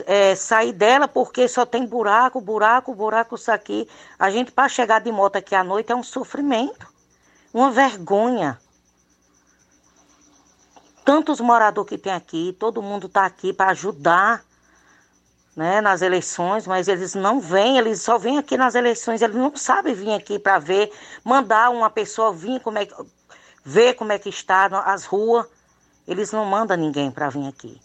[0.05, 3.87] é, sair dela porque só tem buraco, buraco, buraco, isso aqui.
[4.17, 6.87] A gente, para chegar de moto aqui à noite, é um sofrimento,
[7.53, 8.59] uma vergonha.
[11.03, 14.45] Tantos moradores que tem aqui, todo mundo está aqui para ajudar
[15.55, 19.55] né, nas eleições, mas eles não vêm, eles só vêm aqui nas eleições, eles não
[19.55, 20.91] sabem vir aqui para ver,
[21.23, 22.87] mandar uma pessoa vir como é,
[23.63, 25.45] ver como é que está as ruas.
[26.07, 27.79] Eles não mandam ninguém para vir aqui.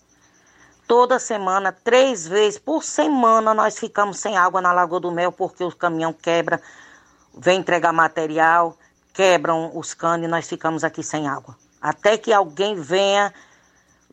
[0.86, 5.64] Toda semana, três vezes por semana, nós ficamos sem água na Lagoa do Mel porque
[5.64, 6.60] o caminhão quebra,
[7.36, 8.76] vem entregar material,
[9.12, 11.56] quebram os canos e nós ficamos aqui sem água.
[11.80, 13.34] Até que alguém venha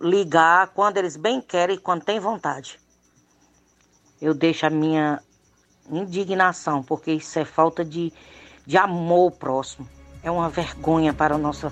[0.01, 2.79] ligar quando eles bem querem e quando tem vontade.
[4.23, 5.19] Eu deixo a minha
[5.91, 8.09] indignação, porque isso é falta de,
[8.65, 9.85] de amor próximo.
[10.23, 11.69] É uma vergonha para o nosso,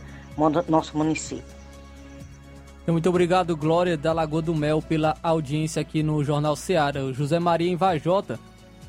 [0.68, 1.46] nosso município.
[2.84, 7.06] Então, muito obrigado, Glória da Lagoa do Mel, pela audiência aqui no Jornal Seara.
[7.06, 8.38] O José Maria Invajota,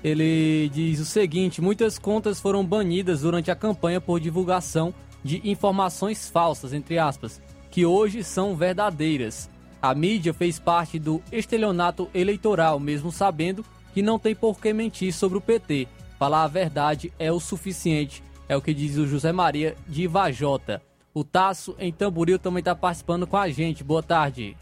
[0.03, 6.29] ele diz o seguinte: muitas contas foram banidas durante a campanha por divulgação de informações
[6.29, 7.41] falsas, entre aspas,
[7.71, 9.49] que hoje são verdadeiras.
[9.83, 15.13] A mídia fez parte do estelionato eleitoral, mesmo sabendo que não tem por que mentir
[15.13, 15.89] sobre o PT.
[16.21, 20.81] Falar a verdade é o suficiente, é o que diz o José Maria de Vajota.
[21.13, 23.83] O Tasso em Tamboril também está participando com a gente.
[23.83, 24.57] Boa tarde.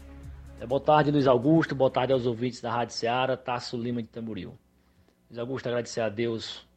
[0.59, 1.75] É, boa tarde, Luiz Augusto.
[1.75, 3.37] Boa tarde aos ouvintes da Rádio Ceará.
[3.37, 4.57] Tasso Lima de Tamboril.
[5.29, 6.67] Luiz Augusto, agradecer a Deus,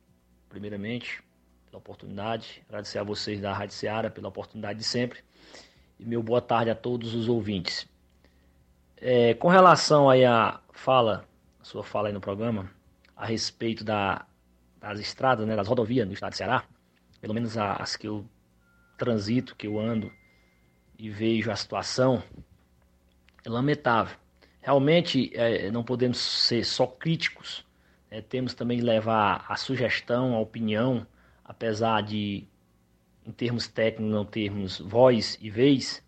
[0.50, 1.22] primeiramente,
[1.64, 2.62] pela oportunidade.
[2.68, 5.20] Agradecer a vocês da Rádio Ceará pela oportunidade de sempre.
[5.98, 7.88] E meu boa tarde a todos os ouvintes.
[9.06, 11.28] É, com relação aí à fala,
[11.60, 12.70] a sua fala aí no programa,
[13.14, 14.24] a respeito da,
[14.81, 16.64] das estradas, né, das rodovias no estado de Ceará,
[17.20, 18.26] pelo menos as que eu
[18.97, 20.10] transito, que eu ando
[20.98, 22.22] e vejo a situação,
[23.44, 24.16] é lamentável.
[24.62, 27.62] Realmente é, não podemos ser só críticos,
[28.10, 31.06] é, temos também que levar a sugestão, a opinião,
[31.44, 32.48] apesar de,
[33.26, 36.02] em termos técnicos, não termos voz e vez,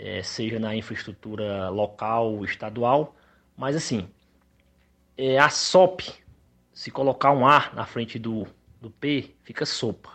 [0.00, 3.14] é, seja na infraestrutura local, estadual,
[3.54, 4.08] mas assim,
[5.16, 6.02] é, a SOP,
[6.72, 8.46] se colocar um A na frente do,
[8.80, 10.10] do P, fica sopa.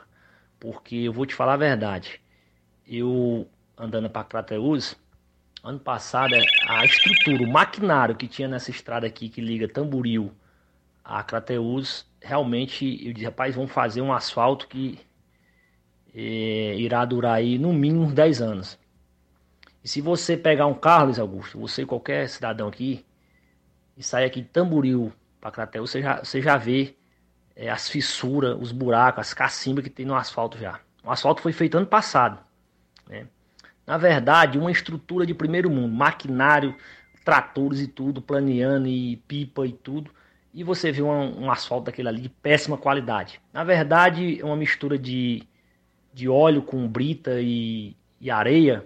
[0.59, 2.19] Porque eu vou te falar a verdade,
[2.87, 3.47] eu
[3.77, 4.95] andando para Crateus,
[5.63, 6.33] ano passado
[6.67, 10.31] a estrutura, o maquinário que tinha nessa estrada aqui que liga Tamboril
[11.03, 14.97] a Crateus, realmente eu disse, rapaz, vamos fazer um asfalto que
[16.15, 18.79] é, irá durar aí no mínimo 10 anos.
[19.85, 23.05] E se você pegar um carro, Luiz Augusto, você qualquer cidadão aqui,
[23.95, 26.95] e sair aqui de Tamboril para Crateus, você já, você já vê
[27.55, 30.79] é, as fissuras, os buracos, as cacimbas que tem no asfalto já.
[31.03, 32.39] O asfalto foi feito ano passado.
[33.07, 33.27] Né?
[33.85, 36.75] Na verdade, uma estrutura de primeiro mundo, maquinário,
[37.23, 40.09] tratores e tudo, planeando e pipa e tudo.
[40.51, 43.39] E você vê um, um asfalto daquele ali de péssima qualidade.
[43.53, 45.43] Na verdade, é uma mistura de,
[46.11, 48.83] de óleo com brita e, e areia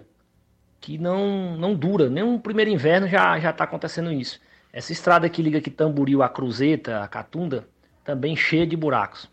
[0.80, 2.08] que não, não dura.
[2.08, 4.40] Nem um primeiro inverno já está acontecendo isso.
[4.72, 7.68] Essa estrada que liga aqui Tamboril a Cruzeta, a Catunda,
[8.04, 9.28] também cheia de buracos.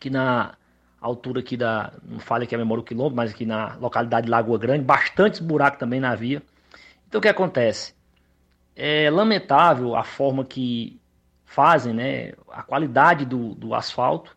[0.00, 0.54] Que na
[1.00, 4.30] altura aqui da, não fale aqui a memória o quilômetro, mas aqui na localidade de
[4.30, 6.42] Lagoa Grande, bastantes buracos também na via.
[7.08, 7.94] Então o que acontece?
[8.74, 11.00] É lamentável a forma que
[11.44, 14.36] fazem, né, a qualidade do, do asfalto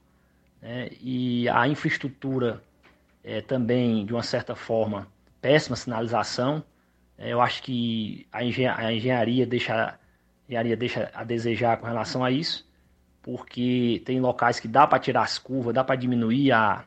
[0.61, 2.63] né, e a infraestrutura
[3.23, 5.07] é, também, de uma certa forma,
[5.41, 6.63] péssima sinalização.
[7.17, 9.97] É, eu acho que a, engen a engenharia, deixa, a
[10.47, 12.67] engenharia deixa a desejar com relação a isso,
[13.21, 16.85] porque tem locais que dá para tirar as curvas, dá para diminuir a,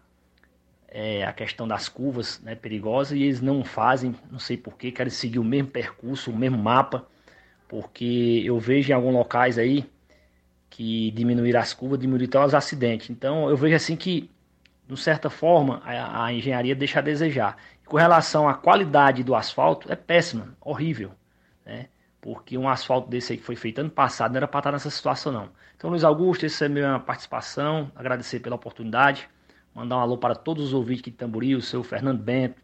[0.88, 5.10] é, a questão das curvas né, perigosas e eles não fazem, não sei porquê, querem
[5.10, 7.06] seguir o mesmo percurso, o mesmo mapa,
[7.68, 9.84] porque eu vejo em alguns locais aí
[10.70, 13.10] que diminuir as curvas, diminuir até os acidentes.
[13.10, 14.30] Então eu vejo assim que,
[14.88, 17.56] de certa forma, a, a engenharia deixa a desejar
[17.94, 21.12] com relação à qualidade do asfalto, é péssima, horrível.
[21.64, 21.86] Né?
[22.20, 24.90] Porque um asfalto desse aí que foi feito ano passado não era para estar nessa
[24.90, 25.50] situação, não.
[25.76, 27.92] Então, Luiz Augusto, essa é a minha participação.
[27.94, 29.28] Agradecer pela oportunidade.
[29.72, 32.60] Mandar um alô para todos os ouvintes aqui de Tamboril, o seu Fernando Bento,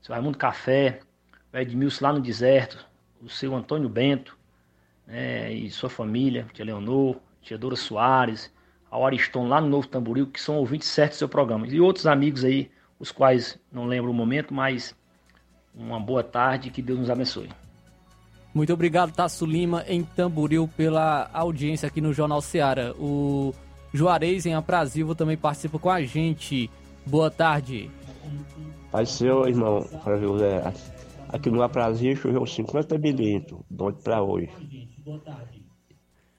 [0.00, 1.00] o seu Raimundo Café,
[1.52, 2.86] o Edmilson lá no deserto,
[3.20, 4.38] o seu Antônio Bento,
[5.08, 8.54] né, e sua família, tia Leonor, tia Dora Soares,
[8.88, 11.66] a Ariston lá no Novo Tamboril, que são ouvintes certos do seu programa.
[11.66, 14.94] E outros amigos aí os quais não lembro o momento, mas
[15.74, 17.48] uma boa tarde, que Deus nos abençoe.
[18.52, 22.94] Muito obrigado, Tasso Lima, em Tamboril, pela audiência aqui no Jornal Seara.
[22.98, 23.54] O
[23.92, 26.68] Juarez, em Aprazível, também participa com a gente.
[27.06, 27.90] Boa tarde.
[28.90, 29.86] Pai seu, irmão,
[31.28, 34.50] aqui no Aprazível choveu 50 milímetros, de para hoje.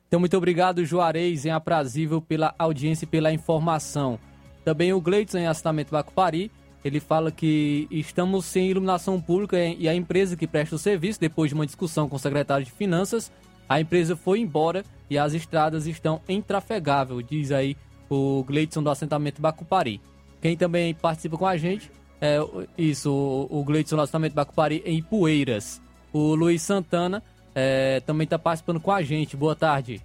[0.08, 4.20] Então, muito obrigado, Juarez, em Aprazível, pela audiência e pela informação.
[4.64, 6.52] Também o Gleidson em assentamento Bacupari,
[6.84, 11.50] ele fala que estamos sem iluminação pública e a empresa que presta o serviço, depois
[11.50, 13.32] de uma discussão com o secretário de Finanças,
[13.68, 17.76] a empresa foi embora e as estradas estão intrafegáveis, diz aí
[18.10, 20.02] o Gleidson do assentamento Bacupari.
[20.42, 21.92] Quem também participa com a gente
[22.22, 22.38] é
[22.78, 23.12] isso,
[23.50, 25.82] o Gleidson do assentamento Bacupari em Poeiras.
[26.12, 27.24] O Luiz Santana
[27.56, 29.38] é, também está participando com a gente.
[29.38, 30.02] Boa tarde.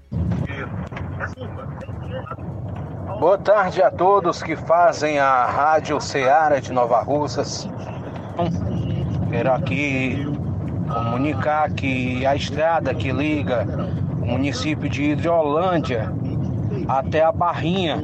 [3.18, 7.68] Boa tarde a todos que fazem a Rádio Ceará de Nova Russas.
[9.30, 10.26] Quero aqui
[10.92, 13.66] comunicar que a estrada que liga
[14.20, 16.12] o município de Hidrolândia
[16.88, 18.02] até a Barrinha,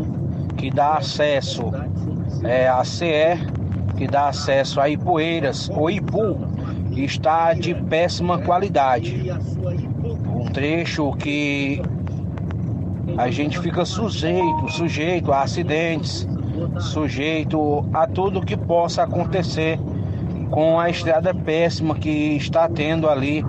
[0.56, 1.72] que dá acesso
[2.44, 3.36] é, a CE,
[3.96, 6.36] que dá acesso a Ipueiras ou Ipu,
[6.92, 9.30] está de péssima qualidade.
[10.28, 11.82] Um trecho que
[13.16, 16.26] a gente fica sujeito, sujeito a acidentes,
[16.78, 19.78] sujeito a tudo que possa acontecer
[20.50, 23.44] com a estrada péssima que está tendo ali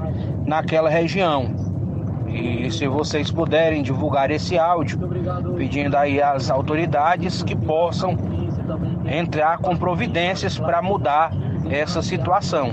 [0.46, 1.72] naquela região.
[2.28, 5.00] E se vocês puderem divulgar esse áudio,
[5.58, 8.18] pedindo aí às autoridades que possam
[9.06, 11.34] entrar com providências para mudar
[11.70, 12.70] essa situação.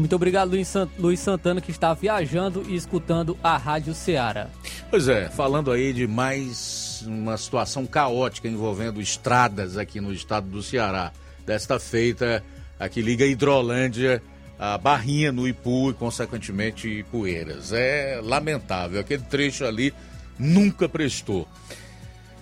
[0.00, 0.56] Muito obrigado,
[0.98, 4.48] Luiz Santana, que está viajando e escutando a Rádio Ceará.
[4.88, 10.62] Pois é, falando aí de mais uma situação caótica envolvendo estradas aqui no estado do
[10.62, 11.12] Ceará.
[11.44, 12.42] Desta feita,
[12.78, 14.22] aqui liga Hidrolândia,
[14.58, 17.70] a Barrinha no Ipu e, consequentemente, Ipueiras.
[17.70, 19.92] É lamentável, aquele trecho ali
[20.38, 21.46] nunca prestou.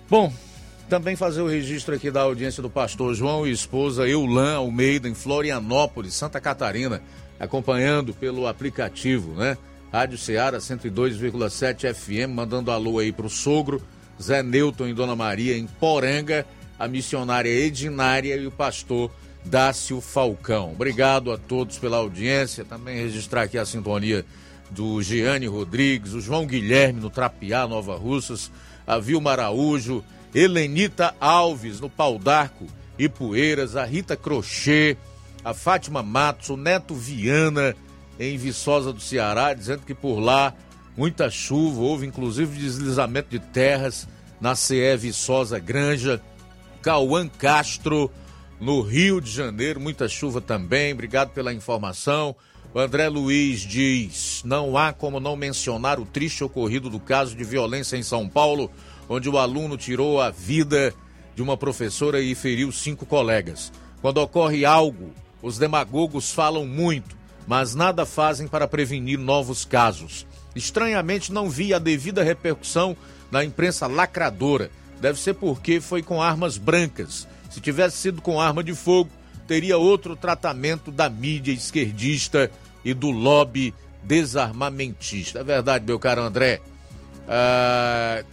[0.09, 0.31] Bom,
[0.87, 5.13] também fazer o registro aqui da audiência do pastor João e esposa Eulan Almeida, em
[5.13, 7.01] Florianópolis, Santa Catarina
[7.39, 9.57] acompanhando pelo aplicativo, né?
[9.91, 13.81] Rádio Ceará 102,7 FM, mandando alô aí pro sogro,
[14.21, 16.45] Zé Newton e Dona Maria em Poranga,
[16.77, 19.09] a missionária Edinária e o pastor
[19.43, 20.71] Dácio Falcão.
[20.71, 22.65] Obrigado a todos pela audiência.
[22.65, 24.25] Também registrar aqui a sintonia
[24.69, 28.51] do Giane Rodrigues, o João Guilherme no Trapiá, Nova Russas,
[28.85, 30.03] a Vilma Araújo,
[30.33, 32.67] Helenita Alves no Pau d'Arco,
[32.97, 34.95] Ipueiras, a Rita Crochê,
[35.43, 37.75] a Fátima Matos, o Neto Viana
[38.19, 40.53] em Viçosa do Ceará, dizendo que por lá
[40.97, 44.07] muita chuva, houve inclusive deslizamento de terras
[44.41, 46.21] na CE Viçosa Granja,
[46.81, 48.11] Cauã Castro,
[48.59, 50.91] no Rio de Janeiro, muita chuva também.
[50.91, 52.35] Obrigado pela informação.
[52.73, 57.43] O André Luiz diz: não há como não mencionar o triste ocorrido do caso de
[57.43, 58.69] violência em São Paulo,
[59.07, 60.93] onde o aluno tirou a vida
[61.35, 63.71] de uma professora e feriu cinco colegas.
[64.01, 67.17] Quando ocorre algo, os demagogos falam muito,
[67.47, 70.25] mas nada fazem para prevenir novos casos.
[70.55, 72.95] Estranhamente, não vi a devida repercussão
[73.31, 74.69] na imprensa lacradora.
[74.99, 77.27] Deve ser porque foi com armas brancas.
[77.49, 79.09] Se tivesse sido com arma de fogo,
[79.47, 82.51] teria outro tratamento da mídia esquerdista
[82.83, 85.39] e do lobby desarmamentista.
[85.39, 86.61] É verdade, meu caro André.
[87.27, 88.23] Ah,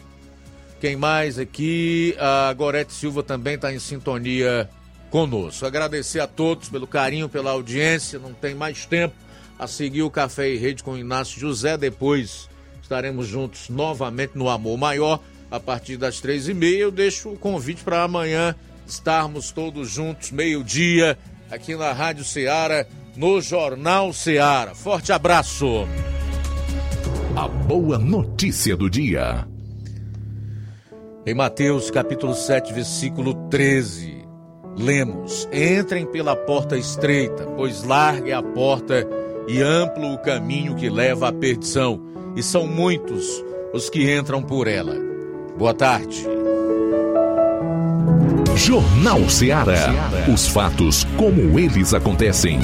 [0.81, 2.15] quem mais aqui?
[2.19, 4.69] A Gorete Silva também está em sintonia
[5.11, 5.67] conosco.
[5.67, 8.19] Agradecer a todos pelo carinho, pela audiência.
[8.19, 9.15] Não tem mais tempo
[9.59, 11.77] a seguir o Café e Rede com o Inácio José.
[11.77, 12.49] Depois
[12.83, 15.21] estaremos juntos novamente no Amor Maior
[15.51, 16.79] a partir das três e meia.
[16.79, 18.55] Eu deixo o convite para amanhã
[18.87, 21.19] estarmos todos juntos, meio-dia,
[21.51, 24.75] aqui na Rádio Ceará, no Jornal Ceará.
[24.75, 25.87] Forte abraço!
[27.35, 29.47] A boa notícia do dia.
[31.27, 34.16] Em Mateus capítulo 7, versículo 13,
[34.77, 39.07] lemos: Entrem pela porta estreita, pois larga é a porta
[39.49, 42.01] e amplo o caminho que leva à perdição,
[42.35, 44.97] e são muitos os que entram por ela.
[45.57, 46.27] Boa tarde.
[48.57, 49.93] Jornal Ceará.
[50.33, 52.59] Os fatos como eles acontecem.